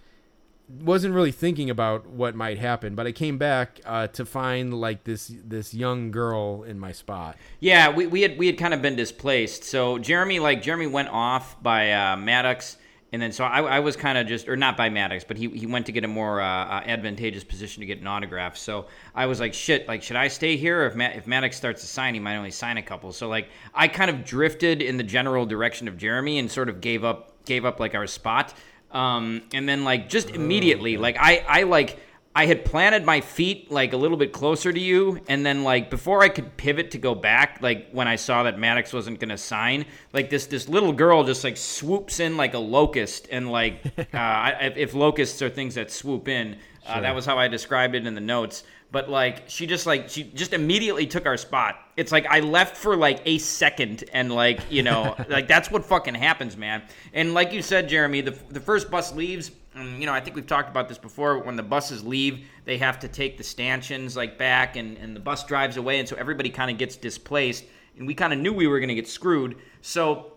[0.67, 5.03] Wasn't really thinking about what might happen, but I came back uh, to find like
[5.03, 7.37] this this young girl in my spot.
[7.59, 9.63] Yeah, we, we had we had kind of been displaced.
[9.63, 12.77] So Jeremy, like Jeremy, went off by uh, Maddux,
[13.13, 15.49] and then so I, I was kind of just, or not by Maddux, but he,
[15.49, 18.57] he went to get a more uh, uh, advantageous position to get an autograph.
[18.57, 20.85] So I was like, shit, like should I stay here?
[20.85, 23.13] If Ma- if Maddux starts to sign, he might only sign a couple.
[23.13, 26.81] So like I kind of drifted in the general direction of Jeremy and sort of
[26.81, 28.53] gave up gave up like our spot.
[28.95, 31.99] Um, and then like just immediately, like I I like.
[32.37, 35.89] I had planted my feet like a little bit closer to you, and then like
[35.89, 39.37] before I could pivot to go back, like when I saw that Maddux wasn't gonna
[39.37, 43.79] sign, like this this little girl just like swoops in like a locust, and like
[43.97, 47.47] uh, I- if, if locusts are things that swoop in, uh, that was how I
[47.47, 48.65] described it in the notes.
[48.95, 51.81] But like she just like she just immediately took our spot.
[51.97, 55.83] It's like I left for like a second, and like you know like that's what
[55.83, 56.81] fucking happens, man.
[57.11, 59.51] And like you said, Jeremy, the the first bus leaves.
[59.73, 61.39] And, you know, I think we've talked about this before.
[61.39, 65.19] When the buses leave, they have to take the stanchions like back, and, and the
[65.19, 67.65] bus drives away, and so everybody kind of gets displaced.
[67.97, 69.57] And we kind of knew we were going to get screwed.
[69.81, 70.31] So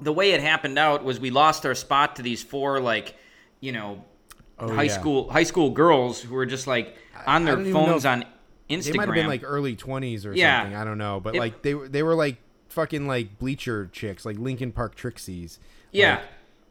[0.00, 3.16] the way it happened out was we lost our spot to these four like,
[3.58, 4.04] you know,
[4.60, 4.92] oh, high yeah.
[4.92, 6.96] school high school girls who were just like
[7.26, 8.24] on their don't even know phones on
[8.68, 8.84] Instagram.
[8.84, 10.62] They might have been like early twenties or Yeah.
[10.62, 10.76] something.
[10.76, 12.36] I don't know, but It- like they were they were like
[12.68, 15.58] fucking like bleacher chicks, like Lincoln Park Trixies.
[15.92, 16.16] yeah.
[16.16, 16.24] Like,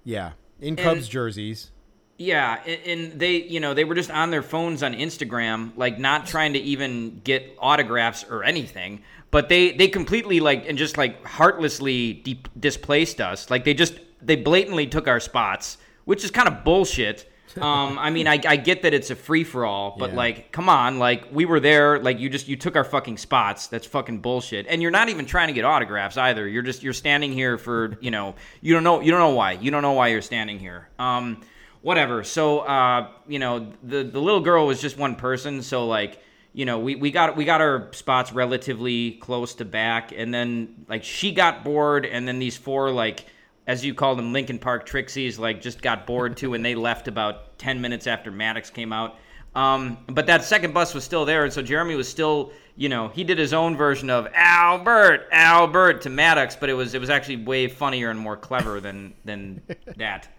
[0.06, 0.32] yeah,
[0.62, 1.72] in Cubs jerseys.
[2.18, 6.00] Yeah, and, and they, you know, they were just on their phones on Instagram, like
[6.00, 9.04] not trying to even get autographs or anything.
[9.32, 13.50] But they, they completely like and just like heartlessly de- displaced us.
[13.50, 17.32] Like they just they blatantly took our spots, which is kind of bullshit.
[17.62, 20.16] Um, I mean, I, I get that it's a free for all, but Yeah.
[20.18, 23.68] like, come on, like we were there, like you just you took our fucking spots.
[23.68, 24.66] That's fucking bullshit.
[24.68, 26.48] And you're not even trying to get autographs either.
[26.48, 29.54] You're just you're standing here for you know you don't know you don't know why
[29.54, 30.88] you don't know why you're standing here.
[31.00, 31.42] Um,
[31.82, 32.24] whatever.
[32.24, 35.62] So uh, you know, the the little girl was just one person.
[35.62, 36.22] So like,
[36.54, 40.86] you know, we, we got we got our spots relatively close to back, and then
[40.88, 43.26] like she got bored, and then these four like
[43.70, 47.08] as you call them Lincoln Park Trixies like just got bored too, and they left
[47.08, 49.16] about ten minutes after Maddux came out.
[49.54, 53.10] Um, but that second bus was still there, and so Jeremy was still, you know,
[53.10, 57.12] he did his own version of Albert, Albert to Maddux, but it was it was
[57.12, 59.62] actually way funnier and more clever than than
[59.98, 60.28] that.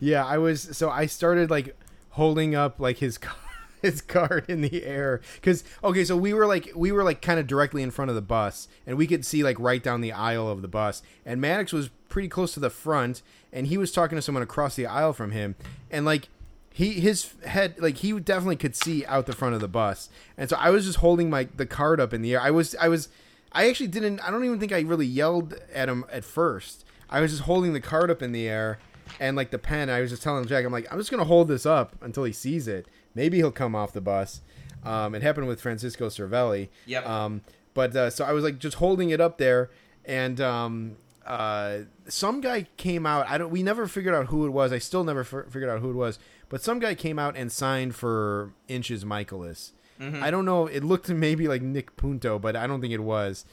[0.00, 1.74] Yeah, I was so I started like
[2.10, 3.34] holding up like his car,
[3.82, 7.38] his card in the air cuz okay, so we were like we were like kind
[7.38, 10.12] of directly in front of the bus and we could see like right down the
[10.12, 13.22] aisle of the bus and Maddux was pretty close to the front
[13.52, 15.54] and he was talking to someone across the aisle from him
[15.90, 16.28] and like
[16.72, 20.48] he his head like he definitely could see out the front of the bus and
[20.48, 22.40] so I was just holding my the card up in the air.
[22.40, 23.08] I was I was
[23.50, 26.84] I actually didn't I don't even think I really yelled at him at first.
[27.10, 28.78] I was just holding the card up in the air
[29.18, 29.90] and like the pen.
[29.90, 32.32] I was just telling Jack, I'm like, I'm just gonna hold this up until he
[32.32, 32.86] sees it.
[33.18, 34.42] Maybe he'll come off the bus.
[34.84, 36.68] Um, it happened with Francisco Cervelli.
[36.86, 37.04] Yep.
[37.04, 37.40] Um,
[37.74, 39.70] but uh, so I was like just holding it up there,
[40.04, 40.96] and um,
[41.26, 43.28] uh, some guy came out.
[43.28, 43.50] I don't.
[43.50, 44.72] We never figured out who it was.
[44.72, 46.20] I still never f- figured out who it was.
[46.48, 49.72] But some guy came out and signed for Inches Mikolas.
[50.00, 50.68] I don't know.
[50.68, 53.44] It looked maybe like Nick Punto, but I don't think it was.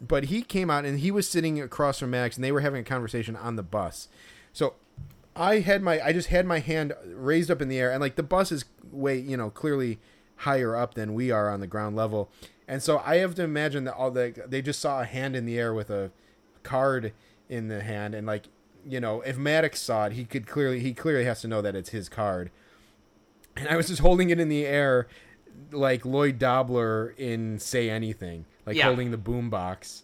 [0.00, 2.80] But he came out and he was sitting across from Max, and they were having
[2.80, 4.08] a conversation on the bus.
[4.52, 4.74] So
[5.36, 8.16] I had my I just had my hand raised up in the air and like
[8.16, 9.98] the bus is way, you know, clearly
[10.38, 12.30] higher up than we are on the ground level.
[12.66, 15.44] And so I have to imagine that all the they just saw a hand in
[15.46, 16.10] the air with a
[16.62, 17.12] card
[17.48, 18.44] in the hand and like,
[18.86, 21.74] you know, if Maddux saw it, he could clearly he clearly has to know that
[21.74, 22.50] it's his card.
[23.56, 25.08] And I was just holding it in the air
[25.72, 28.86] like Lloyd Dobler in Say Anything, like Yeah.
[28.86, 30.02] holding the boombox.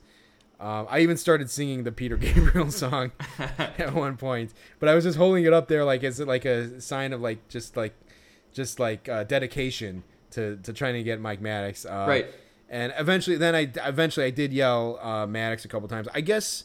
[0.60, 3.12] Um, I even started singing the Peter Gabriel song
[3.58, 6.80] at one point, but I was just holding it up there like as like a
[6.80, 7.94] sign of like just like
[8.52, 11.86] just like uh, dedication to to trying to get Mike Maddux.
[11.86, 12.26] Uh, Right.
[12.72, 16.06] And eventually, then I eventually I did yell uh, Maddux a couple times.
[16.14, 16.64] I guess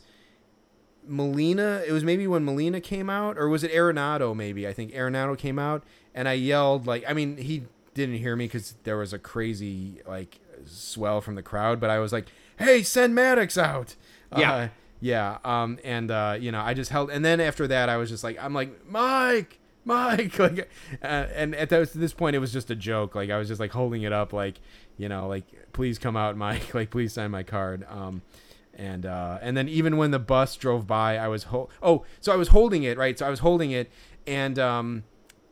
[1.08, 1.84] Molina.
[1.88, 4.36] It was maybe when Molina came out, or was it Arenado?
[4.36, 7.64] Maybe I think Arenado came out, and I yelled like I mean he
[7.94, 12.00] didn't hear me because there was a crazy like swell from the crowd, but I
[12.00, 13.96] was like, "Hey, send Maddux out!"
[14.36, 14.54] Yeah.
[14.54, 14.68] Uh,
[15.02, 15.38] yeah.
[15.44, 18.24] Um, and uh, you know, I just held, and then after that, I was just
[18.24, 20.70] like, I'm like, Mike, Mike, like,
[21.04, 23.16] uh, and at this, this point, it was just a joke.
[23.16, 24.56] Like I was just like holding it up, like,
[24.98, 27.86] you know, like, please come out, Mike, like, please sign my card.
[27.90, 28.22] Um,
[28.78, 32.34] and uh, and then even when the bus drove by, I was ho- oh, so
[32.34, 33.18] I was holding it right.
[33.18, 33.90] So I was holding it,
[34.28, 35.04] and um,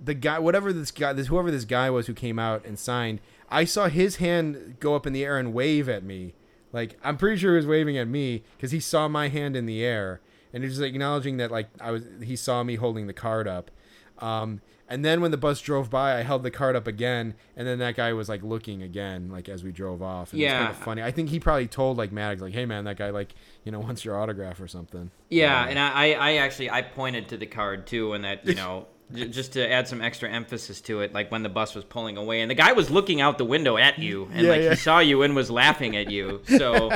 [0.04, 3.22] the guy, whatever this guy, this whoever this guy was who came out and signed,
[3.50, 6.34] I saw his hand go up in the air and wave at me.
[6.74, 9.66] Like I'm pretty sure he was waving at me because he saw my hand in
[9.66, 10.20] the air
[10.52, 12.04] and he was like, acknowledging that like I was.
[12.22, 13.72] He saw me holding the card up.
[14.20, 17.66] Um, and then when the bus drove by, I held the card up again, and
[17.68, 20.34] then that guy was like looking again, like as we drove off.
[20.34, 20.60] And It was Yeah.
[20.60, 21.02] kind of funny.
[21.02, 23.34] I think he probably told like Maddux, like, "Hey man, that guy like
[23.64, 27.38] you know wants your autograph or something." Yeah, and I, I actually I pointed to
[27.38, 31.14] the card too, and that you know just to add some extra emphasis to it,
[31.14, 33.78] like when the bus was pulling away, and the guy was looking out the window
[33.78, 34.70] at you, and Yeah, like yeah.
[34.72, 36.42] he saw you and was laughing at you.
[36.58, 36.92] So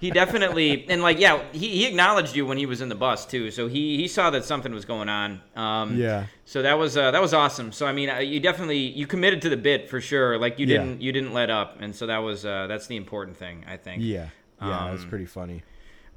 [0.00, 3.26] he definitely and like yeah, he, he acknowledged you when he was in the bus
[3.26, 3.50] too.
[3.50, 5.40] So he he saw that something was going on.
[5.56, 6.26] Um, Yeah.
[6.44, 7.70] So that was uh, that was awesome.
[7.70, 10.36] So I mean, uh, you definitely you committed to the bit for sure.
[10.38, 13.36] Like you didn't you didn't let up, and so that was uh, that's the important
[13.36, 14.02] thing I think.
[14.02, 14.28] Yeah,
[14.60, 15.62] yeah, it was Um, pretty funny.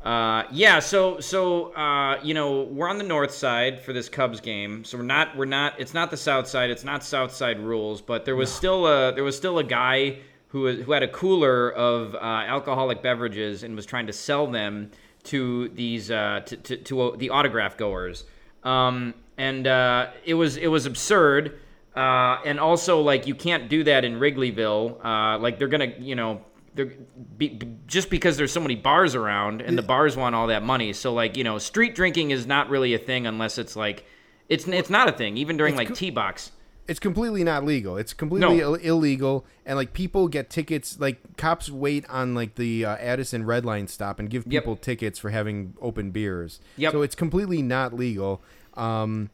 [0.03, 4.41] Uh, yeah, so so uh, you know we're on the north side for this Cubs
[4.41, 7.57] game, so we're not we're not it's not the south side, it's not south side
[7.57, 10.17] rules, but there was still a there was still a guy
[10.49, 14.91] who who had a cooler of uh, alcoholic beverages and was trying to sell them
[15.23, 18.25] to these uh, to, to, to uh, the autograph goers,
[18.65, 21.59] um, and uh, it was it was absurd.
[21.95, 24.97] Uh, and also, like, you can't do that in Wrigleyville.
[25.05, 26.41] Uh, like, they're gonna, you know,
[26.75, 26.91] they're
[27.37, 30.93] be, just because there's so many bars around, and the bars want all that money.
[30.93, 34.05] So, like, you know, street drinking is not really a thing unless it's like,
[34.49, 36.51] it's it's not a thing even during It's like co- T box.
[36.85, 37.95] It's completely not legal.
[37.95, 38.61] It's completely No.
[38.61, 40.99] Ill- illegal, and like people get tickets.
[40.99, 44.63] Like cops wait on like the uh, Addison Red Line stop and give Yep.
[44.63, 46.59] people tickets for having open beers.
[46.77, 46.91] Yep.
[46.91, 48.41] So it's completely not legal.
[48.73, 49.29] Um,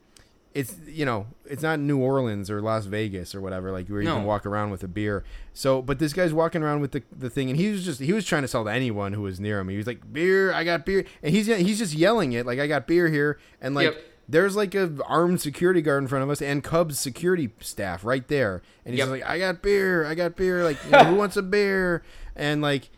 [0.60, 4.08] it's you know it's not New Orleans or Las Vegas or whatever like where you
[4.08, 4.16] No.
[4.16, 5.24] can walk around with a beer.
[5.52, 8.12] So, but this guy's walking around with the, the thing, and he was just he
[8.12, 9.68] was trying to sell to anyone who was near him.
[9.68, 12.66] He was like, "Beer, I got beer," and he's he's just yelling it like, "I
[12.66, 13.86] got beer here," and like.
[13.86, 14.04] Yep.
[14.28, 18.28] There's like a armed security guard in front of us and Cubs security staff right
[18.28, 19.08] there, and he's Yep.
[19.08, 22.04] like, "I got beer, I got beer." Like, you know, who wants a beer?
[22.36, 22.90] And like,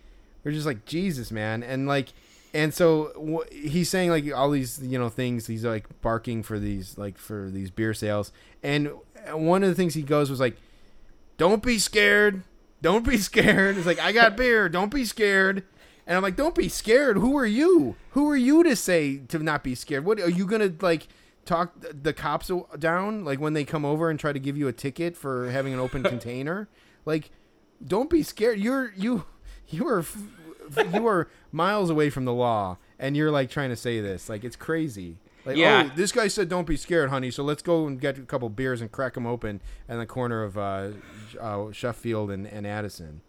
[0.45, 2.09] we're just like, Jesus, man, and like,
[2.55, 5.47] and so wh- he's saying like all these you know things.
[5.47, 8.91] He's like barking for these like for these beer sales, and
[9.33, 10.57] one of the things he goes was like,
[11.39, 12.43] "Don't be scared,
[12.81, 15.65] don't be scared." It's like, "I got beer, don't be scared."
[16.07, 17.17] And I'm like, "Don't be scared.
[17.17, 17.97] Who are you?
[18.11, 20.05] Who are you to say to not be scared?
[20.05, 21.09] What are you gonna like?"
[21.45, 24.73] Talk the cops down like when they come over and try to give you a
[24.73, 26.69] ticket for having an open container.
[27.05, 27.33] Like,
[27.85, 28.61] don't be scared.
[28.61, 29.25] You're you
[29.69, 30.05] you are
[30.95, 34.29] you are miles away from the law, and you're like trying to say this.
[34.29, 35.19] Like it's crazy.
[35.45, 35.89] Like, Yeah.
[35.91, 37.31] oh, this guy said don't be scared, honey.
[37.31, 40.43] So let's go and get a couple beers and crack them open in the corner
[40.43, 40.91] of uh,
[41.41, 43.21] uh, Sheffield and, and Addison.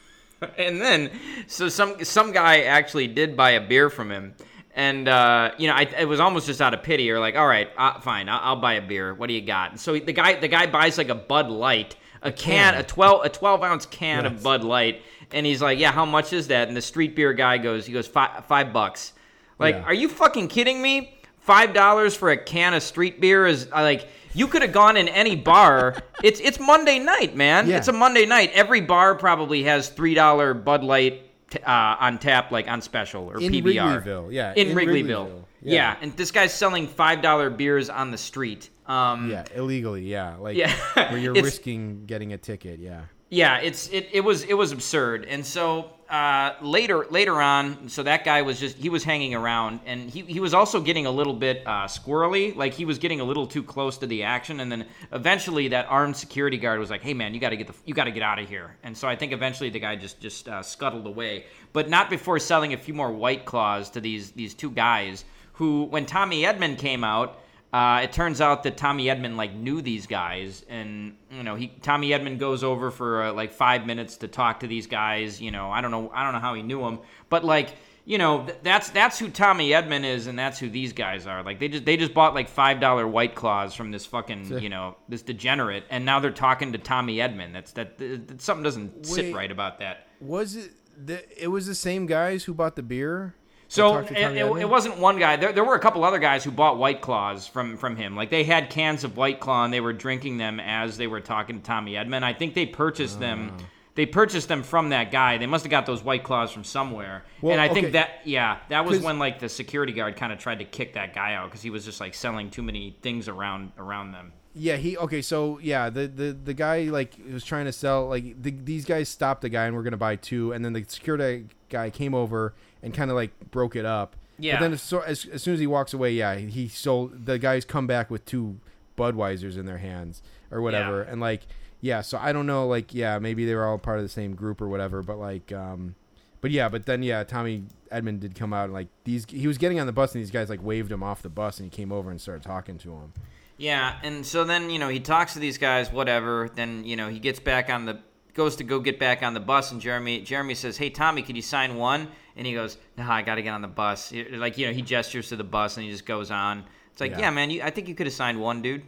[0.58, 1.10] and then
[1.46, 4.34] so some some guy actually did buy a beer from him
[4.74, 7.46] and uh, you know I, it was almost just out of pity or like all
[7.46, 10.12] right uh, fine I'll, I'll buy a beer what do you got and so the
[10.14, 13.84] guy the guy buys like a bud light a can, a 12 a 12 ounce
[13.86, 15.02] can of bud light
[15.32, 17.92] and he's like yeah how much is that and the street beer guy goes he
[17.92, 19.12] goes five, five bucks
[19.58, 19.82] like Yeah.
[19.82, 23.82] are you fucking kidding me five dollars for a can of street beer is uh,
[23.82, 25.96] like you could have gone in any bar.
[26.22, 27.66] It's it's Monday night, man.
[27.66, 27.78] Yeah.
[27.78, 28.50] It's a Monday night.
[28.54, 33.24] Every bar probably has three dollar Bud Light t- uh, on tap, like on special
[33.24, 34.04] or In PBR.
[34.04, 35.06] Wrigleyville, yeah, In, in Wrigleyville.
[35.26, 35.74] Wrigleyville, Yeah.
[35.74, 35.96] yeah.
[36.02, 38.68] and this guy's selling five dollar beers on the street.
[38.86, 40.02] Um, Yeah, illegally.
[40.04, 40.72] Yeah, like Yeah.
[40.94, 42.78] where you're risking getting a ticket.
[42.78, 43.00] Yeah.
[43.30, 45.24] Yeah, it's it, it was it was absurd.
[45.24, 49.78] And so uh, later later on, so that guy was just he was hanging around,
[49.86, 53.20] and he he was also getting a little bit uh, squirrely, like he was getting
[53.20, 54.58] a little too close to the action.
[54.58, 57.68] And then eventually, that armed security guard was like, "Hey man, you got to get
[57.68, 59.94] the you got to get out of here." And so I think eventually the guy
[59.94, 64.00] just just uh, scuttled away, but not before selling a few more white claws to
[64.00, 67.38] these these two guys who, when Tommy Edman came out.
[67.72, 71.68] Uh, it turns out that Tommy Edman like knew these guys, and you know he
[71.82, 75.40] Tommy Edman goes over for uh, like five minutes to talk to these guys.
[75.40, 76.98] You know I don't know I don't know how he knew them,
[77.28, 80.92] but like you know th- that's that's who Tommy Edman is, and that's who these
[80.92, 81.44] guys are.
[81.44, 84.68] Like they just they just bought like five dollar White Claws from this fucking you
[84.68, 87.52] know this degenerate, and now they're talking to Tommy Edman.
[87.52, 90.08] That's that, that something doesn't sit right about that.
[90.20, 90.72] Was it?
[91.02, 93.34] The, it was the same guys who bought the beer.
[93.70, 95.36] So it, it, it wasn't one guy.
[95.36, 98.16] There, there were a couple other guys who bought White Claws from from him.
[98.16, 101.20] Like they had cans of White Claw and they were drinking them as they were
[101.20, 102.24] talking to Tommy Edman.
[102.24, 103.52] I think they purchased them.
[103.54, 103.64] Ah.
[103.94, 105.38] They purchased them from that guy.
[105.38, 107.22] They must have got those White Claws from somewhere.
[107.40, 110.40] Well, and I think that yeah, that was when like the security guard kind of
[110.40, 113.28] tried to kick that guy out because he was just like selling too many things
[113.28, 114.32] around around them.
[114.52, 115.22] Yeah, he okay.
[115.22, 119.08] So yeah, the the the guy like was trying to sell like the, these guys
[119.08, 122.54] stopped the guy and we're gonna buy two, and then the security guy came over
[122.82, 124.16] and kind of like broke it up.
[124.38, 124.56] Yeah.
[124.56, 127.64] But then as, as as soon as he walks away, yeah, he sold the guys
[127.64, 128.58] come back with two
[128.96, 131.12] Budweisers in their hands or whatever, Yeah.
[131.12, 131.42] and like
[131.80, 132.00] yeah.
[132.02, 134.60] So I don't know, like yeah, maybe they were all part of the same group
[134.60, 135.94] or whatever, but like um.
[136.42, 139.26] But yeah, but then yeah, Tommy Edman did come out and like these.
[139.28, 141.60] He was getting on the bus and these guys like waved him off the bus
[141.60, 143.12] and he came over and started talking to him.
[143.58, 146.48] Yeah, and so then you know he talks to these guys, whatever.
[146.54, 147.98] Then you know he gets back on the
[148.32, 151.36] goes to go get back on the bus, and Jeremy Jeremy says, "Hey Tommy, could
[151.36, 154.56] you sign one?" And he goes, "Nah, I got to get on the bus." Like
[154.58, 156.64] you know he gestures to the bus and he just goes on.
[156.92, 157.20] It's like, Yeah.
[157.20, 158.82] yeah, man, you, I think you could have signed one, dude.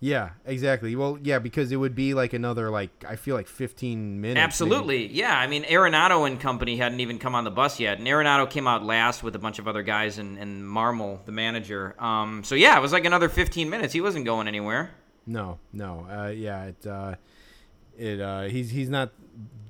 [0.00, 0.94] Yeah, exactly.
[0.96, 4.34] Well, yeah, because it would be like another like I feel like 15 minutes.
[4.34, 4.40] maybe.
[4.44, 5.38] Absolutely, yeah.
[5.38, 8.66] I mean, Arenado and company hadn't even come on the bus yet, and Arenado came
[8.66, 11.94] out last with a bunch of other guys and, and Marmol, the manager.
[11.98, 13.94] Um, so yeah, it was like another 15 minutes.
[13.94, 14.90] He wasn't going anywhere.
[15.26, 16.06] No, no.
[16.10, 17.14] Uh, yeah, it uh,
[17.96, 19.10] it uh, he's he's not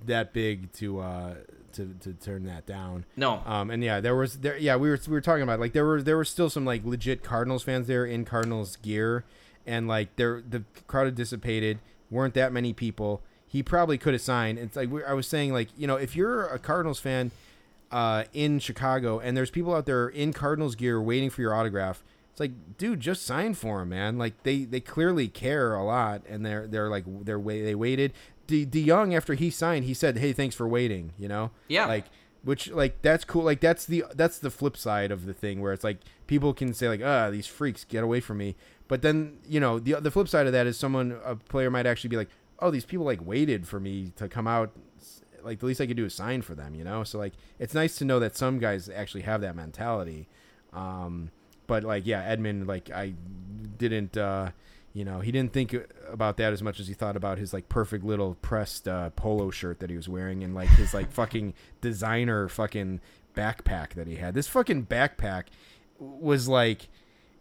[0.06, 1.34] that big to uh
[1.74, 3.04] to to turn that down.
[3.16, 3.42] No.
[3.46, 5.84] Um, and yeah, there was there yeah we were we were talking about like there
[5.84, 9.24] were there were still some like legit Cardinals fans there in Cardinals gear,
[9.66, 11.78] and like there the crowd had dissipated.
[12.10, 13.22] weren't that many people.
[13.46, 14.58] He probably could have signed.
[14.58, 17.30] It's like we- I was saying, like you know, if you're a Cardinals fan
[17.92, 22.02] uh, in Chicago and there's people out there in Cardinals gear waiting for your autograph,
[22.32, 24.18] it's like, dude, just sign for him, man.
[24.18, 28.12] Like they they clearly care a lot, and they're they're like they're wait they waited.
[28.46, 31.86] De, De Young after he signed, he said, "Hey, thanks for waiting." You know, Yeah.
[31.86, 32.04] like
[32.42, 33.42] which like that's cool.
[33.42, 36.74] Like that's the that's the flip side of the thing where it's like people can
[36.74, 38.54] say like, "Ah, these freaks, get away from me."
[38.88, 41.86] But then you know the the flip side of that is someone a player might
[41.86, 44.72] actually be like, "Oh, these people like waited for me to come out."
[45.42, 47.04] Like the least I could do is sign for them, you know.
[47.04, 50.28] So like it's nice to know that some guys actually have that mentality.
[50.72, 51.30] Um,
[51.66, 53.14] but like yeah, Edman like I
[53.78, 54.16] didn't.
[54.16, 54.50] uh
[54.94, 55.74] you know, he didn't think
[56.08, 59.50] about that as much as he thought about his like perfect little pressed uh, polo
[59.50, 63.00] shirt that he was wearing and like his like fucking designer fucking
[63.36, 64.34] backpack that he had.
[64.34, 65.46] This fucking backpack
[65.98, 66.88] was like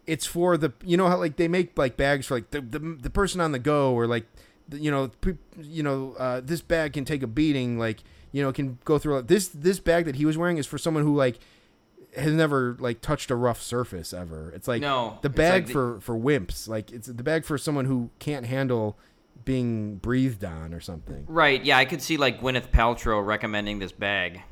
[0.04, 2.78] it's for the you know how like they make like bags for like the the,
[2.78, 4.26] the person on the go or like
[4.68, 8.02] the, you know pre, you know uh, this bag can take a beating like
[8.32, 11.04] you know can go through this this bag that he was wearing is for someone
[11.04, 11.38] who like
[12.16, 14.52] has never like touched a rough surface ever.
[14.54, 16.68] It's like No, the bag like the- for for wimps.
[16.68, 18.98] Like it's the bag for someone who can't handle
[19.44, 21.24] being breathed on or something.
[21.28, 21.62] Right.
[21.64, 24.42] Yeah, I could see like Gwyneth Paltrow recommending this bag.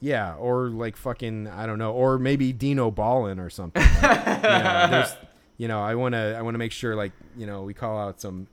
[0.00, 3.82] Yeah, or like fucking I don't know, or maybe Dino Ballin or something.
[3.82, 5.16] Like, you, know, there's,
[5.58, 7.98] you know, I want to I want to make sure like you know we call
[7.98, 8.46] out some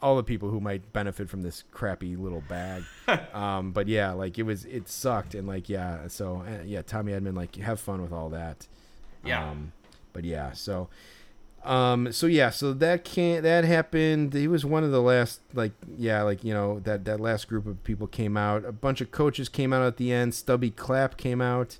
[0.00, 2.84] all the people who might benefit from this crappy little bag.
[3.34, 7.12] um, but yeah, like it was it sucked and like yeah, so uh, yeah, Tommy
[7.12, 8.66] Edman like have fun with all that.
[9.24, 9.50] Yeah.
[9.50, 9.72] Um,
[10.12, 10.88] but yeah, so
[11.64, 14.34] um so yeah, so that can't that happened.
[14.34, 17.66] He was one of the last like yeah, like you know, that that last group
[17.66, 18.64] of people came out.
[18.64, 20.34] A bunch of coaches came out at the end.
[20.34, 21.78] Stubby Clapp came out.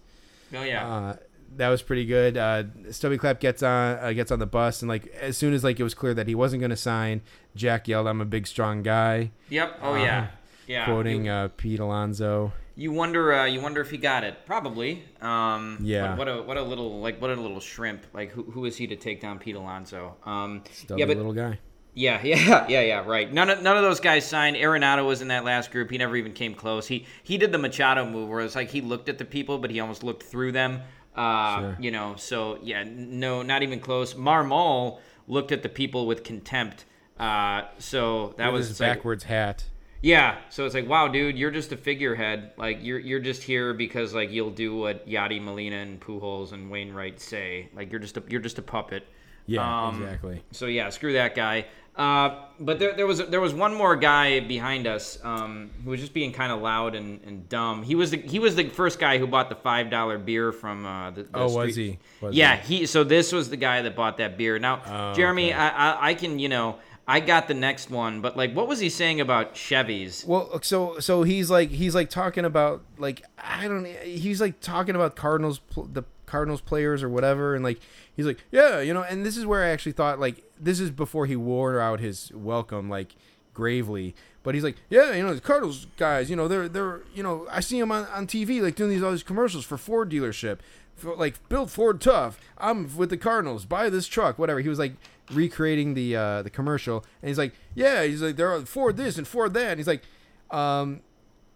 [0.54, 0.88] Oh yeah.
[0.88, 1.16] Uh
[1.56, 2.36] that was pretty good.
[2.36, 5.64] Uh, Stubby Clapp gets on uh, gets on the bus, and like as soon as
[5.64, 7.22] like it was clear that he wasn't going to sign,
[7.54, 9.78] Jack yelled, "I'm a big strong guy," yep.
[9.82, 10.26] Oh uh, yeah.
[10.66, 10.86] Yeah.
[10.86, 12.52] quoting He- uh, Pete Alonso.
[12.74, 14.46] you wonder uh, you wonder if he got it.
[14.46, 15.04] Probably.
[15.20, 16.16] Um, Yeah.
[16.16, 18.06] What, what a what a little like what a little shrimp.
[18.14, 20.16] Like who who is he to take down Pete Alonso?
[20.24, 21.58] Um, Stubby yeah, but little guy.
[21.92, 23.04] yeah, yeah, yeah, yeah.
[23.06, 23.30] Right.
[23.30, 24.56] None of none of those guys signed.
[24.56, 25.90] Arenado was in that last group.
[25.90, 26.86] He never even came close.
[26.88, 29.70] He he did the Machado move where it's like he looked at the people, but
[29.70, 30.80] he almost looked through them.
[31.14, 31.76] Uh, Sure.
[31.80, 32.14] You know.
[32.16, 34.14] So yeah, no, not even close.
[34.14, 36.84] Marmol looked at the people with contempt.
[37.18, 39.64] Uh, so that With was his like, backwards hat.
[40.02, 42.50] yeah, so it's like, wow, dude, you're just a figurehead.
[42.56, 46.70] Like you're you're just here because like you'll do what Yadi Molina, and Pujols and
[46.70, 47.68] Wainwright say.
[47.74, 49.06] Like you're just a you're just a puppet.
[49.46, 50.42] Yeah, Um, exactly.
[50.52, 51.66] So yeah, screw that guy.
[51.96, 56.00] Uh, but there, there was there was one more guy behind us um, who was
[56.00, 57.82] just being kind of loud and, and dumb.
[57.82, 60.84] He was the he was the first guy who bought the five dollar beer from
[60.86, 61.98] uh, the, the Oh, was he?
[62.20, 62.78] Was yeah, he?
[62.78, 62.86] he.
[62.86, 64.58] So this was the guy that bought that beer.
[64.58, 65.60] Now, Oh, Jeremy, okay.
[65.60, 68.80] I, I I can you know I got the next one, but like, what was
[68.80, 70.26] he saying about Chevys?
[70.26, 74.94] Well, so so he's like he's like talking about like I don't he's like talking
[74.94, 77.80] about Cardinals the Cardinals players or whatever and like
[78.14, 80.90] he's like yeah you know and this is where I actually thought like this is
[80.90, 83.14] before he wore out his welcome like
[83.52, 87.22] gravely but he's like yeah you know the Cardinals guys you know they're they're you
[87.22, 90.10] know I see them on, on TV like doing these all these commercials for Ford
[90.10, 90.58] dealership
[90.94, 94.78] for, like build Ford tough I'm with the Cardinals buy this truck whatever he was
[94.78, 94.94] like
[95.32, 99.26] recreating the uh the commercial and he's like yeah he's like they're Ford this and
[99.26, 100.02] Ford that and he's like
[100.50, 101.00] um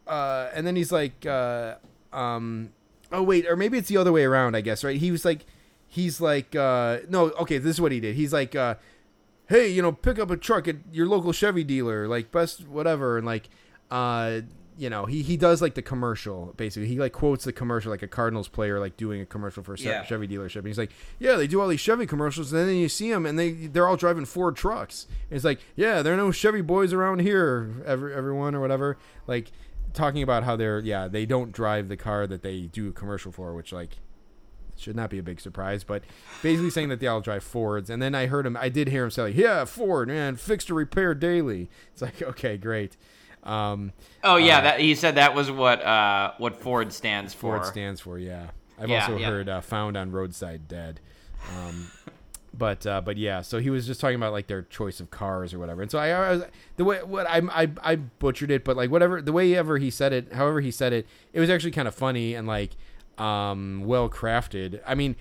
[0.07, 1.75] uh and then he's like uh
[2.13, 2.71] um
[3.13, 4.99] oh wait or maybe it's the other way around i guess right?
[5.01, 5.47] He was like
[5.87, 8.15] he's like uh no okay this is what he did.
[8.15, 8.75] He's like uh
[9.49, 13.17] hey you know pick up a truck at your local chevy dealer like best whatever
[13.17, 13.49] and like
[13.91, 14.41] uh
[14.77, 16.87] you know he he does like the commercial basically.
[16.89, 19.79] He like quotes the commercial like a cardinals player like doing a commercial for a
[19.79, 20.05] Yeah.
[20.05, 20.57] chevy dealership.
[20.59, 23.25] And he's like yeah they do all these chevy commercials and then you see them
[23.27, 25.07] and they they're all driving ford trucks.
[25.31, 28.99] And it's like yeah there are no chevy boys around here every, everyone or whatever.
[29.27, 29.51] Like
[29.93, 33.33] talking about how they're yeah they don't drive the car that they do a commercial
[33.33, 33.99] for which like
[34.77, 36.03] should not be a big surprise but
[36.43, 39.05] basically saying that they all drive fords and then i heard him i did hear
[39.05, 42.97] him say like yeah ford man fixed to repair daily it's like okay great
[43.45, 43.93] um
[44.25, 47.57] Oh yeah, that he said that was what uh, what Ford stands for.
[47.57, 48.19] Ford stands for.
[48.19, 48.49] Yeah,
[48.79, 49.29] I've Yeah, also yeah.
[49.29, 50.99] heard uh, "found on roadside dead."
[51.57, 51.87] Um,
[52.55, 55.53] but uh, but yeah, so he was just talking about like their choice of cars
[55.53, 55.83] or whatever.
[55.83, 56.45] And so I, I was
[56.77, 59.91] the way what I, I I butchered it, but like whatever the way ever he
[59.91, 62.73] said it, however he said it, it was actually kind of funny and like
[63.19, 64.81] um, well crafted.
[64.87, 65.17] I mean,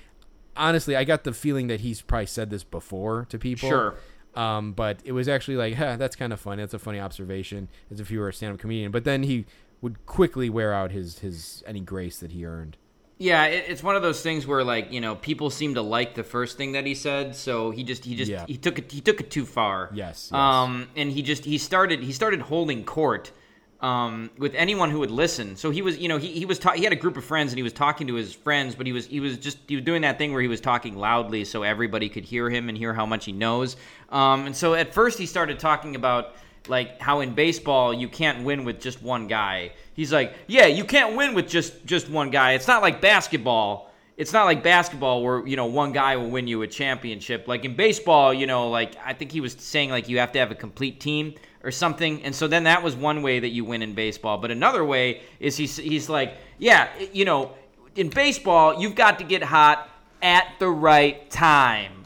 [0.56, 3.70] honestly, I got the feeling that he's probably said this before to people.
[3.70, 3.96] Sure.
[4.36, 6.62] Um, but it was actually like, huh, that's kind of funny.
[6.62, 8.92] That's a funny observation, as if you were a stand-up comedian.
[8.92, 9.46] But then he
[9.82, 12.78] would quickly wear out his his any grace that he earned.
[13.20, 16.14] Yeah, it, it's one of those things where like you know people seem to like
[16.16, 18.46] the first thing that he said, so he just he just Yeah.
[18.48, 19.90] he took it he took it too far.
[19.94, 20.34] Yes, yes.
[20.34, 23.32] Um, and he just he started he started holding court.
[23.80, 26.72] Um, with anyone who would listen, so he was, you know, he, he was ta-
[26.72, 28.92] he had a group of friends and he was talking to his friends, but he
[28.92, 31.62] was he was just he was doing that thing where he was talking loudly so
[31.62, 33.76] everybody could hear him and hear how much he knows.
[34.10, 36.34] Um, and so at first he started talking about
[36.70, 39.72] like how in baseball you can't win with just one guy.
[39.94, 42.54] He's like, yeah, you can't win with just just one guy.
[42.54, 43.92] It's not like basketball.
[44.16, 47.48] It's not like basketball where you know one guy will win you a championship.
[47.48, 50.40] Like in baseball, you know, like I think he was saying like you have to
[50.40, 52.24] have a complete team or something.
[52.24, 54.38] And so then that was one way that you win in baseball.
[54.38, 57.52] But another way is he's he's like, yeah, you know,
[57.96, 59.90] in baseball you've got to get hot
[60.22, 61.97] at the right time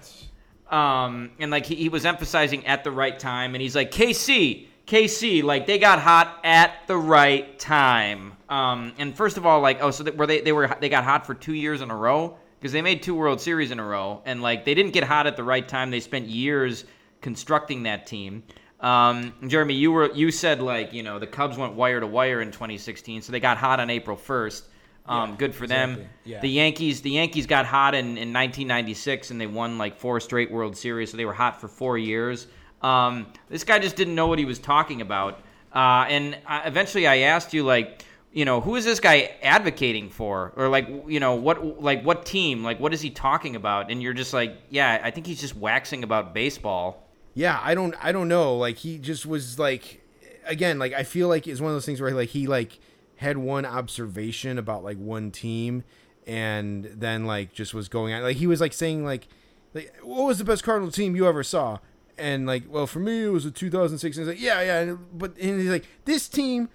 [0.71, 4.67] um, and like he, he was emphasizing at the right time, and he's like KC,
[4.87, 8.33] KC, like they got hot at the right time.
[8.49, 11.03] Um, and first of all, like oh, so that, were they they were they got
[11.03, 13.85] hot for two years in a row because they made two World Series in a
[13.85, 15.91] row, and like they didn't get hot at the right time.
[15.91, 16.85] They spent years
[17.21, 18.43] constructing that team.
[18.79, 22.41] Um, Jeremy, you were you said like you know the Cubs went wire to wire
[22.41, 24.63] in 2016, so they got hot on April 1st.
[25.05, 26.07] Um, Yeah, good for them.
[26.23, 26.41] Yeah.
[26.41, 30.51] The Yankees, the Yankees got hot in, in 1996 and they won like four straight
[30.51, 32.47] World Series, so they were hot for four years.
[32.81, 35.39] Um, this guy just didn't know what he was talking about.
[35.73, 38.03] Uh, and I, eventually, I asked you like,
[38.33, 42.25] you know, who is this guy advocating for, or like, you know, what like what
[42.25, 43.91] team, like what is he talking about?
[43.91, 47.09] And you're just like, yeah, I think he's just waxing about baseball.
[47.33, 48.57] Yeah, I don't I don't know.
[48.57, 50.01] Like he just was like
[50.45, 52.79] again, like I feel like it's one of those things where like he like
[53.21, 55.83] had one observation about like one team
[56.27, 59.27] and then like just was going on like he was like saying like
[59.73, 61.79] like what was the best Cardinal team you ever saw?
[62.17, 64.17] And like, well, for me it was a 2006.
[64.17, 66.69] And he's like, yeah, yeah, but and he's like, this team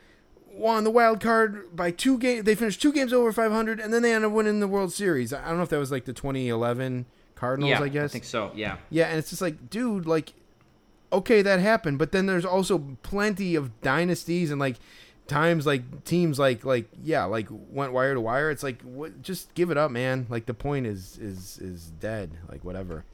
[0.51, 2.45] won the wild card by two games.
[2.45, 5.33] They finished two games over 500, and then they ended up winning the World Series.
[5.33, 7.71] I don't know if that was like the 2011 Cardinals.
[7.71, 8.11] yeah, I guess.
[8.11, 8.51] I think so.
[8.55, 8.79] Yeah.
[8.89, 10.33] Yeah, and it's just like, dude, like,
[11.13, 14.77] okay, that happened, but then there's also plenty of dynasties and like
[15.27, 18.51] times like teams like like yeah like went wire to wire.
[18.51, 20.27] It's like what, just give it up, man.
[20.29, 22.33] Like the point is is is dead.
[22.49, 23.05] Like whatever.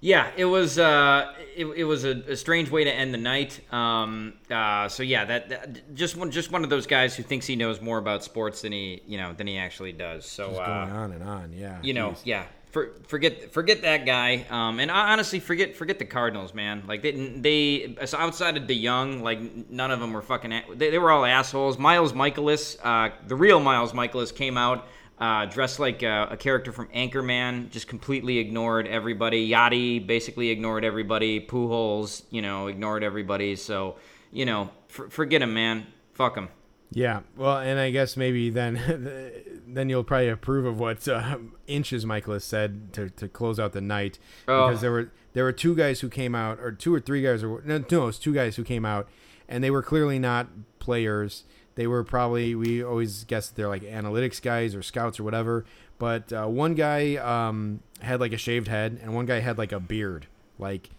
[0.00, 3.60] Yeah, it was uh, it, it was a, a strange way to end the night.
[3.72, 7.46] Um, uh, so yeah, that, that just one just one of those guys who thinks
[7.46, 10.26] he knows more about sports than he you know than he actually does.
[10.26, 11.52] So uh, going on and on.
[11.54, 11.78] Yeah.
[11.82, 12.20] you know, Jeez.
[12.24, 12.44] yeah.
[12.74, 14.44] For, forget forget that guy.
[14.50, 16.82] Um, and honestly, forget forget the Cardinals, man.
[16.88, 20.50] Like they they so outside of DeYoung, like none of them were fucking.
[20.74, 21.78] They, they were all assholes.
[21.78, 24.88] Miles Mikolas, uh, the real Miles Mikolas, came out
[25.20, 27.70] uh, dressed like a, a character from Anchorman.
[27.70, 29.48] Just completely ignored everybody.
[29.48, 31.40] Yadi basically ignored everybody.
[31.40, 33.54] Pujols, you know, ignored everybody.
[33.54, 33.98] So
[34.32, 35.86] you know, for, forget him, man.
[36.14, 36.48] Fuck him.
[36.94, 39.32] Yeah, well, and I guess maybe then,
[39.66, 43.80] then you'll probably approve of what uh, Inches Mikolas said to, to close out the
[43.80, 44.18] night
[44.48, 44.68] Oh.
[44.68, 47.42] because there were there were two guys who came out, or two or three guys,
[47.42, 49.08] or no, no, it was two guys who came out,
[49.48, 50.46] and they were clearly not
[50.78, 51.42] players.
[51.74, 55.64] They were probably we always guess that they're like analytics guys or scouts or whatever.
[55.98, 59.72] But uh, one guy um, had like a shaved head, and one guy had like
[59.72, 60.26] a beard,
[60.60, 60.90] like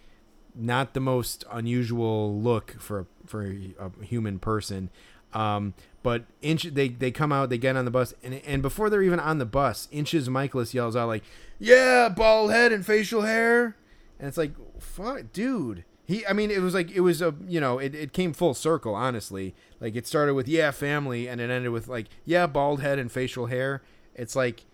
[0.53, 4.89] not the most unusual look for for a human person.
[5.35, 8.89] Um, but inch they they come out, they get on the bus, and and before
[8.89, 11.23] they're even on the bus, inches Mikolas yells out like,
[11.59, 13.75] "Yeah, bald head and facial hair,"
[14.19, 17.59] and it's like, "Fuck, dude." He, I mean, it was like it was a you
[17.59, 18.93] know it, it came full circle.
[18.93, 22.99] Honestly, like it started with yeah family, and it ended with like yeah bald head
[22.99, 23.81] and facial hair.
[24.13, 24.65] It's like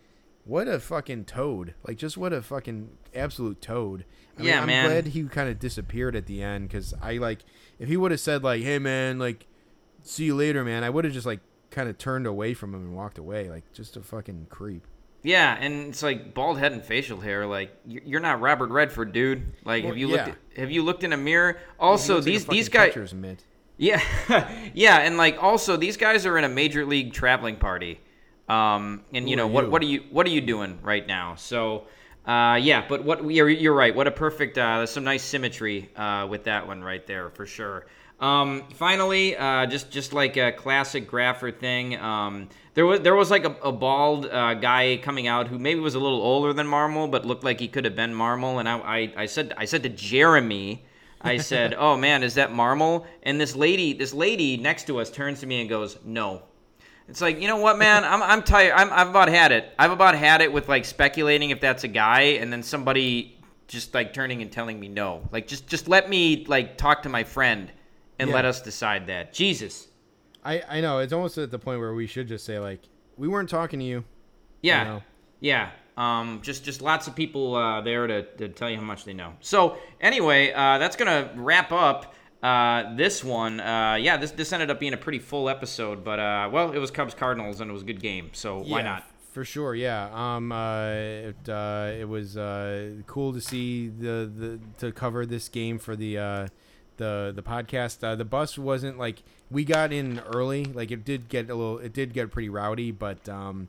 [0.43, 1.73] what a fucking toad!
[1.87, 4.03] Like just what a fucking absolute toad.
[4.37, 4.85] I Yeah, I'm man.
[4.89, 7.39] glad he kind of disappeared at the end because I like
[7.79, 9.47] if he would have said like, "Hey man, like,
[10.03, 12.81] see you later, man," I would have just like kind of turned away from him
[12.81, 14.85] and walked away, like just a fucking creep.
[15.23, 17.45] Yeah, and it's like bald head and facial hair.
[17.45, 19.43] Like you're not Robert Redford, dude.
[19.63, 20.15] Like Well, have you yeah.
[20.15, 21.59] looked at, have you looked in a mirror?
[21.79, 23.15] Also, He looks like these these guys,
[23.77, 24.01] yeah,
[24.73, 27.99] yeah, and like also these guys are in a major league traveling party.
[28.49, 29.69] Um, and you Who know what you?
[29.71, 31.35] what are you what are you doing right now?
[31.35, 31.85] So.
[32.23, 33.95] Uh, yeah, but what you're, you're right.
[33.95, 34.55] What a perfect.
[34.55, 37.87] Uh, there's some nice symmetry uh, with that one right there for sure.
[38.21, 43.31] Um, finally, uh, just just like a classic Graffer thing, um, there was there was
[43.31, 46.67] like a, a bald uh, guy coming out who maybe was a little older than
[46.67, 48.59] Marmol, but looked like he could have been Marmol.
[48.59, 50.85] And I, I, I said I said to Jeremy,
[51.19, 55.09] I said, "Oh man, is that Marmol?" And this lady this lady next to us
[55.09, 56.43] turns to me and goes, "No."
[57.07, 58.03] It's like you know what, man.
[58.05, 58.73] I'm I'm tired.
[58.73, 59.73] I'm I've about had it.
[59.79, 63.95] I've about had it with like speculating if that's a guy, and then somebody just
[63.95, 65.27] like turning and telling me no.
[65.31, 67.71] Like just just let me like talk to my friend
[68.21, 68.35] and Yeah.
[68.35, 69.33] let us decide that.
[69.33, 69.87] Jesus.
[70.43, 72.81] I I know it's almost at the point where we should just say like,
[73.17, 74.03] we weren't talking to you.
[74.61, 74.83] Yeah.
[74.83, 75.03] know.
[75.39, 75.71] Yeah.
[75.97, 79.13] Um, just just lots of people uh, there to, to tell you how much they
[79.13, 79.33] know.
[79.41, 83.59] So anyway, uh, that's gonna wrap up uh, this one.
[83.59, 86.79] Uh, yeah, this this ended up being a pretty full episode, but uh, well, it
[86.79, 89.03] was Cubs Cardinals and it was a good game, so why not?
[89.33, 90.09] For sure, yeah.
[90.11, 95.47] Um, uh, it, uh, it was uh, cool to see the, the to cover this
[95.49, 96.47] game for the uh,
[97.01, 98.03] the the podcast.
[98.03, 100.65] Uh, the bus wasn't like we got in early.
[100.65, 101.79] Like it did get a little.
[101.79, 103.67] It did get pretty rowdy, but um,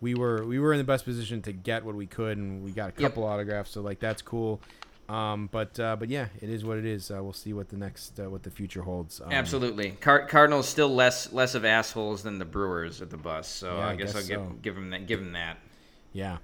[0.00, 2.70] we were we were in the best position to get what we could, and we
[2.70, 3.10] got a Yep.
[3.10, 3.70] couple autographs.
[3.70, 4.60] So like that's cool.
[5.08, 7.10] Um, but uh, but yeah, it is what it is.
[7.10, 9.20] Uh, we'll see what the next uh, what the future holds.
[9.20, 9.90] Um, Absolutely.
[10.00, 13.86] Car- Cardinals still less less of assholes than the Brewers at the bus, so Yeah,
[13.86, 14.56] I I guess, guess I'll give so.
[14.62, 15.06] give them that.
[15.06, 15.58] Give them that.
[16.12, 16.38] Yeah.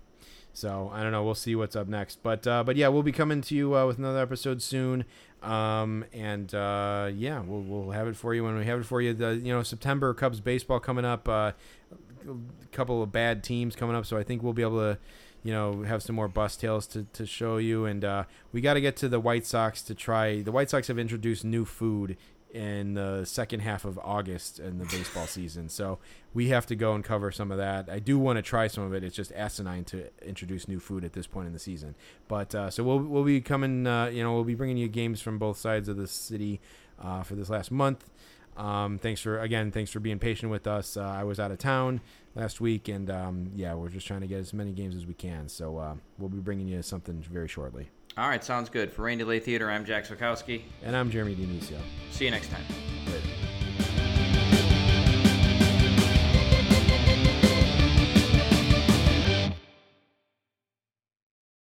[0.52, 1.22] So I don't know.
[1.22, 2.22] We'll see what's up next.
[2.24, 5.04] But uh, but yeah, we'll be coming to you uh, with another episode soon.
[5.46, 9.00] Um, and uh, yeah, we'll we'll have it for you when we have it for
[9.00, 9.14] you.
[9.14, 11.28] The you know September Cubs baseball coming up.
[11.28, 11.52] Uh,
[12.28, 14.98] a couple of bad teams coming up, so I think we'll be able to.
[15.42, 18.74] You know, have some more bus tales to, to show you, and uh, we got
[18.74, 20.42] to get to the White Sox to try.
[20.42, 22.16] The White Sox have introduced new food
[22.52, 25.98] in the second half of August in the baseball season, so
[26.32, 27.88] we have to go and cover some of that.
[27.88, 29.02] I do want to try some of it.
[29.04, 31.94] It's just asinine to introduce new food at this point in the season.
[32.28, 33.86] But uh, so we'll we'll be coming.
[33.86, 36.60] Uh, you know, we'll be bringing you games from both sides of the city
[37.02, 38.08] uh, for this last month.
[38.56, 40.96] Um, thanks for again, thanks for being patient with us.
[40.96, 42.00] Uh, I was out of town
[42.34, 45.14] last week, and um, yeah, we're just trying to get as many games as we
[45.14, 45.48] can.
[45.48, 47.90] So uh, we'll be bringing you something very shortly.
[48.18, 48.90] All right, sounds good.
[48.90, 50.62] For Rain Delay Theater, I'm Jack Sokowski.
[50.82, 51.78] And I'm Jeremy Dionisio.
[52.10, 52.64] See you next time.
[53.06, 53.28] Later.